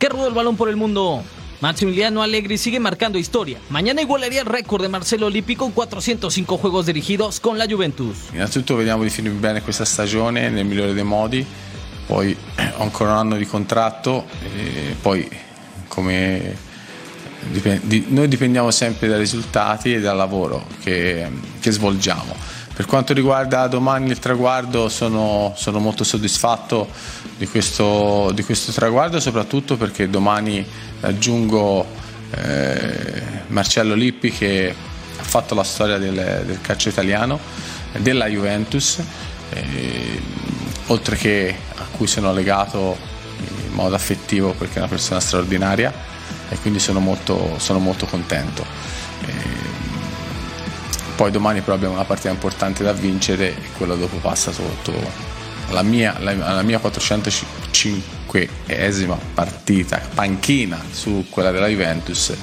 Que 0.06 0.12
rodó 0.12 0.28
el 0.28 0.34
balón 0.34 0.56
por 0.56 0.68
el 0.68 0.76
mundo. 0.76 1.22
Maximiliano 1.60 2.22
Allegri 2.22 2.58
sigue 2.58 2.78
marcando 2.78 3.18
historia. 3.18 3.58
Mañana 3.70 4.02
igualaría 4.02 4.40
el 4.40 4.46
récord 4.46 4.82
de 4.82 4.88
Marcelo 4.88 5.28
Lippi 5.28 5.56
con 5.56 5.72
405 5.72 6.58
juegos 6.58 6.86
dirigidos 6.86 7.40
con 7.40 7.58
la 7.58 7.66
Juventus. 7.66 8.16
Innanzitutto 8.32 8.76
vediamo 8.76 9.02
di 9.02 9.10
finire 9.10 9.34
bene 9.34 9.62
questa 9.62 9.84
stagione 9.84 10.48
nel 10.50 10.64
migliore 10.64 10.92
dei 10.92 11.02
modi, 11.02 11.44
poi 12.06 12.36
ho 12.76 12.82
ancora 12.82 13.12
un 13.12 13.18
anno 13.18 13.36
di 13.36 13.46
contratto 13.46 14.26
e 14.42 14.94
poi 15.00 15.28
come 15.88 16.56
noi 18.08 18.28
dipendiamo 18.28 18.70
sempre 18.70 19.08
dai 19.08 19.18
risultati 19.18 19.94
e 19.94 20.00
dal 20.00 20.16
lavoro 20.16 20.66
che, 20.82 21.26
che 21.58 21.70
svolgiamo. 21.70 22.34
Per 22.76 22.84
quanto 22.84 23.14
riguarda 23.14 23.66
domani 23.68 24.10
il 24.10 24.18
traguardo 24.18 24.90
sono, 24.90 25.54
sono 25.56 25.78
molto 25.78 26.04
soddisfatto 26.04 26.86
di 27.38 27.46
questo, 27.48 28.30
di 28.34 28.42
questo, 28.44 28.70
traguardo 28.70 29.18
soprattutto 29.18 29.78
perché 29.78 30.10
domani 30.10 30.62
raggiungo 31.00 31.86
eh, 32.32 33.22
Marcello 33.46 33.94
Lippi 33.94 34.30
che 34.30 34.74
ha 35.16 35.22
fatto 35.22 35.54
la 35.54 35.64
storia 35.64 35.96
del, 35.96 36.42
del 36.44 36.60
calcio 36.60 36.90
italiano, 36.90 37.38
della 37.96 38.26
Juventus, 38.26 39.00
eh, 39.54 40.20
oltre 40.88 41.16
che 41.16 41.56
a 41.76 41.84
cui 41.96 42.06
sono 42.06 42.30
legato 42.34 42.98
in 43.38 43.72
modo 43.72 43.94
affettivo 43.94 44.52
perché 44.52 44.74
è 44.74 44.78
una 44.80 44.88
persona 44.88 45.20
straordinaria 45.20 45.90
e 46.50 46.58
quindi 46.58 46.78
sono 46.78 47.00
molto, 47.00 47.58
sono 47.58 47.78
molto 47.78 48.04
contento. 48.04 48.66
Eh, 49.24 49.85
poi 51.16 51.30
domani 51.30 51.62
però 51.62 51.74
abbiamo 51.74 51.94
una 51.94 52.04
partita 52.04 52.30
importante 52.30 52.84
da 52.84 52.92
vincere 52.92 53.56
e 53.56 53.62
quella 53.76 53.94
dopo 53.94 54.18
passa 54.18 54.52
sotto 54.52 54.92
la 55.70 55.82
mia, 55.82 56.16
la, 56.20 56.34
la 56.34 56.62
mia 56.62 56.78
405esima 56.78 59.16
partita 59.34 60.00
panchina 60.14 60.80
su 60.90 61.26
quella 61.30 61.50
della 61.50 61.68
Juventus 61.68 62.30
eh, 62.30 62.36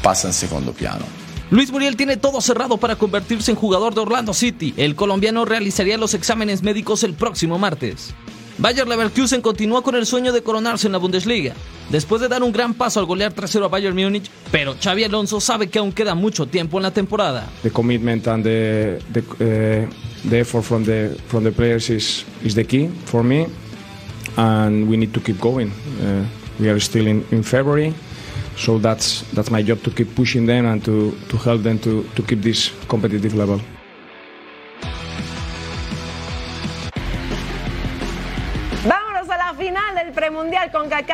pasa 0.00 0.28
en 0.28 0.32
segundo 0.32 0.72
piano. 0.72 1.04
Luis 1.50 1.70
Muriel 1.70 1.96
tiene 1.96 2.18
todo 2.18 2.42
cerrado 2.42 2.76
para 2.76 2.96
convertirse 2.96 3.50
en 3.50 3.56
jugador 3.56 3.94
de 3.94 4.00
Orlando 4.00 4.34
City. 4.34 4.74
El 4.76 4.94
colombiano 4.94 5.46
realizaría 5.46 5.96
los 5.96 6.12
exámenes 6.12 6.62
médicos 6.62 7.04
el 7.04 7.14
próximo 7.14 7.58
martes. 7.58 8.14
Bayer 8.58 8.88
Leverkusen 8.88 9.40
continuó 9.40 9.82
con 9.82 9.94
el 9.94 10.04
sueño 10.04 10.32
de 10.32 10.42
coronarse 10.42 10.88
en 10.88 10.92
la 10.92 10.98
Bundesliga, 10.98 11.54
después 11.90 12.20
de 12.20 12.26
dar 12.26 12.42
un 12.42 12.50
gran 12.50 12.74
paso 12.74 12.98
al 12.98 13.06
golear 13.06 13.32
3-0 13.32 13.64
a 13.64 13.68
Bayern 13.68 13.94
Múnich, 13.94 14.28
pero 14.50 14.74
Xavi 14.82 15.04
Alonso 15.04 15.40
sabe 15.40 15.68
que 15.68 15.78
aún 15.78 15.92
queda 15.92 16.16
mucho 16.16 16.46
tiempo 16.46 16.76
en 16.78 16.82
la 16.82 16.90
temporada. 16.90 17.48
The 17.62 17.70
commitment 17.70 18.26
and 18.26 18.42
the 18.42 18.98
the, 19.12 19.88
the 20.28 20.40
effort 20.40 20.64
from 20.64 20.84
the 20.84 21.16
from 21.28 21.44
the 21.44 21.52
players 21.52 21.88
is 21.88 22.24
is 22.42 22.56
the 22.56 22.64
key 22.64 22.88
for 23.04 23.22
me, 23.22 23.46
and 24.36 24.88
we 24.88 24.96
need 24.96 25.12
to 25.12 25.20
keep 25.20 25.38
going. 25.38 25.70
Uh, 26.02 26.24
we 26.58 26.68
are 26.68 26.80
still 26.80 27.06
in, 27.06 27.24
in 27.30 27.44
February, 27.44 27.94
so 28.56 28.80
that's 28.80 29.22
that's 29.34 29.52
my 29.52 29.62
job 29.62 29.80
to 29.84 29.92
keep 29.92 30.16
pushing 30.16 30.46
them 30.46 30.66
and 30.66 30.84
to 30.84 31.12
to 31.28 31.36
help 31.36 31.62
them 31.62 31.78
to 31.78 32.02
to 32.16 32.22
keep 32.24 32.42
this 32.42 32.72
competitive 32.88 33.36
level. 33.36 33.60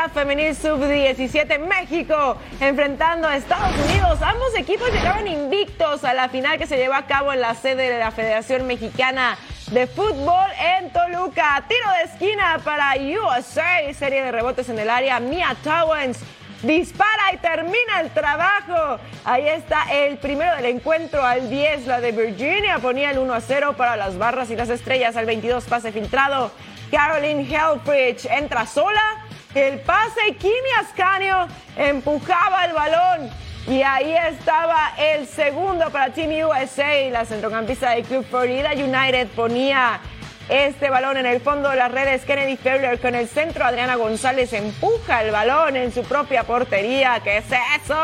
Femenil 0.09 0.55
Sub-17 0.55 1.59
México 1.59 2.37
enfrentando 2.61 3.27
a 3.27 3.37
Estados 3.37 3.75
Unidos. 3.87 4.21
Ambos 4.23 4.55
equipos 4.57 4.91
llegaban 4.93 5.27
invictos 5.27 6.05
a 6.05 6.15
la 6.15 6.29
final 6.29 6.59
que 6.59 6.67
se 6.67 6.77
llevó 6.77 6.95
a 6.95 7.07
cabo 7.07 7.33
en 7.33 7.41
la 7.41 7.55
sede 7.55 7.91
de 7.91 7.99
la 7.99 8.11
Federación 8.11 8.67
Mexicana 8.67 9.39
de 9.71 9.87
Fútbol 9.87 10.47
en 10.79 10.91
Toluca. 10.91 11.65
Tiro 11.69 11.91
de 11.99 12.13
esquina 12.13 12.61
para 12.65 12.95
USA, 12.97 13.93
serie 13.95 14.23
de 14.23 14.33
rebotes 14.33 14.69
en 14.69 14.79
el 14.79 14.91
área. 14.91 15.21
Mia 15.21 15.57
Towens 15.63 16.21
dispara 16.63 17.33
y 17.33 17.37
termina 17.39 18.01
el 18.01 18.11
trabajo. 18.11 18.99
Ahí 19.25 19.49
está 19.49 19.85
el 19.93 20.19
primero 20.19 20.55
del 20.57 20.67
encuentro 20.67 21.25
al 21.25 21.49
10, 21.49 21.87
la 21.87 22.01
de 22.01 22.13
Virginia 22.13 22.79
ponía 22.79 23.11
el 23.11 23.19
1 23.19 23.35
a 23.35 23.41
0 23.41 23.75
para 23.77 23.97
las 23.97 24.19
barras 24.19 24.51
y 24.51 24.57
las 24.57 24.69
estrellas 24.69 25.17
al 25.17 25.27
22 25.27 25.65
pase 25.65 25.93
filtrado. 25.93 26.51
Caroline 26.91 27.43
Helfrich 27.43 28.27
entra 28.27 28.67
sola, 28.67 29.24
el 29.55 29.81
pase 29.81 30.35
Kimi 30.39 30.71
Ascanio 30.81 31.47
empujaba 31.77 32.65
el 32.65 32.73
balón. 32.73 33.31
Y 33.67 33.83
ahí 33.83 34.15
estaba 34.29 34.93
el 34.99 35.27
segundo 35.27 35.89
para 35.91 36.13
Team 36.13 36.47
USA. 36.47 37.11
La 37.11 37.25
centrocampista 37.25 37.91
del 37.91 38.05
Club 38.05 38.27
Florida 38.29 38.73
United 38.73 39.29
ponía 39.29 40.01
este 40.49 40.91
balón 40.91 41.17
en 41.17 41.27
el 41.27 41.41
fondo 41.41 41.71
de 41.71 41.77
las 41.77 41.91
redes. 41.91 42.25
Kennedy 42.25 42.57
Fowler 42.57 43.01
con 43.01 43.15
el 43.15 43.29
centro. 43.29 43.65
Adriana 43.65 43.95
González 43.95 44.53
empuja 44.53 45.23
el 45.23 45.31
balón 45.31 45.77
en 45.77 45.93
su 45.93 46.03
propia 46.03 46.43
portería. 46.43 47.21
¿Qué 47.25 47.39
es 47.39 47.47
eso? 47.47 47.95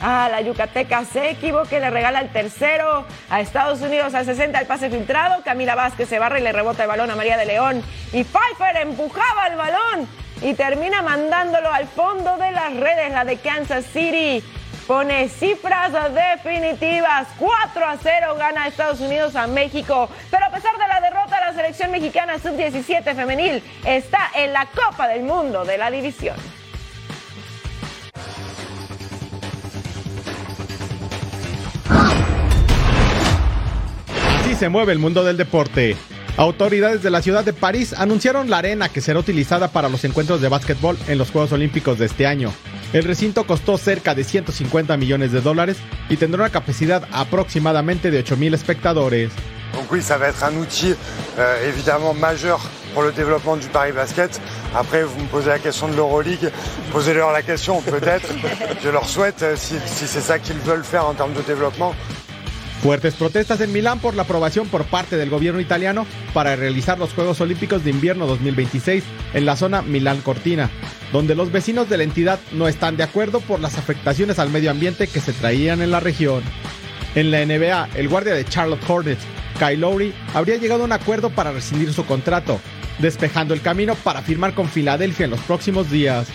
Ah, 0.00 0.28
la 0.30 0.40
Yucateca 0.40 1.04
se 1.04 1.30
equivoca 1.30 1.76
le 1.76 1.90
regala 1.90 2.20
el 2.20 2.28
tercero 2.30 3.04
a 3.28 3.40
Estados 3.40 3.80
Unidos 3.80 4.14
al 4.14 4.24
60 4.24 4.60
el 4.60 4.66
pase 4.66 4.90
filtrado. 4.90 5.42
Camila 5.42 5.74
Vázquez 5.74 6.08
se 6.08 6.20
barra 6.20 6.38
y 6.38 6.42
le 6.42 6.52
rebota 6.52 6.84
el 6.84 6.88
balón 6.88 7.10
a 7.10 7.16
María 7.16 7.36
de 7.36 7.46
León. 7.46 7.82
Y 8.12 8.22
Pfeiffer 8.22 8.76
empujaba 8.80 9.48
el 9.48 9.56
balón 9.56 10.08
y 10.42 10.54
termina 10.54 11.02
mandándolo 11.02 11.72
al 11.72 11.86
fondo 11.86 12.36
de 12.36 12.52
las 12.52 12.74
redes. 12.76 13.12
La 13.12 13.24
de 13.24 13.36
Kansas 13.36 13.84
City 13.86 14.42
pone 14.86 15.28
cifras 15.28 15.92
definitivas. 16.14 17.28
4 17.38 17.86
a 17.86 17.96
0 18.02 18.34
gana 18.38 18.66
Estados 18.66 19.00
Unidos 19.00 19.36
a 19.36 19.46
México. 19.46 20.08
Pero 20.30 20.46
a 20.46 20.50
pesar 20.50 20.76
de 20.78 20.88
la 20.88 21.00
derrota, 21.00 21.40
la 21.40 21.52
selección 21.52 21.90
mexicana 21.90 22.38
sub-17 22.38 23.14
femenil 23.14 23.62
está 23.84 24.30
en 24.34 24.52
la 24.52 24.66
Copa 24.66 25.08
del 25.08 25.22
Mundo 25.22 25.64
de 25.64 25.78
la 25.78 25.90
división. 25.90 26.36
se 34.58 34.68
mueve 34.68 34.92
el 34.92 34.98
mundo 34.98 35.22
del 35.22 35.36
deporte. 35.36 35.96
Autoridades 36.38 37.02
de 37.02 37.10
la 37.10 37.20
ciudad 37.20 37.44
de 37.44 37.52
París 37.52 37.92
anunciaron 37.92 38.48
la 38.48 38.58
arena 38.58 38.88
que 38.88 39.00
será 39.00 39.18
utilizada 39.18 39.72
para 39.72 39.88
los 39.88 40.04
encuentros 40.04 40.40
de 40.40 40.48
básquetbol 40.48 40.96
en 41.08 41.18
los 41.18 41.32
Juegos 41.32 41.50
Olímpicos 41.50 41.98
de 41.98 42.06
este 42.06 42.28
año. 42.28 42.52
El 42.92 43.02
recinto 43.02 43.44
costó 43.44 43.76
cerca 43.76 44.14
de 44.14 44.22
150 44.22 44.96
millones 44.96 45.32
de 45.32 45.40
dólares 45.40 45.78
y 46.08 46.16
tendrá 46.16 46.42
una 46.42 46.50
capacidad 46.50 47.02
aproximadamente 47.10 48.12
de 48.12 48.24
8.000 48.24 48.54
espectadores. 48.54 49.32
Donc 49.74 49.90
oui, 49.90 50.00
ça 50.00 50.16
va 50.16 50.28
être 50.28 50.44
un 50.44 50.56
outil 50.58 50.94
euh, 51.40 51.68
évidemment 51.68 52.14
majeur 52.14 52.60
pour 52.94 53.02
le 53.02 53.10
développement 53.10 53.56
du 53.56 53.66
Paris 53.66 53.90
Basket. 53.90 54.40
Après, 54.76 55.02
vous 55.02 55.20
me 55.20 55.26
posez 55.26 55.48
la 55.48 55.58
question 55.58 55.88
de 55.88 55.96
l'Euroleague, 55.96 56.52
posez-leur 56.92 57.32
la 57.32 57.42
question 57.42 57.82
peut-être. 57.82 58.28
Je 58.84 58.90
leur 58.90 59.08
souhaite, 59.08 59.42
euh, 59.42 59.56
si, 59.56 59.74
si 59.86 60.06
c'est 60.06 60.20
ça 60.20 60.38
qu'ils 60.38 60.58
veulent 60.58 60.84
faire 60.84 61.04
en 61.04 61.14
termes 61.14 61.32
de 61.32 61.42
développement, 61.42 61.96
Fuertes 62.82 63.14
protestas 63.14 63.60
en 63.60 63.72
Milán 63.72 63.98
por 63.98 64.14
la 64.14 64.22
aprobación 64.22 64.68
por 64.68 64.84
parte 64.84 65.16
del 65.16 65.30
gobierno 65.30 65.60
italiano 65.60 66.06
para 66.32 66.54
realizar 66.54 66.96
los 66.96 67.12
Juegos 67.12 67.40
Olímpicos 67.40 67.82
de 67.82 67.90
Invierno 67.90 68.26
2026 68.28 69.02
en 69.34 69.46
la 69.46 69.56
zona 69.56 69.82
Milán-Cortina, 69.82 70.70
donde 71.12 71.34
los 71.34 71.50
vecinos 71.50 71.88
de 71.88 71.96
la 71.96 72.04
entidad 72.04 72.38
no 72.52 72.68
están 72.68 72.96
de 72.96 73.02
acuerdo 73.02 73.40
por 73.40 73.58
las 73.58 73.78
afectaciones 73.78 74.38
al 74.38 74.50
medio 74.50 74.70
ambiente 74.70 75.08
que 75.08 75.20
se 75.20 75.32
traían 75.32 75.82
en 75.82 75.90
la 75.90 75.98
región. 75.98 76.44
En 77.16 77.32
la 77.32 77.44
NBA, 77.44 77.88
el 77.96 78.08
guardia 78.08 78.34
de 78.34 78.44
Charlotte 78.44 78.88
Hornets, 78.88 79.24
Kyle 79.58 79.80
Lowry, 79.80 80.14
habría 80.32 80.56
llegado 80.56 80.82
a 80.82 80.86
un 80.86 80.92
acuerdo 80.92 81.30
para 81.30 81.50
rescindir 81.50 81.92
su 81.92 82.06
contrato, 82.06 82.60
despejando 83.00 83.54
el 83.54 83.60
camino 83.60 83.96
para 83.96 84.22
firmar 84.22 84.54
con 84.54 84.68
Filadelfia 84.68 85.24
en 85.24 85.32
los 85.32 85.40
próximos 85.40 85.90
días. 85.90 86.28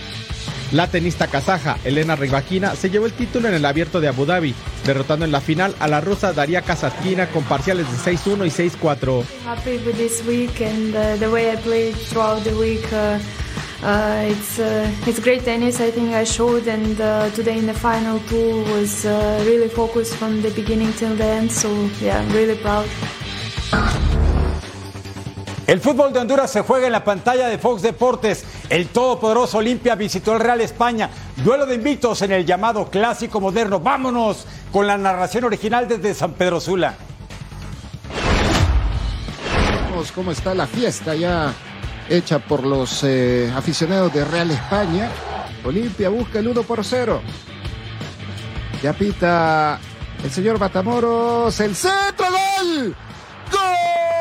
La 0.73 0.87
tenista 0.87 1.27
kazaja 1.27 1.77
Elena 1.83 2.15
Rybakina 2.15 2.75
se 2.75 2.89
llevó 2.89 3.05
el 3.05 3.13
título 3.13 3.47
en 3.47 3.53
el 3.53 3.63
abierto 3.63 4.01
de 4.01 4.07
Abu 4.07 4.25
Dhabi, 4.25 4.55
derrotando 4.83 5.23
en 5.23 5.31
la 5.31 5.39
final 5.39 5.75
a 5.79 5.87
la 5.87 6.01
rusa 6.01 6.33
Daria 6.33 6.63
Kasatkina 6.63 7.27
con 7.27 7.43
parciales 7.43 7.85
de 7.91 8.11
6-1 8.11 8.47
y 8.47 8.49
6-4. 8.49 9.23
Happy 9.45 9.77
with 9.85 9.97
this 9.97 10.25
week 10.25 10.61
and 10.61 10.95
uh. 10.95 11.15
Uh, 12.91 13.19
uh, 13.83 14.25
it's 14.27 14.59
uh, 14.59 14.89
it's 15.05 15.19
great 15.19 15.43
tennis. 15.45 15.79
I 15.79 15.91
think 15.91 16.15
I 16.15 16.23
showed, 16.23 16.67
and 16.67 16.99
uh, 16.99 17.29
today 17.35 17.59
in 17.59 17.67
the 17.67 17.73
final 17.73 18.19
two 18.29 18.63
was 18.73 19.05
uh, 19.05 19.43
really 19.45 19.69
focused 19.69 20.15
from 20.15 20.41
the 20.41 20.49
beginning 20.51 20.91
till 20.93 21.15
the 21.15 21.25
end. 21.25 21.51
So 21.51 21.69
yeah, 22.01 22.19
I'm 22.19 22.31
really 22.31 22.55
proud. 22.55 22.87
El 25.65 25.79
fútbol 25.79 26.11
de 26.11 26.19
Honduras 26.19 26.51
se 26.51 26.61
juega 26.61 26.87
en 26.87 26.91
la 26.91 27.05
pantalla 27.05 27.47
de 27.47 27.57
Fox 27.57 27.81
Deportes. 27.81 28.43
El 28.69 28.87
todopoderoso 28.87 29.59
Olimpia 29.59 29.95
visitó 29.95 30.33
el 30.33 30.41
Real 30.41 30.59
España. 30.59 31.09
Duelo 31.37 31.65
de 31.65 31.75
invictos 31.75 32.21
en 32.21 32.33
el 32.33 32.45
llamado 32.45 32.89
clásico 32.89 33.39
moderno. 33.39 33.79
Vámonos 33.79 34.45
con 34.73 34.87
la 34.87 34.97
narración 34.97 35.45
original 35.45 35.87
desde 35.87 36.13
San 36.13 36.33
Pedro 36.33 36.59
Sula. 36.59 36.95
Cómo 40.13 40.31
está 40.31 40.53
la 40.53 40.67
fiesta 40.67 41.15
ya 41.15 41.53
hecha 42.09 42.39
por 42.39 42.63
los 42.65 43.03
eh, 43.03 43.51
aficionados 43.55 44.13
de 44.13 44.25
Real 44.25 44.51
España. 44.51 45.09
Olimpia 45.63 46.09
busca 46.09 46.39
el 46.39 46.49
1 46.49 46.63
por 46.63 46.83
0. 46.83 47.21
Ya 48.81 48.91
pita 48.91 49.79
el 50.23 50.29
señor 50.29 50.59
Matamoros. 50.59 51.57
El 51.61 51.73
centro 51.73 52.25
gol. 52.29 52.95
¡Gol! 53.49 54.12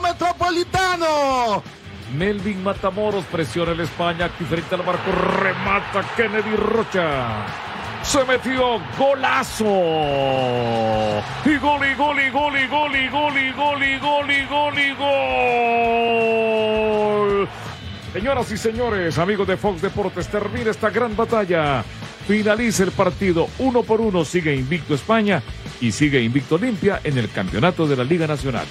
Metropolitano. 0.00 1.62
Melvin 2.14 2.62
Matamoros 2.62 3.24
presiona 3.24 3.72
el 3.72 3.80
España 3.80 4.26
aquí 4.26 4.44
frente 4.44 4.74
al 4.74 4.84
marco, 4.84 5.10
remata 5.10 6.04
Kennedy 6.16 6.54
Rocha. 6.56 7.46
Se 8.02 8.24
metió 8.24 8.80
golazo. 8.96 9.64
Y 11.44 11.56
gol, 11.58 11.84
y 11.84 11.94
gol, 11.94 12.20
y 12.20 12.30
gol, 12.30 12.56
y 12.56 12.66
gol, 12.68 12.94
y 12.96 13.08
gol, 13.08 13.36
y 13.36 13.50
gol, 13.50 13.82
y 13.82 13.98
gol, 13.98 14.30
y 14.30 14.46
gol, 14.46 14.78
y 14.78 14.92
gol. 17.40 17.48
Señoras 18.12 18.50
y 18.52 18.56
señores, 18.56 19.18
amigos 19.18 19.48
de 19.48 19.56
Fox 19.56 19.82
Deportes, 19.82 20.28
termina 20.28 20.70
esta 20.70 20.90
gran 20.90 21.16
batalla. 21.16 21.84
Finaliza 22.26 22.84
el 22.84 22.92
partido 22.92 23.48
uno 23.58 23.82
por 23.82 24.00
uno. 24.00 24.24
Sigue 24.24 24.54
invicto 24.54 24.94
España 24.94 25.42
y 25.80 25.90
sigue 25.92 26.22
invicto 26.22 26.54
Olimpia 26.54 27.00
en 27.04 27.18
el 27.18 27.30
campeonato 27.30 27.86
de 27.86 27.96
la 27.96 28.04
Liga 28.04 28.26
Nacional. 28.26 28.66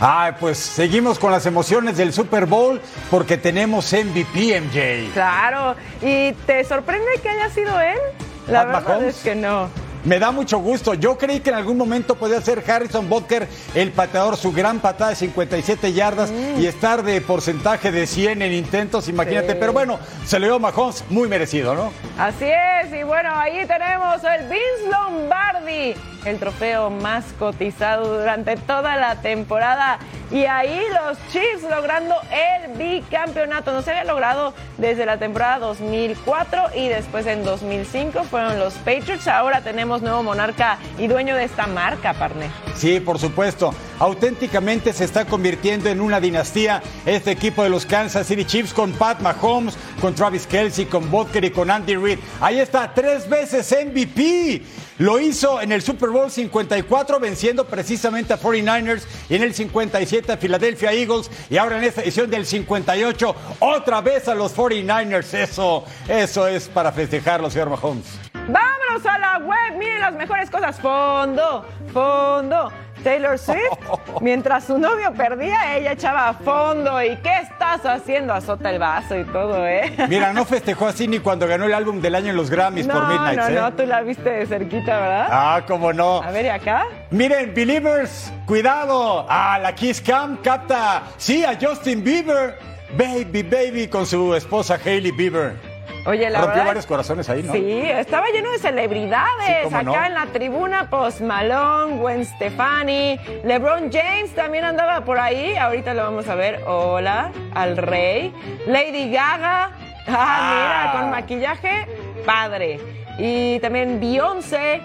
Ay, 0.00 0.32
pues 0.38 0.58
seguimos 0.58 1.18
con 1.18 1.32
las 1.32 1.44
emociones 1.46 1.96
del 1.96 2.12
Super 2.12 2.46
Bowl 2.46 2.80
porque 3.10 3.36
tenemos 3.36 3.92
MVP, 3.92 4.60
MJ. 4.60 5.12
Claro, 5.12 5.74
¿y 6.02 6.32
te 6.46 6.62
sorprende 6.64 7.06
que 7.22 7.28
haya 7.28 7.50
sido 7.50 7.80
él? 7.80 7.98
La 8.46 8.60
Pat 8.64 8.66
verdad 8.84 8.88
Mahomes. 8.98 9.16
es 9.16 9.22
que 9.22 9.34
no. 9.34 9.68
Me 10.08 10.18
da 10.18 10.30
mucho 10.30 10.58
gusto. 10.60 10.94
Yo 10.94 11.18
creí 11.18 11.40
que 11.40 11.50
en 11.50 11.56
algún 11.56 11.76
momento 11.76 12.14
podía 12.14 12.40
ser 12.40 12.64
Harrison 12.66 13.10
Butker 13.10 13.46
el 13.74 13.92
pateador, 13.92 14.38
su 14.38 14.52
gran 14.52 14.80
patada 14.80 15.10
de 15.10 15.16
57 15.16 15.92
yardas 15.92 16.32
y 16.58 16.66
estar 16.66 17.02
de 17.02 17.20
porcentaje 17.20 17.92
de 17.92 18.06
100 18.06 18.40
en 18.40 18.52
intentos, 18.54 19.06
imagínate. 19.10 19.52
Sí. 19.52 19.58
Pero 19.60 19.74
bueno, 19.74 19.98
se 20.24 20.40
le 20.40 20.46
dio 20.46 20.58
Mahomes 20.58 21.04
muy 21.10 21.28
merecido, 21.28 21.74
¿no? 21.74 21.92
Así 22.18 22.46
es, 22.46 22.90
y 22.90 23.02
bueno, 23.02 23.30
ahí 23.34 23.66
tenemos 23.66 24.24
el 24.24 24.48
Vince 24.48 24.90
Lombardi, 24.90 25.94
el 26.24 26.38
trofeo 26.38 26.88
más 26.88 27.26
cotizado 27.38 28.18
durante 28.18 28.56
toda 28.56 28.96
la 28.96 29.16
temporada. 29.20 29.98
Y 30.30 30.44
ahí 30.44 30.82
los 30.92 31.16
Chiefs 31.32 31.62
logrando 31.70 32.14
el 32.30 32.76
bicampeonato. 32.76 33.72
No 33.72 33.80
se 33.80 33.92
había 33.92 34.04
logrado 34.04 34.52
desde 34.76 35.06
la 35.06 35.16
temporada 35.18 35.58
2004 35.58 36.76
y 36.76 36.88
después 36.88 37.26
en 37.26 37.44
2005 37.44 38.24
fueron 38.24 38.58
los 38.58 38.74
Patriots. 38.74 39.26
Ahora 39.26 39.62
tenemos 39.62 39.97
nuevo 40.02 40.22
monarca 40.22 40.78
y 40.98 41.06
dueño 41.06 41.34
de 41.36 41.44
esta 41.44 41.66
marca, 41.66 42.14
Parne. 42.14 42.50
Sí, 42.74 43.00
por 43.00 43.18
supuesto. 43.18 43.74
Auténticamente 43.98 44.92
se 44.92 45.04
está 45.04 45.24
convirtiendo 45.24 45.88
en 45.88 46.00
una 46.00 46.20
dinastía 46.20 46.82
este 47.04 47.32
equipo 47.32 47.64
de 47.64 47.68
los 47.68 47.84
Kansas 47.84 48.26
City 48.26 48.44
Chiefs 48.44 48.72
con 48.72 48.92
Pat 48.92 49.20
Mahomes, 49.20 49.76
con 50.00 50.14
Travis 50.14 50.46
Kelsey, 50.46 50.86
con 50.86 51.10
Butker 51.10 51.44
y 51.44 51.50
con 51.50 51.70
Andy 51.70 51.96
Reid. 51.96 52.18
Ahí 52.40 52.60
está, 52.60 52.94
tres 52.94 53.28
veces 53.28 53.74
MVP. 53.86 54.62
Lo 54.98 55.20
hizo 55.20 55.60
en 55.60 55.70
el 55.70 55.80
Super 55.80 56.10
Bowl 56.10 56.30
54 56.30 57.20
venciendo 57.20 57.64
precisamente 57.64 58.32
a 58.32 58.40
49ers 58.40 59.02
y 59.28 59.36
en 59.36 59.42
el 59.42 59.54
57 59.54 60.32
a 60.32 60.36
Philadelphia 60.36 60.92
Eagles 60.92 61.30
y 61.48 61.56
ahora 61.56 61.78
en 61.78 61.84
esta 61.84 62.02
edición 62.02 62.28
del 62.30 62.44
58 62.44 63.34
otra 63.60 64.00
vez 64.00 64.26
a 64.28 64.34
los 64.34 64.56
49ers. 64.56 65.34
Eso, 65.34 65.84
eso 66.08 66.48
es 66.48 66.68
para 66.68 66.90
festejarlo, 66.90 67.48
señor 67.48 67.70
Mahomes. 67.70 68.27
Vámonos 68.48 69.04
a 69.06 69.18
la 69.18 69.38
web, 69.38 69.78
miren 69.78 70.00
las 70.00 70.14
mejores 70.14 70.50
cosas. 70.50 70.80
Fondo, 70.80 71.66
fondo. 71.92 72.72
Taylor 73.04 73.38
Swift, 73.38 73.60
mientras 74.20 74.64
su 74.64 74.78
novio 74.78 75.12
perdía, 75.14 75.76
ella 75.76 75.92
echaba 75.92 76.28
a 76.28 76.34
fondo. 76.34 77.02
¿Y 77.02 77.16
qué 77.16 77.32
estás 77.42 77.84
haciendo? 77.86 78.34
Azota 78.34 78.70
el 78.70 78.78
vaso 78.78 79.16
y 79.16 79.24
todo, 79.24 79.66
¿eh? 79.66 79.92
Mira, 80.08 80.32
no 80.32 80.44
festejó 80.44 80.86
así 80.86 81.06
ni 81.06 81.18
cuando 81.20 81.46
ganó 81.46 81.66
el 81.66 81.74
álbum 81.74 82.00
del 82.00 82.14
año 82.14 82.30
en 82.30 82.36
los 82.36 82.50
Grammys 82.50 82.86
no, 82.86 82.94
por 82.94 83.06
Midnight. 83.08 83.38
no, 83.38 83.48
¿eh? 83.48 83.54
no, 83.54 83.72
tú 83.72 83.86
la 83.86 84.00
viste 84.02 84.28
de 84.30 84.46
cerquita, 84.46 84.98
¿verdad? 84.98 85.28
Ah, 85.30 85.62
cómo 85.66 85.92
no. 85.92 86.22
A 86.22 86.30
ver, 86.30 86.46
¿y 86.46 86.48
acá? 86.48 86.86
Miren, 87.10 87.54
Believers, 87.54 88.32
cuidado. 88.46 89.26
Ah, 89.28 89.58
la 89.60 89.74
Kiss 89.74 90.00
Cam 90.00 90.38
capta, 90.38 91.02
sí, 91.18 91.44
a 91.44 91.56
Justin 91.60 92.02
Bieber. 92.02 92.58
Baby, 92.96 93.42
baby, 93.42 93.88
con 93.88 94.06
su 94.06 94.34
esposa 94.34 94.78
Hailey 94.82 95.12
Bieber. 95.12 95.67
Oye, 96.08 96.30
la 96.30 96.38
Rompió 96.38 96.54
verdad. 96.54 96.66
varios 96.66 96.86
corazones 96.86 97.28
ahí, 97.28 97.42
¿no? 97.42 97.52
Sí, 97.52 97.82
estaba 97.82 98.26
lleno 98.32 98.50
de 98.50 98.58
celebridades. 98.58 99.68
Sí, 99.68 99.74
Acá 99.74 99.82
no. 99.82 100.04
en 100.06 100.14
la 100.14 100.26
tribuna, 100.26 100.88
Post 100.88 101.20
Malone, 101.20 101.96
Gwen 101.98 102.24
Stefani, 102.24 103.18
LeBron 103.44 103.90
James 103.92 104.34
también 104.34 104.64
andaba 104.64 105.02
por 105.04 105.18
ahí. 105.18 105.54
Ahorita 105.56 105.92
lo 105.92 106.04
vamos 106.04 106.26
a 106.28 106.34
ver. 106.34 106.62
Hola, 106.66 107.30
al 107.54 107.76
rey. 107.76 108.32
Lady 108.66 109.10
Gaga. 109.12 109.70
Ah, 110.06 110.10
Ah. 110.10 110.52
mira, 110.54 110.92
con 111.02 111.10
maquillaje, 111.10 111.86
padre. 112.24 112.80
Y 113.18 113.58
también 113.60 114.00
Beyoncé. 114.00 114.80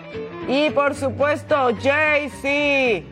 Y 0.49 0.69
por 0.71 0.93
supuesto, 0.95 1.69
Jay-Z. 1.82 3.05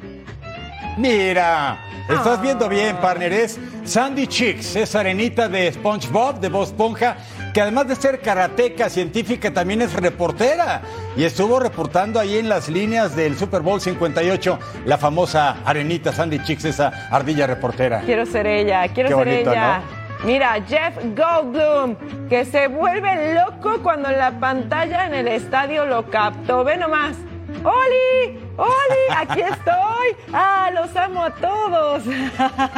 Mira, 0.98 1.78
estás 2.10 2.40
Ah. 2.40 2.42
viendo 2.42 2.68
bien, 2.68 2.98
partner. 2.98 3.32
Es 3.32 3.58
Sandy 3.86 4.28
Chicks, 4.28 4.76
es 4.76 4.94
arenita 4.96 5.48
de 5.48 5.72
SpongeBob, 5.72 6.40
de 6.40 6.50
Bob 6.50 6.64
Esponja, 6.64 7.16
que 7.54 7.62
además 7.62 7.88
de 7.88 7.96
ser 7.96 8.20
karateca 8.20 8.90
científica, 8.90 9.52
también 9.52 9.82
es 9.82 9.94
reportera. 9.94 10.82
Y 11.16 11.24
estuvo 11.24 11.60
reportando 11.60 12.20
ahí 12.20 12.38
en 12.38 12.50
las 12.50 12.70
líneas 12.70 13.16
del 13.16 13.38
Super 13.38 13.62
Bowl 13.62 13.82
58, 13.82 14.60
la 14.86 14.98
famosa 14.98 15.58
arenita 15.66 16.12
Sandy 16.12 16.40
Chicks, 16.44 16.66
esa 16.66 17.10
ardilla 17.12 17.48
reportera. 17.48 18.02
Quiero 18.02 18.26
ser 18.26 18.48
ella, 18.48 18.88
quiero 18.88 19.10
Qué 19.10 19.16
ser 19.16 19.26
bonito, 19.26 19.52
ella. 19.52 19.82
Mira, 20.24 20.54
Jeff 20.68 20.96
Goldblum, 21.16 21.96
que 22.30 22.46
se 22.46 22.68
vuelve 22.68 23.34
loco 23.34 23.82
cuando 23.82 24.12
la 24.12 24.40
pantalla 24.40 25.08
en 25.08 25.16
el 25.16 25.28
estadio 25.28 25.86
lo 25.86 26.10
captó. 26.10 26.64
Ve 26.64 26.78
nomás. 26.78 27.18
¡Oli! 27.64 28.40
¡Oli! 28.56 29.16
¡Aquí 29.18 29.42
estoy! 29.52 30.16
¡Ah, 30.32 30.70
los 30.74 30.96
amo 30.96 31.26
a 31.26 31.32
todos! 31.32 32.04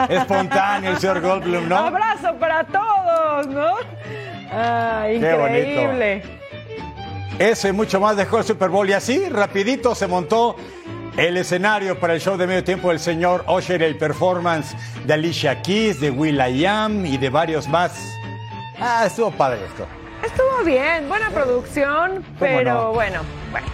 Espontáneo 0.09 0.91
el 0.91 0.97
señor 0.97 1.21
Goldblum, 1.21 1.67
¿no? 1.69 1.77
¡Abrazo 1.77 2.33
para 2.39 2.63
todos! 2.63 3.47
¿no? 3.47 3.75
¡Ah, 4.53 5.05
Qué 5.07 5.33
bonito. 5.33 5.57
increíble! 5.67 6.23
Eso 7.39 7.67
y 7.67 7.71
mucho 7.71 7.99
más 7.99 8.15
dejó 8.15 8.37
el 8.37 8.43
Super 8.43 8.69
Bowl. 8.69 8.87
Y 8.89 8.93
así, 8.93 9.27
rapidito, 9.29 9.95
se 9.95 10.07
montó 10.07 10.55
el 11.17 11.37
escenario 11.37 11.99
para 11.99 12.13
el 12.13 12.21
show 12.21 12.37
de 12.37 12.45
medio 12.47 12.63
tiempo 12.63 12.89
del 12.89 12.99
señor 12.99 13.43
Usher, 13.47 13.81
el 13.81 13.97
performance 13.97 14.75
de 15.05 15.13
Alicia 15.13 15.61
Keys, 15.61 15.99
de 15.99 16.11
Will.i.am 16.11 17.05
y 17.05 17.17
de 17.17 17.29
varios 17.29 17.67
más. 17.67 17.99
Ah, 18.79 19.03
estuvo 19.07 19.31
padre 19.31 19.65
esto. 19.65 19.87
Estuvo 20.23 20.63
bien, 20.63 21.09
buena 21.09 21.29
producción, 21.31 22.23
pero 22.39 22.73
no? 22.73 22.93
bueno, 22.93 23.21
bueno. 23.51 23.67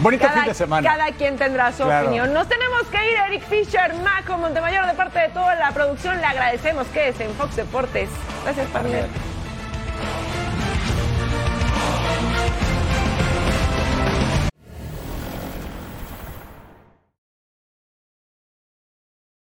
Bonito 0.00 0.24
Cada, 0.26 0.40
fin 0.40 0.44
de 0.48 0.54
semana. 0.54 0.88
cada 0.88 1.10
quien 1.12 1.36
tendrá 1.36 1.72
su 1.72 1.82
Claro. 1.84 2.04
opinión. 2.06 2.32
Nos 2.34 2.46
tenemos 2.48 2.82
que 2.92 2.98
ir, 3.10 3.16
Eric 3.28 3.42
Fisher, 3.48 3.94
Maco 4.04 4.36
Montemayor, 4.36 4.86
de 4.86 4.92
parte 4.92 5.18
de 5.20 5.28
toda 5.30 5.54
la 5.54 5.70
producción. 5.72 6.18
Le 6.20 6.26
agradecemos 6.26 6.86
que 6.88 7.08
es 7.08 7.18
en 7.20 7.30
Fox 7.30 7.56
Deportes. 7.56 8.10
Gracias, 8.44 8.66
partner. 8.68 9.06
Oh. 9.98 10.35